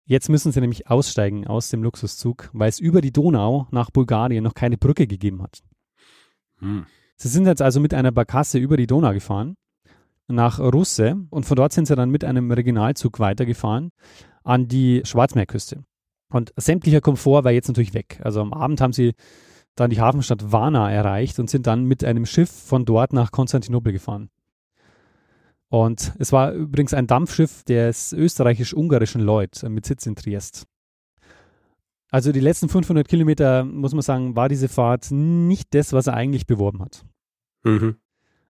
Jetzt 0.05 0.29
müssen 0.29 0.51
sie 0.51 0.61
nämlich 0.61 0.89
aussteigen 0.89 1.47
aus 1.47 1.69
dem 1.69 1.83
Luxuszug, 1.83 2.49
weil 2.53 2.69
es 2.69 2.79
über 2.79 3.01
die 3.01 3.11
Donau 3.11 3.67
nach 3.71 3.91
Bulgarien 3.91 4.43
noch 4.43 4.53
keine 4.53 4.77
Brücke 4.77 5.07
gegeben 5.07 5.41
hat. 5.41 5.61
Hm. 6.59 6.85
Sie 7.15 7.27
sind 7.27 7.45
jetzt 7.45 7.61
also 7.61 7.79
mit 7.79 7.93
einer 7.93 8.11
Barkasse 8.11 8.57
über 8.57 8.77
die 8.77 8.87
Donau 8.87 9.13
gefahren 9.13 9.55
nach 10.31 10.59
Russe 10.59 11.15
und 11.29 11.45
von 11.45 11.55
dort 11.55 11.73
sind 11.73 11.87
sie 11.87 11.95
dann 11.95 12.09
mit 12.09 12.23
einem 12.23 12.51
Regionalzug 12.51 13.19
weitergefahren 13.19 13.91
an 14.43 14.67
die 14.67 15.01
Schwarzmeerküste. 15.03 15.83
Und 16.29 16.53
sämtlicher 16.55 17.01
Komfort 17.01 17.43
war 17.43 17.51
jetzt 17.51 17.67
natürlich 17.67 17.93
weg. 17.93 18.19
Also 18.23 18.41
am 18.41 18.53
Abend 18.53 18.81
haben 18.81 18.93
sie 18.93 19.13
dann 19.75 19.89
die 19.89 20.01
Hafenstadt 20.01 20.51
Varna 20.51 20.91
erreicht 20.91 21.39
und 21.39 21.49
sind 21.49 21.67
dann 21.67 21.85
mit 21.85 22.03
einem 22.03 22.25
Schiff 22.25 22.49
von 22.49 22.85
dort 22.85 23.13
nach 23.13 23.31
Konstantinopel 23.31 23.93
gefahren. 23.93 24.29
Und 25.69 26.13
es 26.19 26.33
war 26.33 26.51
übrigens 26.51 26.93
ein 26.93 27.07
Dampfschiff 27.07 27.63
des 27.63 28.11
österreichisch-ungarischen 28.11 29.21
Lloyd 29.21 29.63
mit 29.63 29.85
Sitz 29.85 30.05
in 30.05 30.15
Triest. 30.15 30.65
Also 32.09 32.33
die 32.33 32.41
letzten 32.41 32.67
500 32.67 33.07
Kilometer, 33.07 33.63
muss 33.63 33.93
man 33.93 34.01
sagen, 34.01 34.35
war 34.35 34.49
diese 34.49 34.67
Fahrt 34.67 35.11
nicht 35.11 35.73
das, 35.73 35.93
was 35.93 36.07
er 36.07 36.13
eigentlich 36.13 36.45
beworben 36.45 36.81
hat. 36.81 37.05
Mhm. 37.63 37.95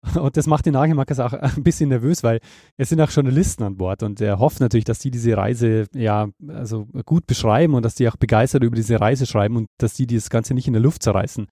Und 0.20 0.38
das 0.38 0.48
macht 0.48 0.65
den 0.65 0.74
Nagelmackers 0.74 1.20
auch 1.20 1.34
ein 1.34 1.63
bisschen 1.63 1.89
nervös, 1.89 2.24
weil 2.24 2.39
es 2.78 2.89
sind 2.89 3.02
auch 3.02 3.10
Journalisten 3.10 3.63
an 3.63 3.78
Bord 3.78 4.04
und 4.04 4.22
er 4.22 4.39
hofft 4.39 4.60
natürlich, 4.60 4.86
dass 4.86 5.00
die 5.00 5.12
diese 5.12 5.36
Reise 5.36 5.86
ja 5.94 6.28
also 6.48 6.88
gut 7.06 7.28
beschreiben 7.28 7.74
und 7.74 7.84
dass 7.84 7.96
die 7.96 8.08
auch 8.08 8.15
begeistert 8.15 8.63
über 8.63 8.76
diese 8.76 9.00
Reise 9.00 9.26
schreiben 9.26 9.58
und 9.58 9.68
dass 9.78 9.94
die 9.94 10.08
das 10.08 10.30
Ganze 10.30 10.54
nicht 10.54 10.68
in 10.68 10.74
der 10.74 10.82
Luft 10.82 11.04
zerreißen 11.04 11.48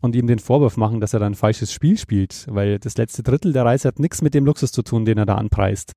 und 0.00 0.16
ihm 0.16 0.26
den 0.26 0.38
Vorwurf 0.38 0.76
machen, 0.76 1.00
dass 1.00 1.14
er 1.14 1.20
da 1.20 1.26
ein 1.26 1.34
falsches 1.34 1.72
Spiel 1.72 1.96
spielt, 1.96 2.46
weil 2.48 2.78
das 2.78 2.96
letzte 2.96 3.22
Drittel 3.22 3.52
der 3.52 3.64
Reise 3.64 3.88
hat 3.88 3.98
nichts 3.98 4.22
mit 4.22 4.34
dem 4.34 4.44
Luxus 4.44 4.72
zu 4.72 4.82
tun, 4.82 5.04
den 5.04 5.18
er 5.18 5.26
da 5.26 5.36
anpreist 5.36 5.92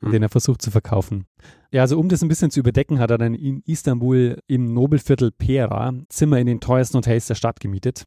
und 0.00 0.08
mhm. 0.08 0.12
den 0.12 0.22
er 0.22 0.28
versucht 0.28 0.62
zu 0.62 0.70
verkaufen. 0.70 1.26
Ja, 1.72 1.82
also 1.82 1.98
um 1.98 2.08
das 2.08 2.22
ein 2.22 2.28
bisschen 2.28 2.50
zu 2.50 2.60
überdecken, 2.60 2.98
hat 2.98 3.10
er 3.10 3.18
dann 3.18 3.34
in 3.34 3.62
Istanbul 3.66 4.38
im 4.46 4.72
Nobelviertel 4.72 5.30
Pera 5.30 5.92
Zimmer 6.08 6.38
in 6.38 6.46
den 6.46 6.60
teuersten 6.60 6.98
Hotels 6.98 7.26
der 7.26 7.34
Stadt 7.34 7.60
gemietet 7.60 8.04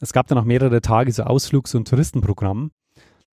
es 0.00 0.12
gab 0.12 0.26
dann 0.26 0.38
auch 0.38 0.44
mehrere 0.44 0.80
Tage 0.80 1.12
so 1.12 1.24
Ausflugs- 1.24 1.74
und 1.74 1.88
Touristenprogramm. 1.88 2.70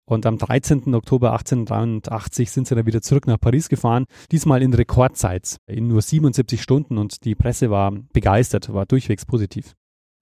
Und 0.09 0.25
am 0.25 0.39
13. 0.39 0.95
Oktober 0.95 1.33
1883 1.33 2.51
sind 2.51 2.69
sie 2.69 2.77
dann 2.77 2.87
wieder 2.87 3.03
zurück 3.03 3.27
nach 3.27 3.41
Paris 3.41 3.69
gefahren, 3.69 4.05
diesmal 4.31 4.63
in 4.63 4.73
Rekordzeit, 4.73 5.57
in 5.67 5.89
nur 5.89 6.01
77 6.01 6.63
Stunden 6.63 6.97
und 6.97 7.25
die 7.25 7.35
Presse 7.35 7.71
war 7.71 7.91
begeistert, 8.13 8.73
war 8.73 8.87
durchwegs 8.87 9.27
positiv. 9.27 9.75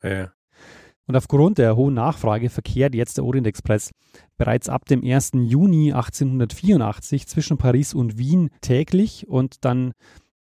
Ja. 0.03 0.33
Und 1.07 1.17
aufgrund 1.17 1.59
der 1.59 1.77
hohen 1.77 1.93
Nachfrage 1.93 2.49
verkehrt 2.49 2.95
jetzt 2.95 3.19
der 3.19 3.25
Orient 3.25 3.47
Express 3.47 3.91
bereits 4.39 4.71
ab 4.71 4.87
dem 4.87 5.05
1. 5.05 5.33
Juni 5.35 5.93
1884 5.93 7.27
zwischen 7.27 7.59
Paris 7.59 7.93
und 7.93 8.17
Wien 8.17 8.49
täglich 8.63 9.29
und 9.29 9.67
dann 9.67 9.93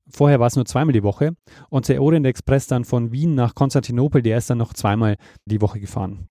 Vorher 0.10 0.40
war 0.40 0.48
es 0.48 0.56
nur 0.56 0.66
zweimal 0.66 0.94
die 0.94 1.04
Woche. 1.04 1.36
Und 1.70 1.88
der 1.90 2.02
Orient 2.02 2.26
Express 2.26 2.68
dann 2.68 2.86
von 2.86 3.12
Wien 3.12 3.36
nach 3.36 3.56
Konstantinopel, 3.56 4.22
der 4.22 4.38
ist 4.38 4.50
dann 4.50 4.58
noch 4.58 4.74
zweimal 4.74 5.18
die 5.46 5.62
Woche 5.62 5.80
gefahren. 5.80 6.28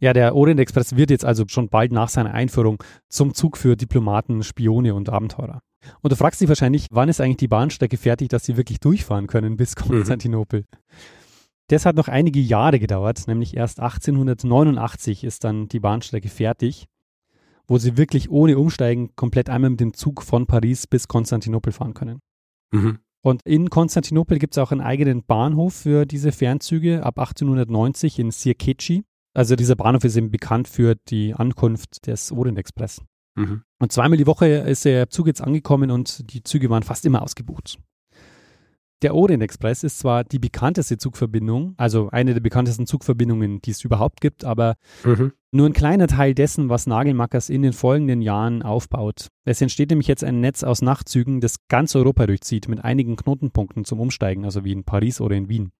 Ja, 0.00 0.12
der 0.12 0.34
Orient 0.34 0.60
Express 0.60 0.96
wird 0.96 1.10
jetzt 1.10 1.24
also 1.24 1.44
schon 1.46 1.68
bald 1.68 1.92
nach 1.92 2.08
seiner 2.08 2.32
Einführung 2.32 2.82
zum 3.08 3.34
Zug 3.34 3.56
für 3.56 3.76
Diplomaten, 3.76 4.42
Spione 4.42 4.94
und 4.94 5.08
Abenteurer. 5.08 5.60
Und 6.02 6.12
du 6.12 6.16
fragst 6.16 6.40
dich 6.40 6.48
wahrscheinlich, 6.48 6.86
wann 6.90 7.08
ist 7.08 7.20
eigentlich 7.20 7.38
die 7.38 7.48
Bahnstrecke 7.48 7.96
fertig, 7.96 8.28
dass 8.28 8.44
sie 8.44 8.56
wirklich 8.56 8.80
durchfahren 8.80 9.26
können 9.26 9.56
bis 9.56 9.74
mhm. 9.76 9.88
Konstantinopel? 9.88 10.60
Mhm. 10.60 10.76
Das 11.68 11.86
hat 11.86 11.96
noch 11.96 12.08
einige 12.08 12.40
Jahre 12.40 12.80
gedauert, 12.80 13.28
nämlich 13.28 13.56
erst 13.56 13.78
1889 13.78 15.22
ist 15.22 15.44
dann 15.44 15.68
die 15.68 15.78
Bahnstrecke 15.78 16.28
fertig, 16.28 16.86
wo 17.68 17.78
sie 17.78 17.96
wirklich 17.96 18.28
ohne 18.28 18.58
Umsteigen 18.58 19.14
komplett 19.14 19.48
einmal 19.48 19.70
mit 19.70 19.80
dem 19.80 19.94
Zug 19.94 20.22
von 20.22 20.46
Paris 20.46 20.88
bis 20.88 21.06
Konstantinopel 21.06 21.72
fahren 21.72 21.94
können. 21.94 22.20
Mhm. 22.72 22.98
Und 23.22 23.42
in 23.44 23.68
Konstantinopel 23.68 24.38
gibt 24.38 24.54
es 24.54 24.58
auch 24.58 24.72
einen 24.72 24.80
eigenen 24.80 25.24
Bahnhof 25.24 25.74
für 25.74 26.06
diese 26.06 26.32
Fernzüge 26.32 27.04
ab 27.04 27.18
1890 27.18 28.18
in 28.18 28.30
Sirkeci. 28.30 29.04
Also 29.34 29.56
dieser 29.56 29.76
Bahnhof 29.76 30.04
ist 30.04 30.16
eben 30.16 30.30
bekannt 30.30 30.68
für 30.68 30.94
die 31.08 31.34
Ankunft 31.34 32.06
des 32.06 32.32
Orient 32.32 32.58
Express. 32.58 33.02
Mhm. 33.36 33.62
Und 33.78 33.92
zweimal 33.92 34.16
die 34.16 34.26
Woche 34.26 34.46
ist 34.46 34.84
der 34.84 35.10
Zug 35.10 35.26
jetzt 35.26 35.40
angekommen 35.40 35.90
und 35.90 36.32
die 36.32 36.42
Züge 36.42 36.70
waren 36.70 36.82
fast 36.82 37.04
immer 37.06 37.22
ausgebucht. 37.22 37.78
Der 39.02 39.14
Orient 39.14 39.42
Express 39.42 39.82
ist 39.82 39.98
zwar 39.98 40.24
die 40.24 40.38
bekannteste 40.38 40.98
Zugverbindung, 40.98 41.74
also 41.78 42.10
eine 42.10 42.34
der 42.34 42.40
bekanntesten 42.40 42.86
Zugverbindungen, 42.86 43.62
die 43.62 43.70
es 43.70 43.82
überhaupt 43.82 44.20
gibt, 44.20 44.44
aber 44.44 44.74
mhm. 45.04 45.32
nur 45.52 45.66
ein 45.66 45.72
kleiner 45.72 46.06
Teil 46.06 46.34
dessen, 46.34 46.68
was 46.68 46.86
Nagelmackers 46.86 47.48
in 47.48 47.62
den 47.62 47.72
folgenden 47.72 48.20
Jahren 48.20 48.62
aufbaut. 48.62 49.28
Es 49.46 49.62
entsteht 49.62 49.88
nämlich 49.88 50.06
jetzt 50.06 50.22
ein 50.22 50.40
Netz 50.40 50.62
aus 50.62 50.82
Nachtzügen, 50.82 51.40
das 51.40 51.66
ganz 51.68 51.96
Europa 51.96 52.26
durchzieht, 52.26 52.68
mit 52.68 52.84
einigen 52.84 53.16
Knotenpunkten 53.16 53.86
zum 53.86 54.00
Umsteigen, 54.00 54.44
also 54.44 54.64
wie 54.64 54.72
in 54.72 54.84
Paris 54.84 55.22
oder 55.22 55.34
in 55.34 55.48
Wien. 55.48 55.72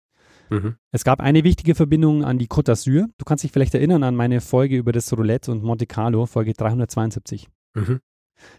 Mhm. 0.49 0.77
Es 0.91 1.05
gab 1.05 1.21
eine 1.21 1.45
wichtige 1.45 1.75
Verbindung 1.75 2.25
an 2.25 2.39
die 2.39 2.49
Côte 2.49 2.73
d'Azur. 2.73 3.07
Du 3.19 3.25
kannst 3.25 3.45
dich 3.45 3.53
vielleicht 3.53 3.75
erinnern 3.75 4.03
an 4.03 4.17
meine 4.17 4.41
Folge 4.41 4.77
über 4.77 4.93
das 4.93 5.13
Roulette 5.13 5.53
und 5.53 5.63
Monte 5.63 5.87
Carlo, 5.87 6.25
Folge 6.25 6.55
372. 6.55 7.49
Mhm. 7.75 8.01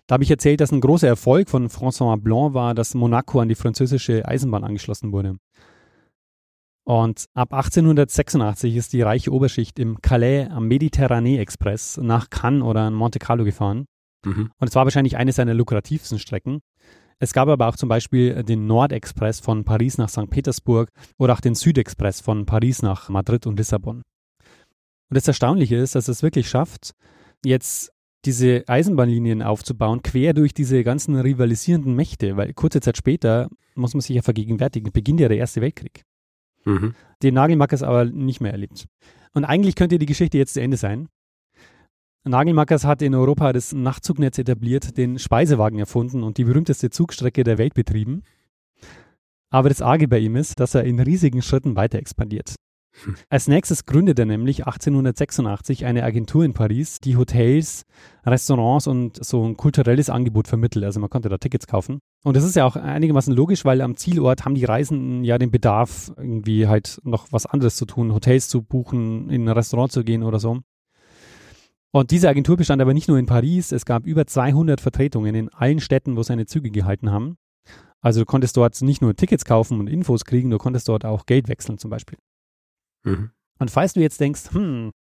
Da 0.08 0.14
habe 0.14 0.24
ich 0.24 0.32
erzählt, 0.32 0.62
dass 0.62 0.72
ein 0.72 0.82
großer 0.82 1.08
Erfolg 1.08 1.50
von 1.50 1.70
François 1.70 2.18
Blanc 2.18 2.54
war, 2.54 2.74
dass 2.74 2.94
Monaco 2.94 3.40
an 3.40 3.50
die 3.50 3.56
französische 3.56 4.28
Eisenbahn 4.28 4.64
angeschlossen 4.64 5.12
wurde. 5.12 5.38
Und 6.84 7.26
ab 7.34 7.54
1886 7.54 8.76
ist 8.76 8.94
die 8.94 9.02
reiche 9.02 9.32
Oberschicht 9.32 9.78
im 9.80 10.02
Calais 10.02 10.48
am 10.50 10.68
Mediterranee 10.68 11.38
Express 11.38 11.98
nach 11.98 12.30
Cannes 12.30 12.64
oder 12.64 12.90
Monte 12.90 13.20
Carlo 13.20 13.44
gefahren. 13.44 13.86
Mhm. 14.26 14.52
Und 14.58 14.68
es 14.68 14.76
war 14.76 14.86
wahrscheinlich 14.86 15.18
eine 15.18 15.32
seiner 15.32 15.54
lukrativsten 15.54 16.20
Strecken. 16.20 16.60
Es 17.20 17.34
gab 17.34 17.50
aber 17.50 17.68
auch 17.68 17.76
zum 17.76 17.88
Beispiel 17.88 18.44
den 18.44 18.66
Nordexpress 18.66 19.40
von 19.40 19.64
Paris 19.64 20.00
nach 20.00 20.10
St. 20.10 20.30
Petersburg 20.30 20.90
oder 21.20 21.34
auch 21.34 21.42
den 21.42 21.54
Südexpress 21.54 22.20
von 22.20 22.48
Paris 22.48 22.82
nach 22.82 23.10
Madrid 23.10 23.46
und 23.46 23.58
Lissabon. 23.58 23.98
Und 23.98 25.16
das 25.16 25.28
Erstaunliche 25.28 25.76
ist, 25.76 25.94
dass 25.94 26.08
es 26.08 26.24
wirklich 26.24 26.50
schafft, 26.50 26.94
jetzt 27.46 27.92
diese 28.26 28.64
Eisenbahnlinien 28.68 29.42
aufzubauen, 29.42 30.02
quer 30.04 30.34
durch 30.34 30.54
diese 30.54 30.84
ganzen 30.84 31.16
rivalisierenden 31.16 31.96
Mächte, 31.96 32.38
weil 32.38 32.54
kurze 32.54 32.82
Zeit 32.82 32.98
später, 32.98 33.50
muss 33.76 33.94
man 33.94 34.02
sich 34.02 34.16
ja 34.16 34.22
vergegenwärtigen, 34.22 34.92
beginnt 34.92 35.20
ja 35.20 35.28
der 35.28 35.38
Erste 35.38 35.62
Weltkrieg. 35.62 36.04
Mhm. 36.66 36.94
Den 37.24 37.34
Nagelmackers 37.34 37.84
aber 37.84 38.06
nicht 38.06 38.42
mehr 38.42 38.52
erlebt. 38.52 38.88
Und 39.34 39.46
eigentlich 39.46 39.76
könnte 39.76 39.98
die 39.98 40.06
Geschichte 40.06 40.38
jetzt 40.38 40.54
zu 40.54 40.62
Ende 40.62 40.78
sein. 40.78 41.08
Nagelmackers 42.24 42.86
hat 42.86 43.02
in 43.02 43.16
Europa 43.16 43.52
das 43.52 43.74
Nachtzugnetz 43.74 44.38
etabliert, 44.38 44.96
den 44.98 45.18
Speisewagen 45.18 45.80
erfunden 45.80 46.22
und 46.22 46.38
die 46.38 46.44
berühmteste 46.44 46.92
Zugstrecke 46.92 47.44
der 47.44 47.58
Welt 47.58 47.74
betrieben. 47.74 48.22
Aber 49.50 49.70
das 49.70 49.82
Arge 49.82 50.08
bei 50.08 50.20
ihm 50.20 50.36
ist, 50.36 50.60
dass 50.60 50.76
er 50.76 50.84
in 50.84 51.00
riesigen 51.00 51.42
Schritten 51.42 51.76
weiter 51.76 51.98
expandiert. 51.98 52.56
Als 53.30 53.48
nächstes 53.48 53.86
gründet 53.86 54.20
er 54.20 54.26
nämlich 54.26 54.66
1886 54.66 55.86
eine 55.86 56.04
Agentur 56.04 56.44
in 56.46 56.54
Paris, 56.54 57.00
die 57.00 57.18
Hotels, 57.18 57.86
Restaurants 58.26 58.88
und 58.88 59.24
so 59.24 59.44
ein 59.46 59.58
kulturelles 59.58 60.10
Angebot 60.10 60.48
vermittelt. 60.48 60.86
Also 60.86 61.00
man 61.00 61.10
konnte 61.10 61.30
da 61.30 61.38
Tickets 61.38 61.68
kaufen. 61.68 62.00
Und 62.24 62.36
das 62.36 62.44
ist 62.44 62.56
ja 62.56 62.66
auch 62.66 62.76
einigermaßen 62.76 63.34
logisch, 63.34 63.66
weil 63.66 63.82
am 63.82 63.98
Zielort 63.98 64.46
haben 64.46 64.56
die 64.56 64.66
Reisenden 64.66 65.24
ja 65.24 65.38
den 65.38 65.52
Bedarf, 65.52 66.12
irgendwie 66.18 66.68
halt 66.68 67.00
noch 67.04 67.28
was 67.32 67.46
anderes 67.46 67.76
zu 67.76 67.86
tun, 67.86 68.14
Hotels 68.14 68.48
zu 68.48 68.62
buchen, 68.62 69.30
in 69.30 69.46
ein 69.46 69.50
Restaurant 69.50 69.92
zu 69.92 70.04
gehen 70.04 70.24
oder 70.24 70.40
so. 70.40 70.60
Und 71.92 72.12
diese 72.12 72.30
Agentur 72.30 72.56
bestand 72.56 72.82
aber 72.82 72.94
nicht 72.94 73.10
nur 73.10 73.18
in 73.18 73.26
Paris, 73.26 73.74
es 73.74 73.86
gab 73.86 74.06
über 74.06 74.26
200 74.26 74.80
Vertretungen 74.80 75.36
in 75.36 75.50
allen 75.50 75.82
Städten, 75.82 76.16
wo 76.16 76.24
seine 76.24 76.46
Züge 76.46 76.72
gehalten 76.72 77.12
haben. 77.12 77.38
Also 78.00 78.22
du 78.22 78.26
konntest 78.26 78.56
dort 78.58 78.82
nicht 78.82 79.02
nur 79.02 79.16
Tickets 79.16 79.46
kaufen 79.46 79.80
und 79.80 79.88
Infos 79.88 80.26
kriegen, 80.26 80.50
du 80.50 80.58
konntest 80.58 80.88
dort 80.88 81.06
auch 81.06 81.26
Geld 81.26 81.50
wechseln 81.50 81.78
zum 81.78 81.90
Beispiel. 81.90 82.18
Mhm. 83.04 83.32
Und 83.60 83.72
falls 83.72 83.94
du 83.94 84.00
jetzt 84.00 84.20
denkst, 84.20 84.52
hm, 84.52 84.92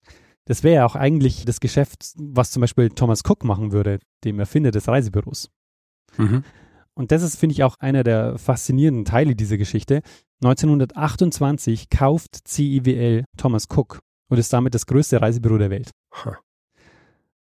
das 0.45 0.63
wäre 0.63 0.77
ja 0.77 0.87
auch 0.87 0.97
eigentlich 0.97 1.45
das 1.45 1.61
Geschäft, 1.61 2.13
was 2.17 2.51
zum 2.51 2.61
Beispiel 2.61 2.91
Thomas 2.91 3.23
Cook 3.25 3.45
machen 3.45 3.73
würde, 3.73 4.01
dem 4.25 4.39
Erfinder 4.39 4.71
des 4.71 4.89
Reisebüros. 4.89 5.51
Mhm. 6.17 6.45
Und 6.95 7.13
das 7.13 7.23
ist, 7.23 7.37
finde 7.37 7.55
ich, 7.55 7.63
auch 7.63 7.77
einer 7.79 8.03
der 8.03 8.37
faszinierenden 8.39 9.05
Teile 9.05 9.35
dieser 9.35 9.57
Geschichte. 9.57 10.03
1928 10.43 11.89
kauft 11.89 12.47
CIWL 12.49 13.25
Thomas 13.37 13.69
Cook 13.71 14.01
und 14.29 14.39
ist 14.39 14.53
damit 14.53 14.75
das 14.75 14.87
größte 14.87 15.21
Reisebüro 15.21 15.59
der 15.59 15.71
Welt. 15.71 15.91
Huh. 16.25 16.33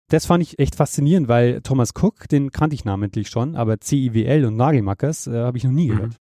Das 0.09 0.25
fand 0.25 0.43
ich 0.43 0.59
echt 0.59 0.75
faszinierend, 0.75 1.27
weil 1.27 1.61
Thomas 1.61 1.91
Cook, 1.95 2.27
den 2.29 2.51
kannte 2.51 2.73
ich 2.73 2.83
namentlich 2.83 3.29
schon, 3.29 3.55
aber 3.55 3.79
CIWL 3.79 4.45
und 4.45 4.55
Nagelmackers 4.55 5.27
äh, 5.27 5.39
habe 5.39 5.57
ich 5.57 5.63
noch 5.63 5.71
nie 5.71 5.87
mhm. 5.89 5.95
gehört. 5.95 6.11
Mhm. 6.11 6.17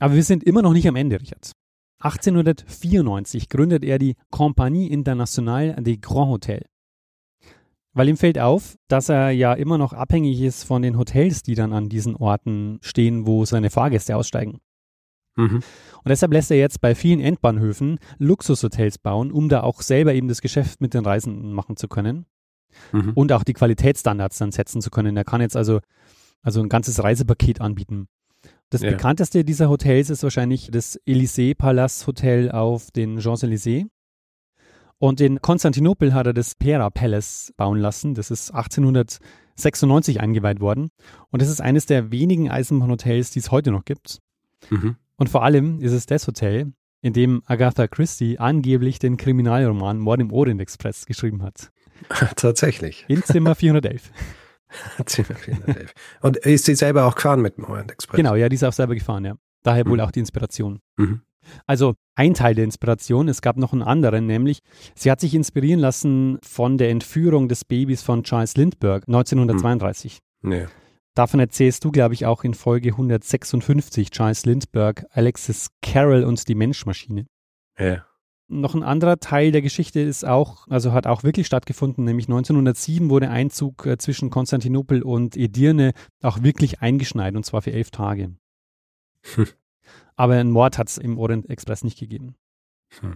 Aber 0.00 0.14
wir 0.14 0.24
sind 0.24 0.44
immer 0.44 0.62
noch 0.62 0.72
nicht 0.72 0.86
am 0.88 0.96
Ende, 0.96 1.20
Richard. 1.20 1.52
1894 2.00 3.48
gründet 3.48 3.84
er 3.84 3.98
die 3.98 4.14
Compagnie 4.30 4.88
Internationale 4.88 5.74
des 5.82 6.00
Grands 6.00 6.30
Hotels. 6.30 6.66
Weil 7.92 8.08
ihm 8.08 8.16
fällt 8.16 8.38
auf, 8.38 8.76
dass 8.86 9.08
er 9.08 9.30
ja 9.30 9.54
immer 9.54 9.78
noch 9.78 9.92
abhängig 9.92 10.40
ist 10.40 10.62
von 10.62 10.82
den 10.82 10.96
Hotels, 10.96 11.42
die 11.42 11.56
dann 11.56 11.72
an 11.72 11.88
diesen 11.88 12.14
Orten 12.14 12.78
stehen, 12.82 13.26
wo 13.26 13.44
seine 13.44 13.70
Fahrgäste 13.70 14.14
aussteigen. 14.14 14.60
Mhm. 15.36 15.56
Und 15.56 16.08
deshalb 16.08 16.32
lässt 16.32 16.50
er 16.50 16.58
jetzt 16.58 16.80
bei 16.80 16.94
vielen 16.94 17.20
Endbahnhöfen 17.20 17.98
Luxushotels 18.18 18.98
bauen, 18.98 19.32
um 19.32 19.48
da 19.48 19.62
auch 19.62 19.82
selber 19.82 20.14
eben 20.14 20.28
das 20.28 20.42
Geschäft 20.42 20.80
mit 20.80 20.94
den 20.94 21.04
Reisenden 21.04 21.52
machen 21.52 21.76
zu 21.76 21.88
können. 21.88 22.26
Mhm. 22.92 23.12
Und 23.14 23.32
auch 23.32 23.44
die 23.44 23.54
Qualitätsstandards 23.54 24.38
dann 24.38 24.52
setzen 24.52 24.80
zu 24.80 24.90
können. 24.90 25.16
Er 25.16 25.24
kann 25.24 25.40
jetzt 25.40 25.56
also, 25.56 25.80
also 26.42 26.60
ein 26.60 26.68
ganzes 26.68 27.02
Reisepaket 27.02 27.60
anbieten. 27.60 28.08
Das 28.70 28.82
ja. 28.82 28.90
bekannteste 28.90 29.44
dieser 29.44 29.70
Hotels 29.70 30.10
ist 30.10 30.22
wahrscheinlich 30.22 30.70
das 30.70 31.00
Élysée 31.06 31.54
Palace 31.54 32.06
Hotel 32.06 32.50
auf 32.50 32.90
den 32.90 33.18
Champs-Élysées. 33.20 33.86
Und 34.98 35.20
in 35.20 35.40
Konstantinopel 35.40 36.12
hat 36.12 36.26
er 36.26 36.34
das 36.34 36.54
Pera 36.54 36.90
Palace 36.90 37.52
bauen 37.56 37.78
lassen. 37.78 38.14
Das 38.14 38.30
ist 38.30 38.50
1896 38.50 40.20
eingeweiht 40.20 40.60
worden. 40.60 40.90
Und 41.30 41.40
das 41.40 41.48
ist 41.48 41.60
eines 41.60 41.86
der 41.86 42.10
wenigen 42.10 42.50
Eisenbahnhotels, 42.50 43.30
die 43.30 43.38
es 43.38 43.50
heute 43.50 43.70
noch 43.70 43.84
gibt. 43.84 44.18
Mhm. 44.70 44.96
Und 45.16 45.28
vor 45.28 45.44
allem 45.44 45.80
ist 45.80 45.92
es 45.92 46.06
das 46.06 46.26
Hotel, 46.26 46.72
in 47.00 47.12
dem 47.12 47.42
Agatha 47.46 47.86
Christie 47.86 48.38
angeblich 48.38 48.98
den 48.98 49.16
Kriminalroman 49.16 49.98
Mord 49.98 50.20
im 50.20 50.32
Orient 50.32 50.60
Express 50.60 51.06
geschrieben 51.06 51.42
hat. 51.42 51.70
Tatsächlich. 52.36 53.04
In 53.08 53.22
Zimmer 53.22 53.54
411. 53.54 54.10
Und 56.20 56.36
ist 56.38 56.66
sie 56.66 56.74
selber 56.74 57.06
auch 57.06 57.14
gefahren 57.14 57.40
mit 57.40 57.56
dem 57.56 57.64
Orient 57.64 57.90
Express? 57.90 58.16
Genau, 58.16 58.34
ja, 58.34 58.48
die 58.48 58.54
ist 58.54 58.64
auch 58.64 58.72
selber 58.72 58.94
gefahren, 58.94 59.24
ja. 59.24 59.34
Daher 59.62 59.86
wohl 59.86 59.98
mhm. 59.98 60.04
auch 60.04 60.10
die 60.10 60.20
Inspiration. 60.20 60.80
Mhm. 60.96 61.22
Also 61.66 61.94
ein 62.14 62.34
Teil 62.34 62.54
der 62.54 62.64
Inspiration, 62.64 63.28
es 63.28 63.40
gab 63.42 63.56
noch 63.56 63.72
einen 63.72 63.82
anderen, 63.82 64.26
nämlich 64.26 64.60
sie 64.94 65.10
hat 65.10 65.20
sich 65.20 65.34
inspirieren 65.34 65.80
lassen 65.80 66.38
von 66.42 66.78
der 66.78 66.90
Entführung 66.90 67.48
des 67.48 67.64
Babys 67.64 68.02
von 68.02 68.22
Charles 68.22 68.56
Lindbergh 68.56 69.06
1932. 69.06 70.18
Mhm. 70.42 70.50
Nee. 70.50 70.66
Davon 71.14 71.40
erzählst 71.40 71.84
du, 71.84 71.90
glaube 71.90 72.14
ich, 72.14 72.26
auch 72.26 72.44
in 72.44 72.54
Folge 72.54 72.90
156, 72.90 74.10
Charles 74.10 74.46
Lindbergh, 74.46 75.04
Alexis 75.10 75.68
Carroll 75.82 76.22
und 76.22 76.46
die 76.46 76.54
Menschmaschine. 76.54 77.26
Ja. 77.76 78.04
Noch 78.50 78.74
ein 78.74 78.82
anderer 78.82 79.20
Teil 79.20 79.52
der 79.52 79.60
Geschichte 79.60 80.00
ist 80.00 80.24
auch, 80.24 80.66
also 80.68 80.92
hat 80.92 81.06
auch 81.06 81.22
wirklich 81.22 81.46
stattgefunden, 81.46 82.04
nämlich 82.04 82.28
1907 82.28 83.10
wurde 83.10 83.28
Einzug 83.28 83.84
äh, 83.84 83.98
zwischen 83.98 84.30
Konstantinopel 84.30 85.02
und 85.02 85.36
Edirne 85.36 85.92
auch 86.22 86.42
wirklich 86.42 86.80
eingeschneit 86.80 87.36
und 87.36 87.44
zwar 87.44 87.60
für 87.60 87.72
elf 87.72 87.90
Tage. 87.90 88.34
Hm. 89.34 89.46
Aber 90.16 90.34
einen 90.34 90.50
Mord 90.50 90.78
hat 90.78 90.88
es 90.88 90.96
im 90.96 91.18
Orient 91.18 91.50
Express 91.50 91.84
nicht 91.84 91.98
gegeben. 91.98 92.36
Hm. 93.00 93.14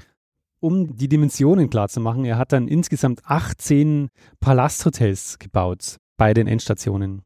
Um 0.61 0.97
die 0.97 1.09
Dimensionen 1.09 1.71
klar 1.71 1.89
zu 1.89 2.01
machen, 2.01 2.25
er 2.25 2.37
hat 2.37 2.53
dann 2.53 2.69
insgesamt 2.69 3.23
18 3.25 4.11
Palasthotels 4.39 5.39
gebaut 5.39 5.97
bei 6.17 6.35
den 6.35 6.47
Endstationen. 6.47 7.23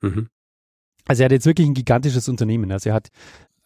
Mhm. 0.00 0.28
Also 1.06 1.22
er 1.22 1.26
hat 1.26 1.32
jetzt 1.32 1.46
wirklich 1.46 1.68
ein 1.68 1.74
gigantisches 1.74 2.28
Unternehmen. 2.28 2.72
Also 2.72 2.90
er 2.90 2.94
hat 2.96 3.10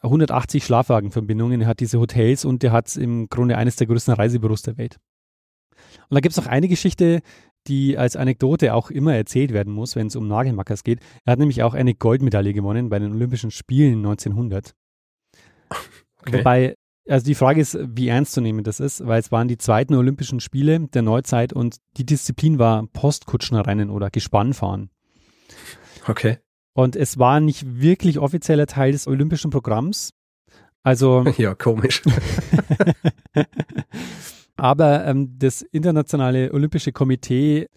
180 0.07 0.64
Schlafwagenverbindungen, 0.64 1.62
er 1.62 1.66
hat 1.68 1.80
diese 1.80 1.98
Hotels 2.00 2.44
und 2.44 2.64
er 2.64 2.72
hat 2.72 2.96
im 2.96 3.28
Grunde 3.28 3.57
eines 3.57 3.76
der 3.76 3.86
größten 3.86 4.14
Reisebüros 4.14 4.62
der 4.62 4.76
Welt. 4.76 4.98
Und 6.09 6.14
da 6.14 6.20
gibt 6.20 6.32
es 6.32 6.36
noch 6.36 6.46
eine 6.46 6.68
Geschichte, 6.68 7.20
die 7.66 7.98
als 7.98 8.16
Anekdote 8.16 8.74
auch 8.74 8.90
immer 8.90 9.14
erzählt 9.14 9.52
werden 9.52 9.72
muss, 9.72 9.96
wenn 9.96 10.07
es 10.07 10.16
um 10.16 10.28
Nagelmackers 10.28 10.84
geht. 10.84 11.00
Er 11.24 11.32
hat 11.32 11.38
nämlich 11.38 11.62
auch 11.62 11.74
eine 11.74 11.94
Goldmedaille 11.94 12.52
gewonnen 12.52 12.88
bei 12.88 12.98
den 12.98 13.12
Olympischen 13.12 13.50
Spielen 13.50 13.98
1900. 13.98 14.74
Okay. 16.20 16.38
Wobei, 16.38 16.74
also 17.09 17.26
die 17.26 17.34
Frage 17.34 17.61
ist, 17.61 17.78
wie 17.80 18.09
ernst 18.09 18.32
zu 18.32 18.40
nehmen 18.40 18.64
das 18.64 18.80
ist, 18.80 19.07
weil 19.07 19.20
es 19.20 19.32
waren 19.32 19.48
die 19.48 19.59
zweiten 19.59 19.94
Olympischen 19.94 20.40
Spiele 20.40 20.80
der 20.88 21.02
Neuzeit 21.02 21.52
und 21.52 21.76
die 21.96 22.07
Disziplin 22.07 22.59
war 22.59 22.86
Postkutschenrennen 22.86 23.90
oder 23.90 24.11
Gespannfahren. 24.11 24.90
Okay. 26.07 26.38
Und 26.76 26.94
es 26.94 27.18
war 27.18 27.40
nicht 27.40 27.80
wirklich 27.80 28.18
offizieller 28.18 28.66
Teil 28.66 28.92
des 28.92 29.06
olympischen 29.06 29.50
Programms. 29.50 30.12
Also. 30.82 31.24
Ja, 31.38 31.54
komisch. 31.54 32.02
aber 34.56 35.06
ähm, 35.06 35.38
das 35.38 35.62
Internationale 35.62 36.52
Olympische 36.52 36.92
Komitee, 36.92 37.68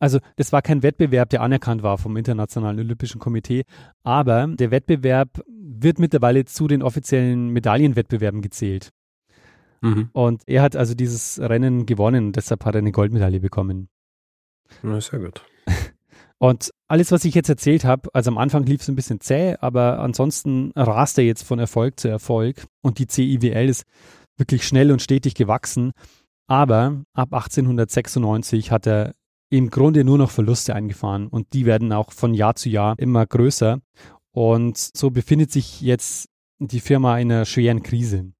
also 0.00 0.18
das 0.34 0.52
war 0.52 0.62
kein 0.62 0.82
Wettbewerb, 0.82 1.30
der 1.30 1.42
anerkannt 1.42 1.84
war 1.84 1.96
vom 1.96 2.16
Internationalen 2.16 2.80
Olympischen 2.80 3.20
Komitee, 3.20 3.62
aber 4.02 4.48
der 4.48 4.72
Wettbewerb 4.72 5.40
wird 5.46 6.00
mittlerweile 6.00 6.44
zu 6.44 6.66
den 6.66 6.82
offiziellen 6.82 7.50
Medaillenwettbewerben 7.50 8.42
gezählt. 8.42 8.90
Mhm. 9.80 10.10
Und 10.12 10.42
er 10.46 10.62
hat 10.62 10.74
also 10.74 10.94
dieses 10.94 11.40
Rennen 11.40 11.86
gewonnen, 11.86 12.32
deshalb 12.32 12.64
hat 12.64 12.74
er 12.74 12.80
eine 12.80 12.90
Goldmedaille 12.90 13.38
bekommen. 13.38 13.88
Na, 14.82 15.00
sehr 15.00 15.20
gut. 15.20 15.44
Und 16.42 16.70
alles, 16.88 17.12
was 17.12 17.26
ich 17.26 17.34
jetzt 17.34 17.50
erzählt 17.50 17.84
habe, 17.84 18.08
also 18.14 18.30
am 18.30 18.38
Anfang 18.38 18.64
lief 18.64 18.80
es 18.80 18.88
ein 18.88 18.96
bisschen 18.96 19.20
zäh, 19.20 19.56
aber 19.60 19.98
ansonsten 19.98 20.72
rast 20.74 21.18
er 21.18 21.24
jetzt 21.24 21.42
von 21.42 21.58
Erfolg 21.58 22.00
zu 22.00 22.08
Erfolg 22.08 22.66
und 22.82 22.98
die 22.98 23.06
CIWL 23.06 23.68
ist 23.68 23.84
wirklich 24.38 24.66
schnell 24.66 24.90
und 24.90 25.02
stetig 25.02 25.34
gewachsen. 25.34 25.92
Aber 26.46 27.02
ab 27.12 27.34
1896 27.34 28.70
hat 28.70 28.86
er 28.86 29.14
im 29.50 29.68
Grunde 29.68 30.02
nur 30.02 30.16
noch 30.16 30.30
Verluste 30.30 30.74
eingefahren 30.74 31.28
und 31.28 31.52
die 31.52 31.66
werden 31.66 31.92
auch 31.92 32.10
von 32.10 32.32
Jahr 32.32 32.54
zu 32.54 32.70
Jahr 32.70 32.98
immer 32.98 33.26
größer. 33.26 33.80
Und 34.32 34.78
so 34.78 35.10
befindet 35.10 35.52
sich 35.52 35.82
jetzt 35.82 36.30
die 36.58 36.80
Firma 36.80 37.18
in 37.18 37.30
einer 37.30 37.44
schweren 37.44 37.82
Krise. 37.82 38.32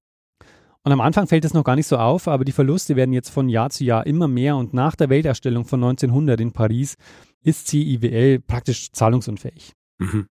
Und 0.83 0.91
am 0.91 1.01
Anfang 1.01 1.27
fällt 1.27 1.45
es 1.45 1.53
noch 1.53 1.63
gar 1.63 1.75
nicht 1.75 1.85
so 1.85 1.97
auf, 1.97 2.27
aber 2.27 2.43
die 2.43 2.51
Verluste 2.51 2.95
werden 2.95 3.13
jetzt 3.13 3.29
von 3.29 3.49
Jahr 3.49 3.69
zu 3.69 3.83
Jahr 3.83 4.07
immer 4.07 4.27
mehr 4.27 4.55
und 4.55 4.73
nach 4.73 4.95
der 4.95 5.09
Weltausstellung 5.09 5.65
von 5.65 5.83
1900 5.83 6.41
in 6.41 6.53
Paris 6.53 6.95
ist 7.43 7.67
CIWL 7.67 8.39
praktisch 8.39 8.91
zahlungsunfähig. 8.91 9.73
Mhm. 9.99 10.25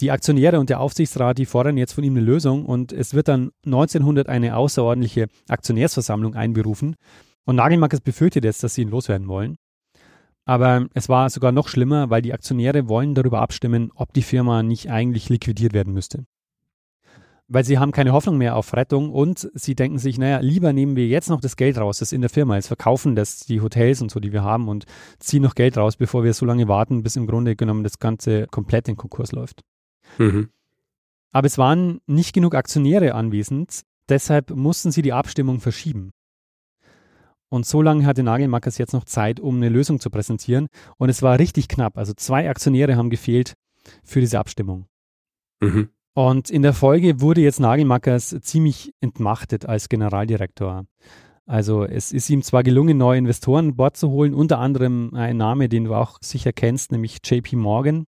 Die 0.00 0.10
Aktionäre 0.10 0.60
und 0.60 0.68
der 0.70 0.80
Aufsichtsrat, 0.80 1.38
die 1.38 1.46
fordern 1.46 1.78
jetzt 1.78 1.94
von 1.94 2.04
ihm 2.04 2.16
eine 2.16 2.24
Lösung 2.24 2.66
und 2.66 2.92
es 2.92 3.14
wird 3.14 3.28
dann 3.28 3.50
1900 3.64 4.28
eine 4.28 4.56
außerordentliche 4.56 5.26
Aktionärsversammlung 5.48 6.34
einberufen. 6.34 6.94
Und 7.46 7.56
Nagelmarkers 7.56 8.02
befürchtet 8.02 8.44
jetzt, 8.44 8.62
dass 8.62 8.74
sie 8.74 8.82
ihn 8.82 8.90
loswerden 8.90 9.26
wollen. 9.26 9.56
Aber 10.44 10.86
es 10.94 11.08
war 11.08 11.30
sogar 11.30 11.50
noch 11.50 11.68
schlimmer, 11.68 12.10
weil 12.10 12.22
die 12.22 12.32
Aktionäre 12.32 12.88
wollen 12.88 13.14
darüber 13.14 13.40
abstimmen, 13.40 13.90
ob 13.94 14.12
die 14.12 14.22
Firma 14.22 14.62
nicht 14.62 14.90
eigentlich 14.90 15.30
liquidiert 15.30 15.72
werden 15.72 15.94
müsste 15.94 16.24
weil 17.48 17.64
sie 17.64 17.78
haben 17.78 17.92
keine 17.92 18.12
Hoffnung 18.12 18.36
mehr 18.36 18.56
auf 18.56 18.74
Rettung 18.74 19.10
und 19.10 19.50
sie 19.54 19.74
denken 19.74 19.98
sich, 19.98 20.18
naja, 20.18 20.38
lieber 20.40 20.72
nehmen 20.72 20.96
wir 20.96 21.06
jetzt 21.06 21.30
noch 21.30 21.40
das 21.40 21.56
Geld 21.56 21.78
raus, 21.78 21.98
das 21.98 22.12
in 22.12 22.20
der 22.20 22.30
Firma 22.30 22.58
ist, 22.58 22.68
verkaufen 22.68 23.16
das, 23.16 23.40
die 23.40 23.62
Hotels 23.62 24.02
und 24.02 24.10
so, 24.10 24.20
die 24.20 24.32
wir 24.32 24.42
haben 24.42 24.68
und 24.68 24.84
ziehen 25.18 25.42
noch 25.42 25.54
Geld 25.54 25.78
raus, 25.78 25.96
bevor 25.96 26.24
wir 26.24 26.34
so 26.34 26.44
lange 26.44 26.68
warten, 26.68 27.02
bis 27.02 27.16
im 27.16 27.26
Grunde 27.26 27.56
genommen 27.56 27.84
das 27.84 27.98
Ganze 27.98 28.46
komplett 28.48 28.88
in 28.88 28.96
Konkurs 28.96 29.32
läuft. 29.32 29.62
Mhm. 30.18 30.50
Aber 31.32 31.46
es 31.46 31.58
waren 31.58 32.00
nicht 32.06 32.34
genug 32.34 32.54
Aktionäre 32.54 33.14
anwesend, 33.14 33.82
deshalb 34.08 34.50
mussten 34.50 34.90
sie 34.90 35.02
die 35.02 35.12
Abstimmung 35.12 35.60
verschieben. 35.60 36.10
Und 37.50 37.64
so 37.64 37.80
lange 37.80 38.04
hatte 38.04 38.22
Nagelmackers 38.22 38.76
jetzt 38.76 38.92
noch 38.92 39.04
Zeit, 39.04 39.40
um 39.40 39.56
eine 39.56 39.70
Lösung 39.70 40.00
zu 40.00 40.10
präsentieren. 40.10 40.66
Und 40.98 41.08
es 41.08 41.22
war 41.22 41.38
richtig 41.38 41.68
knapp. 41.68 41.96
Also 41.96 42.12
zwei 42.12 42.50
Aktionäre 42.50 42.96
haben 42.96 43.08
gefehlt 43.08 43.54
für 44.04 44.20
diese 44.20 44.38
Abstimmung. 44.38 44.86
Mhm. 45.60 45.88
Und 46.18 46.50
in 46.50 46.62
der 46.62 46.72
Folge 46.72 47.20
wurde 47.20 47.42
jetzt 47.42 47.60
Nagelmackers 47.60 48.34
ziemlich 48.40 48.92
entmachtet 49.00 49.66
als 49.66 49.88
Generaldirektor. 49.88 50.84
Also 51.46 51.84
es 51.84 52.10
ist 52.10 52.28
ihm 52.28 52.42
zwar 52.42 52.64
gelungen, 52.64 52.98
neue 52.98 53.18
Investoren 53.18 53.66
an 53.66 53.76
Bord 53.76 53.96
zu 53.96 54.10
holen, 54.10 54.34
unter 54.34 54.58
anderem 54.58 55.14
ein 55.14 55.36
Name, 55.36 55.68
den 55.68 55.84
du 55.84 55.94
auch 55.94 56.18
sicher 56.20 56.52
kennst, 56.52 56.90
nämlich 56.90 57.18
JP 57.24 57.54
Morgan. 57.54 58.04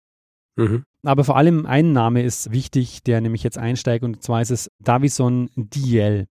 Mhm. 0.55 0.85
Aber 1.03 1.23
vor 1.23 1.37
allem 1.37 1.67
ein 1.67 1.93
Name 1.93 2.23
ist 2.23 2.51
wichtig, 2.51 3.03
der 3.03 3.21
nämlich 3.21 3.43
jetzt 3.43 3.59
einsteigt, 3.59 4.03
und 4.03 4.23
zwar 4.23 4.41
ist 4.41 4.49
es 4.49 4.71
Davison 4.79 5.51
DL. 5.55 6.25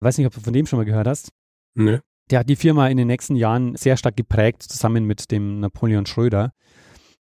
Weiß 0.00 0.18
nicht, 0.18 0.26
ob 0.26 0.34
du 0.34 0.40
von 0.40 0.52
dem 0.52 0.66
schon 0.66 0.80
mal 0.80 0.84
gehört 0.84 1.06
hast. 1.06 1.30
Nee. 1.76 2.00
Der 2.32 2.40
hat 2.40 2.48
die 2.48 2.56
Firma 2.56 2.88
in 2.88 2.96
den 2.96 3.06
nächsten 3.06 3.36
Jahren 3.36 3.76
sehr 3.76 3.96
stark 3.96 4.16
geprägt, 4.16 4.64
zusammen 4.64 5.04
mit 5.04 5.30
dem 5.30 5.60
Napoleon 5.60 6.04
Schröder, 6.04 6.50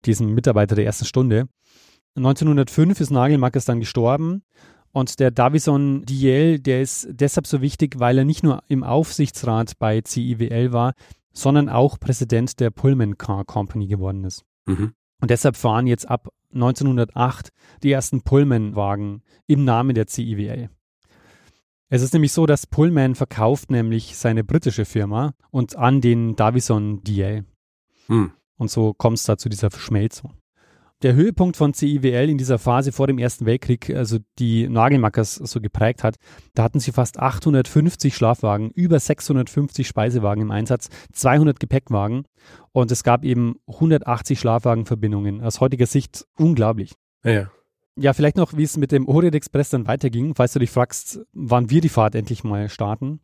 diesem 0.06 0.32
Mitarbeiter 0.32 0.74
der 0.74 0.86
ersten 0.86 1.04
Stunde. 1.04 1.48
1905 2.16 3.00
ist 3.00 3.10
Nagelmackers 3.10 3.64
dann 3.64 3.80
gestorben 3.80 4.42
und 4.92 5.18
der 5.18 5.32
Davison 5.32 6.04
Diel, 6.04 6.60
der 6.60 6.80
ist 6.80 7.08
deshalb 7.10 7.48
so 7.48 7.60
wichtig, 7.60 7.98
weil 7.98 8.18
er 8.18 8.24
nicht 8.24 8.44
nur 8.44 8.62
im 8.68 8.84
Aufsichtsrat 8.84 9.78
bei 9.78 10.00
CIWL 10.00 10.72
war, 10.72 10.94
sondern 11.32 11.68
auch 11.68 11.98
Präsident 11.98 12.60
der 12.60 12.70
Pullman 12.70 13.18
Car 13.18 13.44
Company 13.44 13.88
geworden 13.88 14.22
ist. 14.22 14.44
Mhm. 14.66 14.94
Und 15.20 15.30
deshalb 15.30 15.56
fahren 15.56 15.88
jetzt 15.88 16.08
ab 16.08 16.28
1908 16.52 17.50
die 17.82 17.90
ersten 17.90 18.22
Pullman-Wagen 18.22 19.22
im 19.48 19.64
Namen 19.64 19.96
der 19.96 20.06
CIWL. 20.06 20.70
Es 21.88 22.02
ist 22.02 22.12
nämlich 22.12 22.32
so, 22.32 22.46
dass 22.46 22.68
Pullman 22.68 23.16
verkauft 23.16 23.72
nämlich 23.72 24.16
seine 24.16 24.44
britische 24.44 24.84
Firma 24.84 25.34
und 25.50 25.74
an 25.74 26.00
den 26.00 26.36
Davison 26.36 27.02
DL. 27.02 27.44
Mhm. 28.06 28.32
Und 28.56 28.70
so 28.70 28.94
kommt 28.94 29.18
es 29.18 29.24
da 29.24 29.36
zu 29.36 29.48
dieser 29.48 29.70
Verschmelzung 29.70 30.34
der 31.04 31.14
Höhepunkt 31.14 31.56
von 31.56 31.74
CIWL 31.74 32.30
in 32.30 32.38
dieser 32.38 32.58
Phase 32.58 32.90
vor 32.90 33.06
dem 33.06 33.18
Ersten 33.18 33.44
Weltkrieg, 33.44 33.90
also 33.90 34.18
die 34.38 34.68
Nagelmackers 34.68 35.34
so 35.34 35.60
geprägt 35.60 36.02
hat, 36.02 36.16
da 36.54 36.62
hatten 36.64 36.80
sie 36.80 36.92
fast 36.92 37.20
850 37.20 38.16
Schlafwagen, 38.16 38.70
über 38.70 38.98
650 38.98 39.86
Speisewagen 39.86 40.42
im 40.42 40.50
Einsatz, 40.50 40.88
200 41.12 41.60
Gepäckwagen 41.60 42.24
und 42.72 42.90
es 42.90 43.04
gab 43.04 43.22
eben 43.22 43.56
180 43.68 44.40
Schlafwagenverbindungen. 44.40 45.42
Aus 45.42 45.60
heutiger 45.60 45.86
Sicht 45.86 46.26
unglaublich. 46.38 46.94
Ja. 47.22 47.50
Ja, 47.96 48.12
vielleicht 48.12 48.36
noch, 48.36 48.56
wie 48.56 48.64
es 48.64 48.76
mit 48.76 48.90
dem 48.90 49.06
Orient 49.06 49.36
Express 49.36 49.70
dann 49.70 49.86
weiterging, 49.86 50.34
falls 50.34 50.54
du 50.54 50.58
dich 50.58 50.70
fragst, 50.70 51.20
wann 51.32 51.70
wir 51.70 51.80
die 51.80 51.88
Fahrt 51.90 52.14
endlich 52.14 52.42
mal 52.42 52.68
starten. 52.68 53.20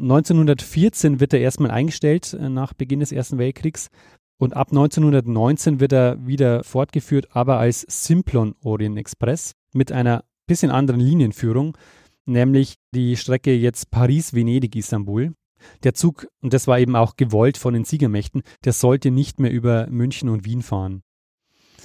1914 0.00 1.18
wird 1.18 1.32
er 1.32 1.40
erstmal 1.40 1.70
eingestellt 1.70 2.32
äh, 2.32 2.48
nach 2.48 2.72
Beginn 2.72 3.00
des 3.00 3.12
Ersten 3.12 3.38
Weltkriegs. 3.38 3.90
Und 4.38 4.54
ab 4.54 4.68
1919 4.70 5.80
wird 5.80 5.92
er 5.92 6.24
wieder 6.26 6.62
fortgeführt, 6.62 7.34
aber 7.34 7.58
als 7.58 7.84
Simplon 7.88 8.54
Orient 8.62 8.96
Express 8.96 9.54
mit 9.72 9.90
einer 9.92 10.24
bisschen 10.46 10.70
anderen 10.70 11.00
Linienführung, 11.00 11.76
nämlich 12.24 12.76
die 12.94 13.16
Strecke 13.16 13.54
jetzt 13.54 13.90
Paris-Venedig-Istanbul. 13.90 15.34
Der 15.82 15.92
Zug, 15.92 16.28
und 16.40 16.52
das 16.52 16.68
war 16.68 16.78
eben 16.78 16.94
auch 16.94 17.16
gewollt 17.16 17.58
von 17.58 17.74
den 17.74 17.84
Siegermächten, 17.84 18.42
der 18.64 18.72
sollte 18.72 19.10
nicht 19.10 19.40
mehr 19.40 19.50
über 19.50 19.88
München 19.90 20.28
und 20.28 20.44
Wien 20.44 20.62
fahren. 20.62 21.02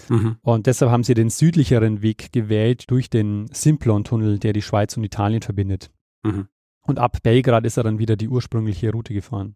Mhm. 0.10 0.38
Und 0.42 0.68
deshalb 0.68 0.92
haben 0.92 1.04
sie 1.04 1.16
den 1.16 1.32
südlicheren 1.32 2.04
Weg 2.04 2.32
gewählt 2.32 2.90
durch 2.92 3.10
den 3.10 3.48
Simplon-Tunnel, 3.52 4.38
der 4.38 4.54
die 4.54 4.62
Schweiz 4.62 4.96
und 4.96 5.04
Italien 5.04 5.42
verbindet. 5.42 5.92
Mhm. 6.24 6.50
Und 6.82 7.00
ab 7.00 7.18
Belgrad 7.24 7.66
ist 7.66 7.78
er 7.78 7.84
dann 7.84 7.98
wieder 7.98 8.16
die 8.16 8.30
ursprüngliche 8.30 8.92
Route 8.92 9.14
gefahren. 9.14 9.56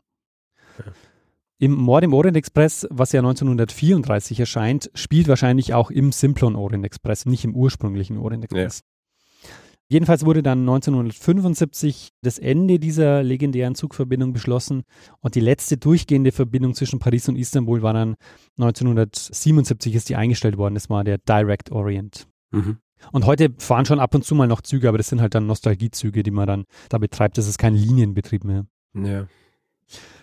Ja. 0.80 0.86
Im 1.60 1.74
Mord 1.74 2.04
im 2.04 2.14
Orient 2.14 2.38
Express, 2.38 2.88
was 2.92 3.12
ja 3.14 3.22
1934 3.22 4.40
erscheint, 4.40 4.92
spielt 4.94 5.28
wahrscheinlich 5.28 5.74
auch 5.74 5.90
im 5.90 6.12
Simplon 6.12 6.56
Orient 6.56 6.86
Express, 6.86 7.26
nicht 7.26 7.44
im 7.46 7.56
ursprünglichen 7.56 8.18
Orient 8.18 8.44
Express. 8.44 8.80
Ja. 8.80 8.98
Jedenfalls 9.90 10.26
wurde 10.26 10.44
dann 10.44 10.60
1975 10.60 12.10
das 12.22 12.40
Ende 12.40 12.78
dieser 12.78 13.24
legendären 13.24 13.74
Zugverbindung 13.74 14.34
beschlossen 14.34 14.84
und 15.22 15.36
die 15.36 15.40
letzte 15.40 15.78
durchgehende 15.78 16.34
Verbindung 16.34 16.74
zwischen 16.74 17.00
Paris 17.00 17.30
und 17.30 17.38
Istanbul 17.38 17.82
war 17.82 17.94
dann 17.94 18.16
1977 18.58 19.96
ist 19.96 20.10
die 20.10 20.18
eingestellt 20.18 20.58
worden. 20.58 20.74
Das 20.74 20.90
war 20.90 21.06
der 21.06 21.18
Direct 21.20 21.72
Orient. 21.72 22.28
Mhm. 22.52 22.78
Und 23.14 23.26
heute 23.26 23.54
fahren 23.60 23.86
schon 23.86 24.00
ab 24.00 24.14
und 24.14 24.26
zu 24.26 24.36
mal 24.36 24.48
noch 24.48 24.62
Züge, 24.62 24.90
aber 24.90 24.98
das 24.98 25.08
sind 25.08 25.22
halt 25.22 25.36
dann 25.36 25.48
Nostalgiezüge, 25.48 26.22
die 26.22 26.32
man 26.32 26.48
dann 26.48 26.66
da 26.90 26.98
betreibt. 26.98 27.38
Das 27.38 27.48
ist 27.48 27.58
kein 27.58 27.74
Linienbetrieb 27.74 28.44
mehr. 28.44 28.66
Ja. 28.94 29.28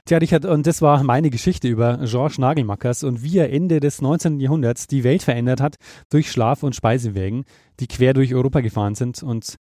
Tja, 0.07 0.19
Richard, 0.19 0.45
und 0.45 0.67
das 0.67 0.83
war 0.83 1.03
meine 1.03 1.31
Geschichte 1.31 1.67
über 1.67 1.99
Georges 2.05 2.37
Nagelmackers 2.37 3.05
und 3.05 3.23
wie 3.23 3.39
er 3.39 3.51
Ende 3.51 3.81
des 3.81 4.03
19. 4.03 4.39
Jahrhunderts 4.39 4.87
die 4.87 5.03
Welt 5.03 5.23
verändert 5.23 5.63
hat 5.63 5.77
durch 6.11 6.31
Schlaf- 6.31 6.63
und 6.63 6.77
Speisewägen, 6.77 7.45
die 7.81 7.87
quer 7.87 8.13
durch 8.13 8.35
Europa 8.35 8.61
gefahren 8.61 8.95
sind 8.95 9.23
und 9.23 9.57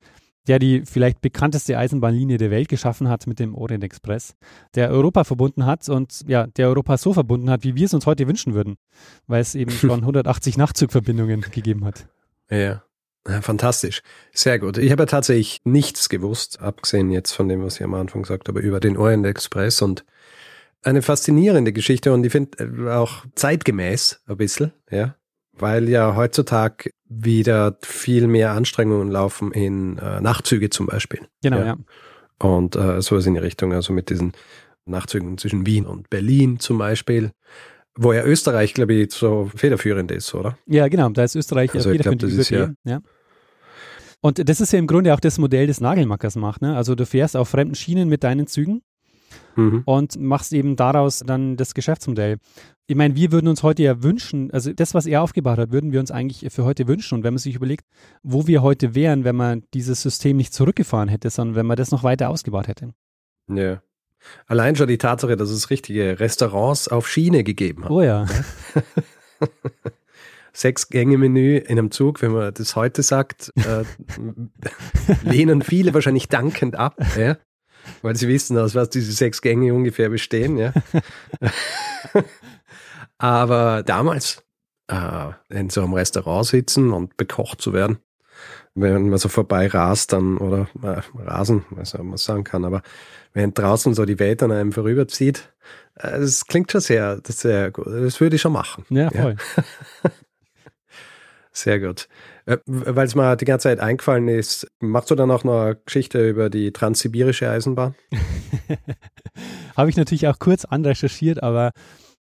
der 0.47 0.58
die 0.58 0.84
vielleicht 0.86 1.22
bekannteste 1.22 1.78
Eisenbahnlinie 1.78 2.38
der 2.38 2.49
Welt 2.49 2.70
geschaffen 2.70 3.08
hat 3.08 3.28
mit 3.28 3.39
dem 3.39 3.54
Orient 3.54 3.84
Express, 3.84 4.36
der 4.74 4.89
Europa 4.89 5.24
verbunden 5.24 5.66
hat 5.66 5.88
und 5.89 6.24
ja, 6.28 6.47
der 6.47 6.68
Europa 6.68 6.97
so 6.97 7.14
verbunden 7.14 7.49
hat, 7.49 7.64
wie 7.64 7.76
wir 7.76 7.86
es 7.86 7.93
uns 7.93 8.08
heute 8.08 8.28
wünschen 8.28 8.54
würden, 8.54 8.78
weil 9.28 9.41
es 9.41 9.54
eben 9.54 9.72
schon 9.72 9.99
180 9.99 10.58
Nachtzugverbindungen 10.58 11.41
gegeben 11.41 11.86
hat. 11.86 12.08
Ja. 12.49 12.84
Ja, 13.28 13.42
fantastisch. 13.42 14.02
Sehr 14.34 14.58
gut. 14.58 14.78
Ich 14.78 14.92
habe 14.92 15.04
ja 15.04 15.08
tatsächlich 15.08 15.62
nichts 15.64 16.10
gewusst, 16.10 16.60
abgesehen 16.60 17.12
jetzt 17.12 17.32
von 17.34 17.48
dem, 17.48 17.64
was 17.64 17.76
ich 17.76 17.84
am 17.84 17.94
Anfang 17.94 18.24
gesagt 18.24 18.48
habe, 18.48 18.60
über 18.60 18.80
den 18.80 18.98
Orient 18.98 19.26
Express 19.26 19.82
und 19.82 20.06
eine 20.84 21.02
faszinierende 21.02 21.74
Geschichte 21.74 22.12
und 22.12 22.24
ich 22.26 22.32
finde 22.32 22.64
äh, 22.64 22.92
auch 22.92 23.24
zeitgemäß 23.36 24.22
ein 24.26 24.38
bisschen, 24.38 24.74
ja, 24.90 25.16
weil 25.54 25.90
ja 25.90 26.16
heutzutage 26.16 26.92
wieder 27.08 27.78
viel 27.84 28.26
mehr 28.28 28.52
Anstrengungen 28.54 29.12
laufen 29.12 29.52
in 29.52 30.00
äh, 30.00 30.22
Nachtzüge 30.22 30.72
zum 30.72 30.88
Beispiel. 30.88 31.28
Genau, 31.44 31.60
ja. 31.60 31.66
ja. 31.66 31.78
Und 32.40 32.76
äh, 32.76 33.02
sowas 33.02 33.28
in 33.28 33.36
die 33.36 33.40
Richtung, 33.40 33.74
also 33.74 33.94
mit 33.94 34.10
diesen 34.10 34.34
Nachtzügen 34.86 35.38
zwischen 35.38 35.68
Wien 35.68 35.86
und 35.86 36.10
Berlin 36.10 36.60
zum 36.60 36.80
Beispiel. 36.80 37.32
Wo 37.96 38.14
ja 38.14 38.24
Österreich, 38.24 38.74
glaube 38.74 38.94
ich, 38.94 39.12
so 39.12 39.52
federführend 39.54 40.12
ist, 40.12 40.34
oder? 40.34 40.58
Ja, 40.66 40.88
genau, 40.88 41.10
da 41.10 41.24
ist 41.24 41.36
Österreich 41.36 41.74
also 41.74 41.89
federführend. 41.89 42.24
Ich 42.24 42.30
glaub, 42.30 42.38
das 42.38 42.48
ist 42.48 42.50
ja, 42.50 42.74
ja. 42.86 43.02
Und 44.22 44.48
das 44.48 44.62
ist 44.62 44.72
ja 44.72 44.80
im 44.80 44.88
Grunde 44.88 45.14
auch 45.14 45.20
das 45.20 45.39
Modell 45.39 45.68
des 45.68 45.82
Nagelmackers 45.82 46.36
macht. 46.36 46.62
Ne? 46.62 46.76
Also 46.76 46.96
du 46.96 47.06
fährst 47.06 47.36
auf 47.36 47.50
fremden 47.50 47.76
Schienen 47.76 48.08
mit 48.08 48.24
deinen 48.24 48.46
Zügen 48.46 48.84
mhm. 49.56 49.82
und 49.86 50.20
machst 50.20 50.54
eben 50.54 50.76
daraus 50.76 51.20
dann 51.26 51.58
das 51.58 51.74
Geschäftsmodell. 51.74 52.38
Ich 52.88 52.96
meine, 52.96 53.16
wir 53.16 53.32
würden 53.32 53.48
uns 53.48 53.64
heute 53.64 53.84
ja 53.84 54.04
wünschen, 54.04 54.52
also 54.52 54.74
das, 54.74 54.94
was 54.94 55.08
er 55.08 55.24
aufgebaut 55.24 55.58
hat, 55.58 55.72
würden 55.72 55.92
wir 55.92 56.00
uns 56.00 56.12
eigentlich 56.12 56.52
für 56.54 56.66
heute 56.66 56.88
wünschen. 56.88 57.16
Und 57.16 57.24
wenn 57.24 57.34
man 57.34 57.39
sich 57.39 57.56
überlegt, 57.56 57.86
wo 58.22 58.48
wir 58.48 58.62
heute 58.62 58.94
wären, 58.94 59.24
wenn 59.24 59.36
man 59.36 59.64
dieses 59.74 60.02
System 60.02 60.38
nicht 60.38 60.54
zurückgefahren 60.54 61.10
hätte, 61.10 61.30
sondern 61.30 61.56
wenn 61.56 61.66
man 61.66 61.78
das 61.78 61.92
noch 61.92 62.04
weiter 62.04 62.30
ausgebaut 62.30 62.68
hätte. 62.68 62.94
Ja. 63.50 63.82
Allein 64.48 64.76
schon 64.76 64.88
die 64.88 64.98
Tatsache, 64.98 65.36
dass 65.36 65.50
es 65.50 65.70
richtige 65.70 66.20
Restaurants 66.20 66.88
auf 66.88 67.08
Schiene 67.08 67.44
gegeben 67.44 67.86
hat. 67.86 67.92
Oh 67.92 68.02
ja. 68.02 68.26
Sechs-Gänge-Menü 70.54 71.58
in 71.58 71.80
einem 71.80 71.92
Zug, 71.92 72.22
wenn 72.22 72.34
man 72.34 72.54
das 72.54 72.76
heute 72.76 73.04
sagt, 73.04 73.52
äh, 73.56 73.84
lehnen 75.24 75.62
viele 75.62 75.94
wahrscheinlich 75.94 76.28
dankend 76.28 76.76
ab, 76.76 76.98
ja? 77.18 77.38
weil 78.02 78.16
sie 78.16 78.28
wissen, 78.28 78.58
aus 78.58 78.76
was 78.76 78.90
diese 78.90 79.12
sechs 79.14 79.42
Gänge 79.42 79.74
ungefähr 79.74 80.10
bestehen. 80.10 80.58
Ja? 80.58 80.74
Aber 83.18 83.84
damals 83.84 84.44
äh, 84.88 85.30
in 85.50 85.70
so 85.70 85.84
einem 85.84 85.94
Restaurant 85.94 86.46
sitzen 86.46 86.92
und 86.92 87.16
bekocht 87.18 87.62
zu 87.62 87.74
werden, 87.74 88.00
wenn 88.76 89.10
man 89.10 89.20
so 89.20 89.30
vorbei 89.30 89.68
rast 89.68 90.14
dann, 90.14 90.38
oder 90.38 90.68
äh, 90.82 91.02
rasen, 91.22 91.66
weiß 91.72 91.94
nicht, 91.94 92.02
ob 92.02 92.08
man 92.08 92.18
sagen 92.18 92.44
kann, 92.44 92.66
aber 92.66 92.82
wenn 93.34 93.54
draußen 93.54 93.94
so 93.94 94.06
die 94.06 94.20
Welt 94.20 94.44
an 94.44 94.52
einem 94.52 94.72
vorüberzieht, 94.72 95.52
äh, 95.96 96.20
das 96.20 96.46
klingt 96.46 96.72
schon 96.72 96.82
sehr, 96.82 97.18
das 97.18 97.42
sehr 97.42 97.72
gut. 97.72 97.88
Das 97.88 98.20
würde 98.20 98.36
ich 98.36 98.42
schon 98.42 98.54
machen. 98.54 98.86
Ja, 98.90 99.10
voll. 99.10 99.36
Ja. 100.04 100.12
Sehr 101.54 101.80
gut. 101.82 102.08
Äh, 102.46 102.58
Weil 102.66 103.06
es 103.06 103.16
mir 103.16 103.36
die 103.36 103.46
ganze 103.46 103.64
Zeit 103.64 103.80
eingefallen 103.80 104.28
ist, 104.30 104.68
machst 104.80 105.12
du 105.12 105.16
dann 105.16 105.30
auch 105.32 105.44
noch 105.44 105.54
eine 105.66 105.78
Geschichte 105.86 106.30
über 106.30 106.50
die 106.50 106.72
transsibirische 106.72 107.50
Eisenbahn? 107.50 107.94
Habe 109.76 109.90
ich 109.90 109.98
natürlich 109.98 110.28
auch 110.28 110.40
kurz 110.40 110.64
anrecherchiert, 110.66 111.44
aber 111.44 111.72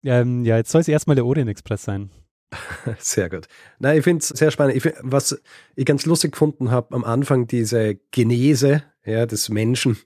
ähm, 0.04 0.46
ja, 0.46 0.58
jetzt 0.58 0.72
soll 0.72 0.82
es 0.82 0.88
erstmal 0.88 1.16
der 1.16 1.26
Orient 1.26 1.50
Express 1.50 1.84
sein. 1.84 2.10
Sehr 3.00 3.30
gut. 3.30 3.48
Nein, 3.80 3.98
ich 3.98 4.04
finde 4.04 4.22
es 4.22 4.30
sehr 4.30 4.52
spannend. 4.52 4.76
Ich 4.78 4.84
find, 4.84 4.96
was 5.02 5.42
ich 5.76 5.86
ganz 5.86 6.06
lustig 6.06 6.32
gefunden 6.32 6.72
habe, 6.72 6.96
am 6.96 7.04
Anfang 7.04 7.48
diese 7.48 7.96
Genese 8.12 8.84
ja, 9.06 9.26
des 9.26 9.50
Menschen, 9.50 9.98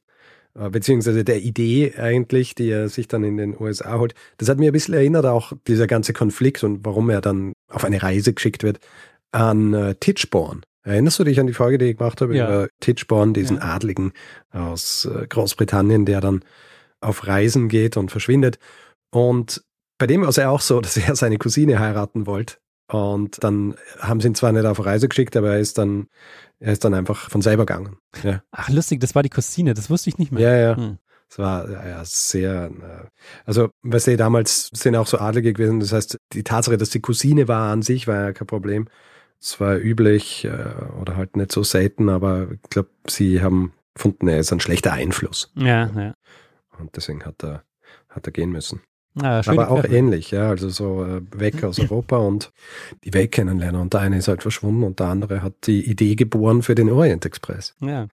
äh, 0.55 0.69
beziehungsweise 0.69 1.23
der 1.23 1.41
Idee 1.41 1.93
eigentlich, 1.97 2.55
die 2.55 2.69
er 2.69 2.89
sich 2.89 3.07
dann 3.07 3.23
in 3.23 3.37
den 3.37 3.59
USA 3.59 3.99
holt. 3.99 4.15
Das 4.37 4.49
hat 4.49 4.57
mir 4.57 4.71
ein 4.71 4.73
bisschen 4.73 4.95
erinnert, 4.95 5.25
auch 5.25 5.53
dieser 5.67 5.87
ganze 5.87 6.13
Konflikt 6.13 6.63
und 6.63 6.83
warum 6.83 7.09
er 7.09 7.21
dann 7.21 7.53
auf 7.69 7.85
eine 7.85 8.01
Reise 8.01 8.33
geschickt 8.33 8.63
wird 8.63 8.79
an 9.31 9.73
äh, 9.73 9.95
Titchborn. 9.95 10.61
Erinnerst 10.83 11.19
du 11.19 11.23
dich 11.23 11.39
an 11.39 11.47
die 11.47 11.53
Folge, 11.53 11.77
die 11.77 11.85
ich 11.85 11.97
gemacht 11.97 12.21
habe 12.21 12.35
ja. 12.35 12.47
über 12.47 12.67
Titchborn, 12.79 13.33
diesen 13.33 13.57
ja. 13.57 13.63
Adligen 13.63 14.13
aus 14.51 15.05
äh, 15.05 15.27
Großbritannien, 15.27 16.05
der 16.05 16.21
dann 16.21 16.43
auf 17.01 17.27
Reisen 17.27 17.69
geht 17.69 17.97
und 17.97 18.09
verschwindet? 18.09 18.57
Und 19.11 19.63
bei 20.01 20.07
dem 20.07 20.21
war 20.21 20.29
es 20.29 20.35
ja 20.37 20.49
auch 20.49 20.61
so, 20.61 20.81
dass 20.81 20.97
er 20.97 21.15
seine 21.15 21.37
Cousine 21.37 21.79
heiraten 21.79 22.25
wollte. 22.25 22.55
Und 22.87 23.41
dann 23.41 23.75
haben 23.99 24.19
sie 24.19 24.27
ihn 24.27 24.35
zwar 24.35 24.51
nicht 24.51 24.65
auf 24.65 24.83
Reise 24.83 25.07
geschickt, 25.07 25.37
aber 25.37 25.51
er 25.51 25.59
ist 25.59 25.77
dann, 25.77 26.07
er 26.59 26.73
ist 26.73 26.83
dann 26.83 26.93
einfach 26.93 27.29
von 27.29 27.41
selber 27.41 27.65
gegangen. 27.65 27.97
Ja. 28.21 28.43
Ach, 28.51 28.67
lustig, 28.69 28.99
das 28.99 29.15
war 29.15 29.23
die 29.23 29.29
Cousine, 29.29 29.73
das 29.73 29.89
wusste 29.89 30.09
ich 30.09 30.17
nicht 30.17 30.31
mehr. 30.33 30.41
Ja, 30.41 30.57
ja. 30.57 30.75
Hm. 30.75 30.97
Es 31.29 31.39
war 31.39 31.69
ja, 31.69 32.03
sehr, 32.03 32.69
also 33.45 33.69
weißt 33.83 34.07
du, 34.07 34.17
damals 34.17 34.69
sind 34.73 34.97
auch 34.97 35.07
so 35.07 35.19
Adlige 35.19 35.53
gewesen, 35.53 35.79
das 35.79 35.93
heißt, 35.93 36.17
die 36.33 36.43
Tatsache, 36.43 36.75
dass 36.77 36.89
die 36.89 36.99
Cousine 36.99 37.47
war 37.47 37.71
an 37.71 37.81
sich, 37.81 38.05
war 38.05 38.15
ja 38.21 38.33
kein 38.33 38.47
Problem. 38.47 38.89
Es 39.39 39.61
war 39.61 39.77
üblich 39.77 40.43
äh, 40.43 40.73
oder 40.99 41.15
halt 41.15 41.37
nicht 41.37 41.53
so 41.53 41.63
selten, 41.63 42.09
aber 42.09 42.49
ich 42.51 42.69
glaube, 42.69 42.89
sie 43.07 43.41
haben 43.41 43.71
gefunden, 43.93 44.27
er 44.27 44.39
ist 44.39 44.51
ein 44.51 44.59
schlechter 44.59 44.91
Einfluss. 44.91 45.53
Ja, 45.55 45.89
ja. 45.95 46.13
Und 46.77 46.97
deswegen 46.97 47.23
hat 47.23 47.41
er, 47.41 47.63
hat 48.09 48.27
er 48.27 48.33
gehen 48.33 48.51
müssen. 48.51 48.81
Ah, 49.19 49.41
aber 49.45 49.69
auch 49.69 49.83
ähnlich, 49.83 50.31
ja, 50.31 50.49
also 50.49 50.69
so 50.69 51.03
äh, 51.03 51.21
weg 51.35 51.63
aus 51.65 51.79
Europa 51.79 52.17
und 52.17 52.53
die 53.03 53.13
Welt 53.13 53.33
kennenlernen. 53.33 53.81
Und 53.81 53.93
der 53.93 54.01
eine 54.01 54.17
ist 54.17 54.29
halt 54.29 54.41
verschwunden 54.41 54.83
und 54.83 54.99
der 54.99 55.07
andere 55.07 55.41
hat 55.41 55.53
die 55.67 55.89
Idee 55.89 56.15
geboren 56.15 56.61
für 56.61 56.75
den 56.75 56.89
Orient 56.89 57.25
Express. 57.25 57.75
Ja. 57.81 58.07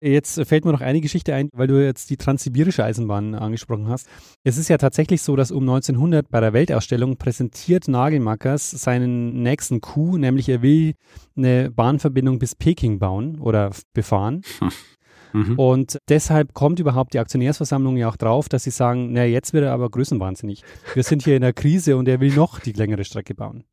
Jetzt 0.00 0.40
fällt 0.46 0.64
mir 0.64 0.70
noch 0.70 0.80
eine 0.80 1.00
Geschichte 1.00 1.34
ein, 1.34 1.48
weil 1.52 1.66
du 1.66 1.82
jetzt 1.82 2.08
die 2.10 2.16
transsibirische 2.16 2.84
Eisenbahn 2.84 3.34
angesprochen 3.34 3.88
hast. 3.88 4.06
Es 4.44 4.56
ist 4.56 4.68
ja 4.68 4.78
tatsächlich 4.78 5.22
so, 5.22 5.34
dass 5.34 5.50
um 5.50 5.62
1900 5.62 6.28
bei 6.28 6.40
der 6.40 6.52
Weltausstellung 6.52 7.16
präsentiert 7.16 7.88
Nagelmackers 7.88 8.70
seinen 8.70 9.42
nächsten 9.42 9.80
Coup, 9.80 10.16
nämlich 10.16 10.48
er 10.48 10.62
will 10.62 10.94
eine 11.36 11.70
Bahnverbindung 11.70 12.38
bis 12.38 12.54
Peking 12.54 13.00
bauen 13.00 13.40
oder 13.40 13.70
befahren. 13.92 14.42
Hm. 14.60 14.70
Mhm. 15.34 15.58
Und 15.58 15.98
deshalb 16.08 16.54
kommt 16.54 16.78
überhaupt 16.78 17.12
die 17.12 17.18
Aktionärsversammlung 17.18 17.96
ja 17.96 18.08
auch 18.08 18.16
drauf, 18.16 18.48
dass 18.48 18.62
sie 18.62 18.70
sagen, 18.70 19.12
na 19.12 19.24
jetzt 19.24 19.52
wird 19.52 19.64
er 19.64 19.72
aber 19.72 19.90
größenwahnsinnig. 19.90 20.62
Wir 20.94 21.02
sind 21.02 21.24
hier 21.24 21.36
in 21.36 21.42
einer 21.42 21.52
Krise 21.52 21.96
und 21.96 22.06
er 22.06 22.20
will 22.20 22.32
noch 22.32 22.60
die 22.60 22.72
längere 22.72 23.04
Strecke 23.04 23.34
bauen. 23.34 23.64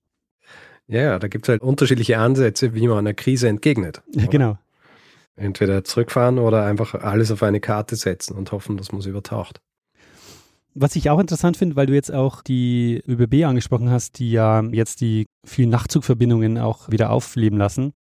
Ja, 0.88 1.20
da 1.20 1.28
gibt 1.28 1.46
es 1.46 1.50
halt 1.50 1.62
unterschiedliche 1.62 2.18
Ansätze, 2.18 2.74
wie 2.74 2.88
man 2.88 2.98
einer 2.98 3.14
Krise 3.14 3.48
entgegnet. 3.48 4.02
Ja, 4.14 4.26
genau. 4.26 4.58
Entweder 5.36 5.84
zurückfahren 5.84 6.40
oder 6.40 6.66
einfach 6.66 6.96
alles 6.96 7.32
auf 7.32 7.42
eine 7.44 7.60
Karte 7.60 7.96
setzen 7.96 8.36
und 8.36 8.52
hoffen, 8.52 8.76
dass 8.78 8.92
man 8.92 9.00
es 9.00 9.06
übertaucht. 9.06 9.62
Was 10.74 10.96
ich 10.96 11.10
auch 11.10 11.20
interessant 11.20 11.58
finde, 11.58 11.76
weil 11.76 11.86
du 11.86 11.94
jetzt 11.94 12.14
auch 12.14 12.42
die 12.42 13.02
ÖBB 13.08 13.46
angesprochen 13.46 13.90
hast, 13.90 14.20
die 14.20 14.32
ja 14.32 14.64
jetzt 14.72 15.02
die 15.02 15.28
vielen 15.46 15.70
Nachtzugverbindungen 15.70 16.58
auch 16.58 16.90
wieder 16.90 17.12
aufleben 17.12 17.58
lassen. 17.58 17.94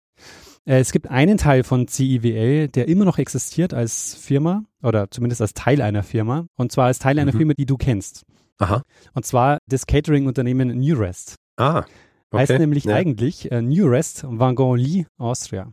Äh, 0.69 0.81
es 0.81 0.93
gibt 0.93 1.09
einen 1.09 1.39
Teil 1.39 1.65
von 1.65 1.89
CIWL, 1.89 2.69
der 2.69 2.89
immer 2.89 3.07
noch 3.07 3.19
existiert 3.19 3.73
als 3.73 4.15
Firma 4.15 4.65
oder 4.83 5.11
zumindest 5.11 5.41
als 5.41 5.55
Teil 5.55 5.81
einer 5.81 6.03
Firma. 6.03 6.47
Und 6.57 6.71
zwar 6.71 6.87
als 6.87 6.99
Teil 6.99 7.19
einer 7.19 7.33
mhm. 7.33 7.39
Firma, 7.39 7.55
die 7.55 7.67
du 7.67 7.77
kennst. 7.77 8.25
Aha. 8.59 8.83
Und 9.15 9.25
zwar 9.25 9.59
das 9.67 9.87
Catering-Unternehmen 9.87 10.69
Newrest. 10.79 11.37
Ah. 11.57 11.85
Okay. 12.31 12.43
Heißt 12.43 12.59
nämlich 12.59 12.85
ja. 12.85 12.95
eigentlich 12.95 13.51
äh, 13.51 13.63
Newrest 13.63 14.25
Wagon 14.27 15.07
Austria. 15.17 15.73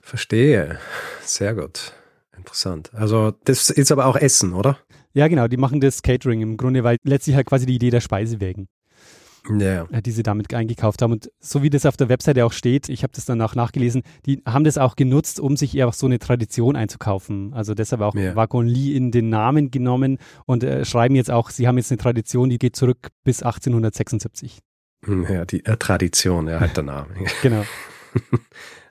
Verstehe. 0.00 0.78
Sehr 1.22 1.54
gut. 1.54 1.92
Interessant. 2.34 2.90
Also 2.94 3.34
das 3.44 3.68
ist 3.68 3.92
aber 3.92 4.06
auch 4.06 4.16
Essen, 4.16 4.54
oder? 4.54 4.78
Ja, 5.12 5.28
genau. 5.28 5.48
Die 5.48 5.58
machen 5.58 5.80
das 5.80 6.00
Catering 6.00 6.40
im 6.40 6.56
Grunde, 6.56 6.82
weil 6.84 6.96
letztlich 7.02 7.36
halt 7.36 7.46
quasi 7.46 7.66
die 7.66 7.74
Idee 7.74 7.90
der 7.90 8.00
Speisewägen 8.00 8.68
ja. 9.48 9.86
Äh, 9.90 10.02
die 10.02 10.10
sie 10.10 10.22
damit 10.22 10.52
eingekauft 10.52 11.02
haben. 11.02 11.12
Und 11.12 11.30
so 11.40 11.62
wie 11.62 11.70
das 11.70 11.86
auf 11.86 11.96
der 11.96 12.08
Webseite 12.08 12.44
auch 12.44 12.52
steht, 12.52 12.88
ich 12.88 13.02
habe 13.02 13.12
das 13.14 13.24
danach 13.24 13.54
nachgelesen, 13.54 14.02
die 14.26 14.42
haben 14.46 14.64
das 14.64 14.78
auch 14.78 14.96
genutzt, 14.96 15.40
um 15.40 15.56
sich 15.56 15.76
eher 15.76 15.90
so 15.92 16.06
eine 16.06 16.18
Tradition 16.18 16.76
einzukaufen. 16.76 17.52
Also 17.54 17.74
deshalb 17.74 18.02
auch 18.02 18.14
ja. 18.14 18.34
Wagon 18.36 18.66
Lee 18.66 18.94
in 18.94 19.10
den 19.10 19.28
Namen 19.28 19.70
genommen 19.70 20.18
und 20.46 20.64
äh, 20.64 20.84
schreiben 20.84 21.14
jetzt 21.14 21.30
auch, 21.30 21.50
sie 21.50 21.66
haben 21.66 21.78
jetzt 21.78 21.90
eine 21.90 21.98
Tradition, 21.98 22.50
die 22.50 22.58
geht 22.58 22.76
zurück 22.76 23.08
bis 23.24 23.42
1876. 23.42 24.58
Hm, 25.04 25.26
ja, 25.28 25.44
die 25.44 25.64
äh, 25.64 25.76
Tradition, 25.76 26.48
ja, 26.48 26.60
halt 26.60 26.76
der 26.76 26.84
Name. 26.84 27.08
genau. 27.42 27.64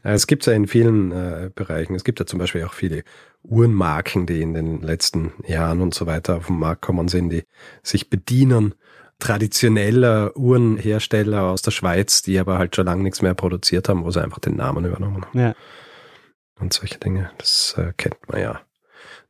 Es 0.01 0.27
gibt 0.27 0.45
ja 0.45 0.53
in 0.53 0.65
vielen 0.65 1.11
äh, 1.11 1.51
Bereichen, 1.53 1.93
es 1.93 2.05
gibt 2.05 2.21
ja 2.21 2.25
zum 2.25 2.39
Beispiel 2.39 2.63
auch 2.63 2.73
viele 2.73 3.03
Uhrenmarken, 3.43 4.25
die 4.25 4.41
in 4.41 4.53
den 4.53 4.81
letzten 4.81 5.33
Jahren 5.45 5.81
und 5.81 5.93
so 5.93 6.05
weiter 6.05 6.37
auf 6.37 6.47
den 6.47 6.57
Markt 6.57 6.81
kommen 6.81 7.09
sind, 7.09 7.29
die 7.29 7.43
sich 7.83 8.09
bedienen 8.09 8.75
traditioneller 9.19 10.35
Uhrenhersteller 10.35 11.43
aus 11.43 11.61
der 11.61 11.71
Schweiz, 11.71 12.21
die 12.21 12.39
aber 12.39 12.57
halt 12.57 12.75
schon 12.75 12.85
lange 12.85 13.03
nichts 13.03 13.21
mehr 13.21 13.33
produziert 13.33 13.89
haben, 13.89 14.05
wo 14.05 14.11
sie 14.11 14.23
einfach 14.23 14.39
den 14.39 14.55
Namen 14.55 14.85
übernommen 14.85 15.25
haben. 15.25 15.39
Ja. 15.39 15.55
Und 16.59 16.73
solche 16.73 16.97
Dinge, 16.97 17.31
das 17.37 17.75
äh, 17.77 17.93
kennt 17.97 18.17
man 18.27 18.41
ja. 18.41 18.61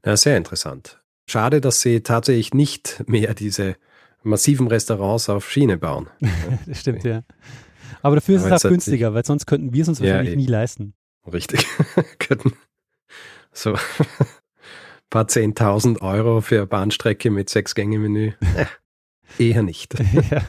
Ja, 0.06 0.16
sehr 0.16 0.38
interessant. 0.38 1.02
Schade, 1.28 1.62
dass 1.62 1.82
sie 1.82 2.02
tatsächlich 2.02 2.54
nicht 2.54 3.04
mehr 3.08 3.34
diese 3.34 3.76
massiven 4.24 4.68
Restaurants 4.68 5.30
auf 5.30 5.50
Schiene 5.50 5.78
bauen. 5.78 6.08
das 6.66 6.82
stimmt, 6.82 7.04
ja. 7.04 7.24
Aber 8.02 8.16
dafür 8.16 8.38
ist 8.38 8.46
aber 8.46 8.56
es 8.56 8.66
auch 8.66 8.70
günstiger, 8.70 9.14
weil 9.14 9.26
sonst 9.26 9.46
könnten 9.46 9.74
wir 9.74 9.82
es 9.82 9.90
uns 9.90 10.00
wahrscheinlich 10.00 10.32
ja, 10.32 10.36
nie 10.38 10.46
leisten. 10.46 10.94
Richtig. 11.32 11.66
könnten 12.20 12.54
so 13.52 13.74
ein 13.74 13.80
paar 15.10 15.28
zehntausend 15.28 16.02
Euro 16.02 16.42
für 16.42 16.66
Bahnstrecke 16.66 17.30
mit 17.30 17.50
sechs 17.50 17.76
Gänge 17.76 18.00
Menü. 18.00 18.34
Eher 19.38 19.64
nicht. 19.64 19.94
ja. 20.32 20.44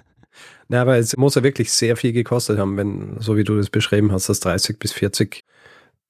Na, 0.68 0.82
aber 0.82 0.98
es 0.98 1.16
muss 1.16 1.34
ja 1.34 1.42
wirklich 1.42 1.72
sehr 1.72 1.96
viel 1.96 2.12
gekostet 2.12 2.58
haben, 2.58 2.76
wenn, 2.76 3.20
so 3.20 3.36
wie 3.36 3.44
du 3.44 3.56
das 3.56 3.70
beschrieben 3.70 4.12
hast, 4.12 4.28
dass 4.28 4.40
30 4.40 4.78
bis 4.78 4.92
40 4.92 5.44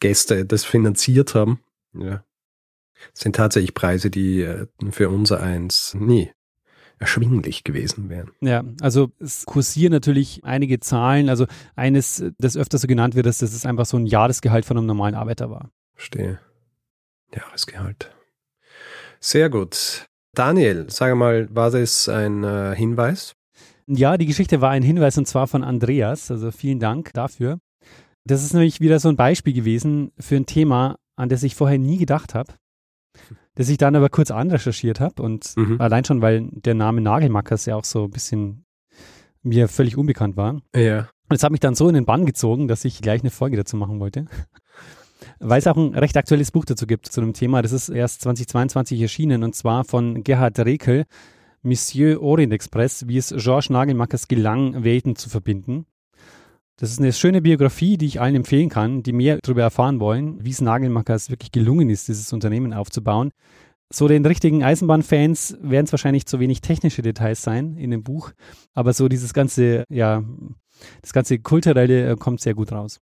Gäste 0.00 0.44
das 0.44 0.64
finanziert 0.64 1.34
haben. 1.34 1.60
Ja. 1.94 2.24
Das 3.12 3.22
sind 3.22 3.36
tatsächlich 3.36 3.74
Preise, 3.74 4.10
die 4.10 4.42
äh, 4.42 4.66
für 4.90 5.08
unser 5.08 5.42
eins 5.42 5.94
nie 5.94 6.30
erschwinglich 6.98 7.64
gewesen 7.64 8.10
wären. 8.10 8.30
Ja, 8.42 8.62
also 8.82 9.10
es 9.18 9.46
kursieren 9.46 9.92
natürlich 9.92 10.44
einige 10.44 10.80
Zahlen. 10.80 11.30
Also 11.30 11.46
eines, 11.74 12.22
das 12.38 12.58
öfter 12.58 12.76
so 12.76 12.86
genannt 12.86 13.14
wird, 13.14 13.26
ist, 13.26 13.40
dass 13.40 13.54
es 13.54 13.64
einfach 13.64 13.86
so 13.86 13.96
ein 13.96 14.06
Jahresgehalt 14.06 14.66
von 14.66 14.76
einem 14.76 14.86
normalen 14.86 15.14
Arbeiter 15.14 15.50
war. 15.50 15.70
Verstehe. 15.94 16.38
Jahresgehalt. 17.34 18.14
Sehr 19.18 19.48
gut. 19.48 20.09
Daniel, 20.34 20.86
sage 20.90 21.14
mal, 21.14 21.48
war 21.54 21.70
das 21.70 22.08
ein 22.08 22.44
äh, 22.44 22.74
Hinweis? 22.76 23.34
Ja, 23.86 24.16
die 24.16 24.26
Geschichte 24.26 24.60
war 24.60 24.70
ein 24.70 24.82
Hinweis 24.82 25.18
und 25.18 25.26
zwar 25.26 25.48
von 25.48 25.64
Andreas. 25.64 26.30
Also 26.30 26.50
vielen 26.52 26.78
Dank 26.78 27.12
dafür. 27.12 27.58
Das 28.24 28.44
ist 28.44 28.52
nämlich 28.52 28.80
wieder 28.80 29.00
so 29.00 29.08
ein 29.08 29.16
Beispiel 29.16 29.52
gewesen 29.52 30.12
für 30.18 30.36
ein 30.36 30.46
Thema, 30.46 30.96
an 31.16 31.28
das 31.28 31.42
ich 31.42 31.56
vorher 31.56 31.78
nie 31.78 31.96
gedacht 31.96 32.34
habe, 32.34 32.54
das 33.54 33.68
ich 33.68 33.78
dann 33.78 33.96
aber 33.96 34.08
kurz 34.08 34.30
anrecherchiert 34.30 35.00
habe 35.00 35.22
und 35.22 35.56
mhm. 35.56 35.80
allein 35.80 36.04
schon, 36.04 36.22
weil 36.22 36.48
der 36.52 36.74
Name 36.74 37.00
Nagelmackers 37.00 37.66
ja 37.66 37.76
auch 37.76 37.84
so 37.84 38.04
ein 38.04 38.10
bisschen 38.10 38.64
mir 39.42 39.68
völlig 39.68 39.96
unbekannt 39.96 40.36
war. 40.36 40.60
Ja. 40.76 41.08
Und 41.28 41.36
es 41.36 41.42
hat 41.42 41.50
mich 41.50 41.60
dann 41.60 41.74
so 41.74 41.88
in 41.88 41.94
den 41.94 42.04
Bann 42.04 42.26
gezogen, 42.26 42.68
dass 42.68 42.84
ich 42.84 43.00
gleich 43.00 43.22
eine 43.22 43.30
Folge 43.30 43.56
dazu 43.56 43.76
machen 43.76 44.00
wollte. 44.00 44.26
Weil 45.38 45.58
es 45.58 45.66
auch 45.66 45.76
ein 45.76 45.94
recht 45.94 46.16
aktuelles 46.16 46.50
Buch 46.50 46.64
dazu 46.64 46.86
gibt 46.86 47.06
zu 47.06 47.20
dem 47.20 47.32
Thema. 47.32 47.62
Das 47.62 47.72
ist 47.72 47.88
erst 47.88 48.22
2022 48.22 49.00
erschienen 49.00 49.42
und 49.42 49.54
zwar 49.54 49.84
von 49.84 50.24
Gerhard 50.24 50.58
Rekel, 50.60 51.04
Monsieur 51.62 52.22
Orient 52.22 52.52
Express, 52.52 53.06
wie 53.06 53.18
es 53.18 53.34
Georges 53.36 53.70
Nagelmackers 53.70 54.28
gelang, 54.28 54.82
Welten 54.82 55.16
zu 55.16 55.28
verbinden. 55.28 55.86
Das 56.76 56.90
ist 56.90 56.98
eine 56.98 57.12
schöne 57.12 57.42
Biografie, 57.42 57.98
die 57.98 58.06
ich 58.06 58.22
allen 58.22 58.34
empfehlen 58.34 58.70
kann, 58.70 59.02
die 59.02 59.12
mehr 59.12 59.38
darüber 59.42 59.60
erfahren 59.60 60.00
wollen, 60.00 60.42
wie 60.42 60.50
es 60.50 60.62
Nagelmackers 60.62 61.28
wirklich 61.28 61.52
gelungen 61.52 61.90
ist, 61.90 62.08
dieses 62.08 62.32
Unternehmen 62.32 62.72
aufzubauen. 62.72 63.32
So 63.92 64.08
den 64.08 64.24
richtigen 64.24 64.62
Eisenbahnfans 64.64 65.58
werden 65.60 65.84
es 65.84 65.92
wahrscheinlich 65.92 66.24
zu 66.24 66.40
wenig 66.40 66.62
technische 66.62 67.02
Details 67.02 67.42
sein 67.42 67.76
in 67.76 67.90
dem 67.90 68.02
Buch, 68.02 68.30
aber 68.72 68.94
so 68.94 69.08
dieses 69.08 69.34
ganze, 69.34 69.84
ja, 69.90 70.24
das 71.02 71.12
ganze 71.12 71.38
kulturelle 71.38 72.12
äh, 72.12 72.16
kommt 72.16 72.40
sehr 72.40 72.54
gut 72.54 72.72
raus. 72.72 73.00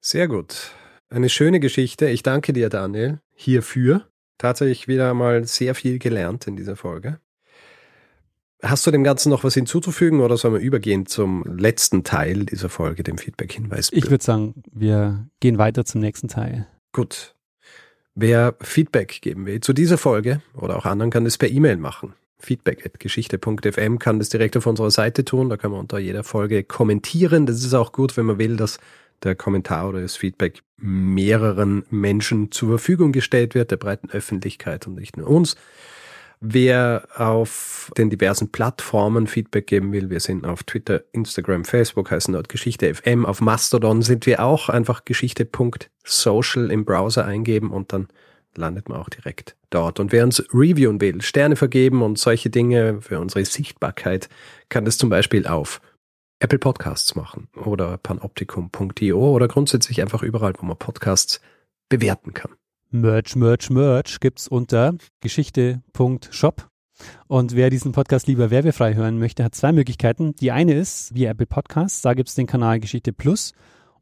Sehr 0.00 0.28
gut. 0.28 0.70
Eine 1.08 1.28
schöne 1.28 1.60
Geschichte. 1.60 2.08
Ich 2.08 2.22
danke 2.22 2.52
dir, 2.52 2.68
Daniel, 2.68 3.20
hierfür. 3.34 4.08
Tatsächlich 4.38 4.88
wieder 4.88 5.14
mal 5.14 5.44
sehr 5.44 5.74
viel 5.74 5.98
gelernt 5.98 6.46
in 6.46 6.56
dieser 6.56 6.76
Folge. 6.76 7.20
Hast 8.62 8.86
du 8.86 8.90
dem 8.90 9.04
Ganzen 9.04 9.30
noch 9.30 9.44
was 9.44 9.54
hinzuzufügen 9.54 10.20
oder 10.20 10.36
sollen 10.36 10.54
wir 10.54 10.60
übergehen 10.60 11.06
zum 11.06 11.44
letzten 11.44 12.04
Teil 12.04 12.44
dieser 12.46 12.68
Folge, 12.68 13.02
dem 13.02 13.18
Feedback-Hinweis? 13.18 13.90
Ich 13.92 14.10
würde 14.10 14.24
sagen, 14.24 14.62
wir 14.72 15.28
gehen 15.40 15.58
weiter 15.58 15.84
zum 15.84 16.00
nächsten 16.00 16.28
Teil. 16.28 16.66
Gut. 16.92 17.34
Wer 18.14 18.56
Feedback 18.60 19.20
geben 19.20 19.46
will 19.46 19.60
zu 19.60 19.74
dieser 19.74 19.98
Folge 19.98 20.40
oder 20.54 20.76
auch 20.76 20.86
anderen, 20.86 21.10
kann 21.10 21.24
das 21.24 21.38
per 21.38 21.50
E-Mail 21.50 21.76
machen. 21.76 22.14
Feedback.geschichte.fm 22.38 23.98
kann 23.98 24.18
das 24.18 24.30
direkt 24.30 24.56
auf 24.56 24.66
unserer 24.66 24.90
Seite 24.90 25.24
tun. 25.24 25.48
Da 25.48 25.56
kann 25.56 25.70
man 25.70 25.80
unter 25.80 25.98
jeder 25.98 26.24
Folge 26.24 26.64
kommentieren. 26.64 27.46
Das 27.46 27.62
ist 27.62 27.74
auch 27.74 27.92
gut, 27.92 28.16
wenn 28.16 28.26
man 28.26 28.38
will, 28.38 28.56
dass 28.56 28.78
der 29.22 29.34
Kommentar 29.34 29.88
oder 29.88 30.00
das 30.00 30.16
Feedback 30.16 30.62
mehreren 30.78 31.84
Menschen 31.90 32.52
zur 32.52 32.70
Verfügung 32.70 33.12
gestellt 33.12 33.54
wird, 33.54 33.70
der 33.70 33.76
breiten 33.76 34.10
Öffentlichkeit 34.10 34.86
und 34.86 34.94
nicht 34.94 35.16
nur 35.16 35.28
uns. 35.28 35.56
Wer 36.40 37.08
auf 37.16 37.90
den 37.96 38.10
diversen 38.10 38.52
Plattformen 38.52 39.26
Feedback 39.26 39.66
geben 39.66 39.92
will, 39.92 40.10
wir 40.10 40.20
sind 40.20 40.44
auf 40.44 40.64
Twitter, 40.64 41.02
Instagram, 41.12 41.64
Facebook, 41.64 42.10
heißen 42.10 42.34
dort 42.34 42.50
Geschichte 42.50 42.94
FM. 42.94 43.24
Auf 43.24 43.40
Mastodon 43.40 44.02
sind 44.02 44.26
wir 44.26 44.44
auch 44.44 44.68
einfach 44.68 45.06
geschichte.social 45.06 46.70
im 46.70 46.84
Browser 46.84 47.24
eingeben 47.24 47.70
und 47.70 47.92
dann 47.94 48.08
landet 48.54 48.88
man 48.90 48.98
auch 48.98 49.08
direkt 49.08 49.56
dort. 49.70 49.98
Und 49.98 50.12
wer 50.12 50.24
uns 50.24 50.42
reviewen 50.52 51.00
will, 51.00 51.22
Sterne 51.22 51.56
vergeben 51.56 52.02
und 52.02 52.18
solche 52.18 52.50
Dinge 52.50 53.00
für 53.00 53.18
unsere 53.18 53.44
Sichtbarkeit, 53.44 54.28
kann 54.68 54.84
das 54.84 54.98
zum 54.98 55.08
Beispiel 55.08 55.46
auf 55.46 55.80
Apple 56.46 56.60
Podcasts 56.60 57.16
machen 57.16 57.48
oder 57.56 57.98
panoptikum.io 57.98 59.18
oder 59.18 59.48
grundsätzlich 59.48 60.00
einfach 60.00 60.22
überall, 60.22 60.52
wo 60.56 60.64
man 60.64 60.76
Podcasts 60.76 61.40
bewerten 61.88 62.34
kann. 62.34 62.52
Merch, 62.92 63.34
Merch, 63.34 63.68
Merch 63.68 64.20
gibt's 64.20 64.46
unter 64.46 64.94
geschichte.shop. 65.18 66.68
Und 67.26 67.56
wer 67.56 67.68
diesen 67.68 67.90
Podcast 67.90 68.28
lieber 68.28 68.50
werbefrei 68.50 68.94
hören 68.94 69.18
möchte, 69.18 69.42
hat 69.42 69.56
zwei 69.56 69.72
Möglichkeiten. 69.72 70.36
Die 70.36 70.52
eine 70.52 70.74
ist 70.74 71.12
via 71.16 71.32
Apple 71.32 71.46
Podcasts, 71.46 72.00
da 72.00 72.14
gibt's 72.14 72.36
den 72.36 72.46
Kanal 72.46 72.78
Geschichte 72.78 73.12
Plus. 73.12 73.52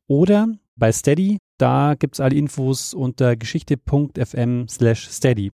Oder 0.07 0.49
bei 0.77 0.93
Steady, 0.93 1.39
da 1.57 1.95
gibt's 1.99 2.21
alle 2.21 2.37
Infos 2.37 2.93
unter 2.93 3.37
geschichte.fm 3.37 4.69
slash 4.69 5.09
steady. 5.09 5.51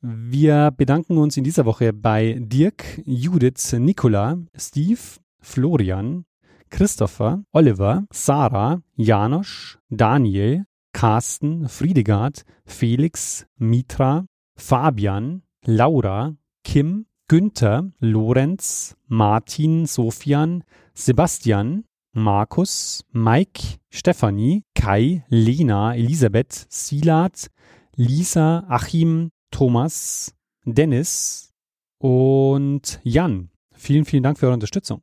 Wir 0.00 0.70
bedanken 0.74 1.18
uns 1.18 1.36
in 1.36 1.44
dieser 1.44 1.66
Woche 1.66 1.92
bei 1.92 2.38
Dirk, 2.40 3.02
Judith, 3.04 3.74
Nicola, 3.74 4.38
Steve, 4.56 4.98
Florian, 5.40 6.24
Christopher, 6.70 7.42
Oliver, 7.52 8.04
Sarah, 8.12 8.82
Janosch, 8.96 9.78
Daniel, 9.90 10.64
Carsten, 10.92 11.68
Friedegard, 11.68 12.44
Felix, 12.64 13.46
Mitra, 13.58 14.26
Fabian, 14.56 15.42
Laura, 15.64 16.36
Kim, 16.64 17.06
Günther, 17.28 17.90
Lorenz, 18.00 18.96
Martin, 19.08 19.86
Sofian, 19.86 20.64
Sebastian, 20.94 21.84
Markus, 22.12 23.04
Mike, 23.12 23.78
Stefanie, 23.90 24.64
Kai, 24.74 25.24
Lena, 25.28 25.94
Elisabeth, 25.94 26.66
Silat, 26.68 27.50
Lisa, 27.94 28.64
Achim, 28.68 29.30
Thomas, 29.50 30.34
Dennis 30.64 31.52
und 31.98 33.00
Jan. 33.04 33.50
Vielen, 33.72 34.04
vielen 34.04 34.22
Dank 34.22 34.38
für 34.38 34.46
eure 34.46 34.54
Unterstützung. 34.54 35.02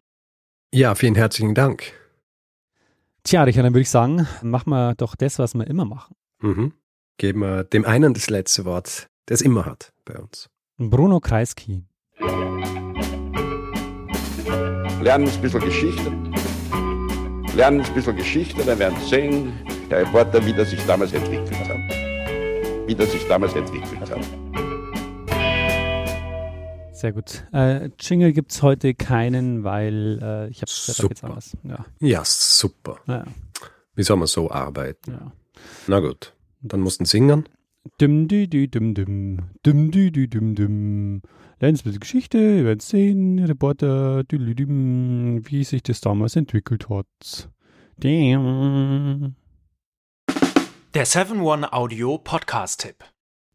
Ja, 0.73 0.95
vielen 0.95 1.15
herzlichen 1.15 1.55
Dank. 1.55 1.93
Tja, 3.23 3.43
Richard, 3.43 3.65
dann 3.65 3.73
würde 3.73 3.81
ich 3.81 3.89
sagen, 3.89 4.27
machen 4.41 4.69
wir 4.69 4.95
doch 4.95 5.15
das, 5.15 5.39
was 5.39 5.53
wir 5.53 5.65
immer 5.67 5.85
machen. 5.85 6.15
Mhm. 6.41 6.73
Geben 7.17 7.39
wir 7.39 7.63
dem 7.63 7.85
einen 7.85 8.13
das 8.13 8.29
letzte 8.29 8.65
Wort, 8.65 9.07
das 9.27 9.41
immer 9.41 9.65
hat 9.65 9.93
bei 10.03 10.15
uns. 10.17 10.49
Bruno 10.77 11.19
Kreisky. 11.19 11.83
Lernen 15.01 15.29
ein 15.29 15.41
bisschen 15.41 15.61
Geschichte. 15.61 16.11
Lernen 17.55 17.81
ein 17.81 17.93
bisschen 17.93 18.15
Geschichte, 18.17 18.63
dann 18.65 18.77
werden 18.77 18.97
Sie 18.99 19.09
sehen, 19.09 19.53
der 19.89 19.99
Reporter, 19.99 20.45
wie 20.45 20.53
das 20.53 20.69
sich 20.69 20.85
damals 20.85 21.13
entwickelt 21.13 21.57
hat. 21.69 22.87
Wie 22.87 22.95
das 22.95 23.11
sich 23.11 23.25
damals 23.27 23.55
entwickelt 23.55 24.01
hat. 24.11 24.46
Sehr 26.97 27.13
gut. 27.13 27.45
Äh, 27.53 27.91
Jingle 27.99 28.33
gibt 28.33 28.51
es 28.51 28.63
heute 28.63 28.95
keinen, 28.95 29.63
weil 29.63 30.17
äh, 30.19 30.49
ich 30.49 30.63
habe 30.63 31.09
jetzt 31.09 31.23
anders. 31.23 31.55
Ja, 31.61 31.85
ja 31.99 32.25
super. 32.25 32.97
Ja. 33.05 33.23
Wie 33.93 34.01
soll 34.01 34.17
man 34.17 34.25
so 34.25 34.49
arbeiten? 34.49 35.11
Ja. 35.11 35.31
Na 35.85 35.99
gut, 35.99 36.33
dann 36.61 36.79
mussten 36.79 37.05
singen. 37.05 37.47
Dum 37.99 38.27
dü 38.27 38.47
dü 38.47 38.67
dum 38.67 38.95
dum, 38.95 39.37
dum 39.63 39.91
dü 39.91 40.11
dü 40.11 40.27
dum 40.27 40.55
dum. 40.55 41.21
Lernen 41.59 41.75
Sie 41.75 41.99
Geschichte, 41.99 42.39
ihr 42.39 42.65
werdet 42.65 42.81
sehen, 42.81 43.45
Reporter, 43.45 44.23
düm, 44.23 45.47
wie 45.47 45.63
sich 45.63 45.83
das 45.83 46.01
damals 46.01 46.35
entwickelt 46.35 46.89
hat. 46.89 47.49
Damn. 47.97 49.35
Der 50.95 51.05
7-One 51.05 51.71
Audio 51.73 52.17
Podcast-Tipp. 52.17 53.03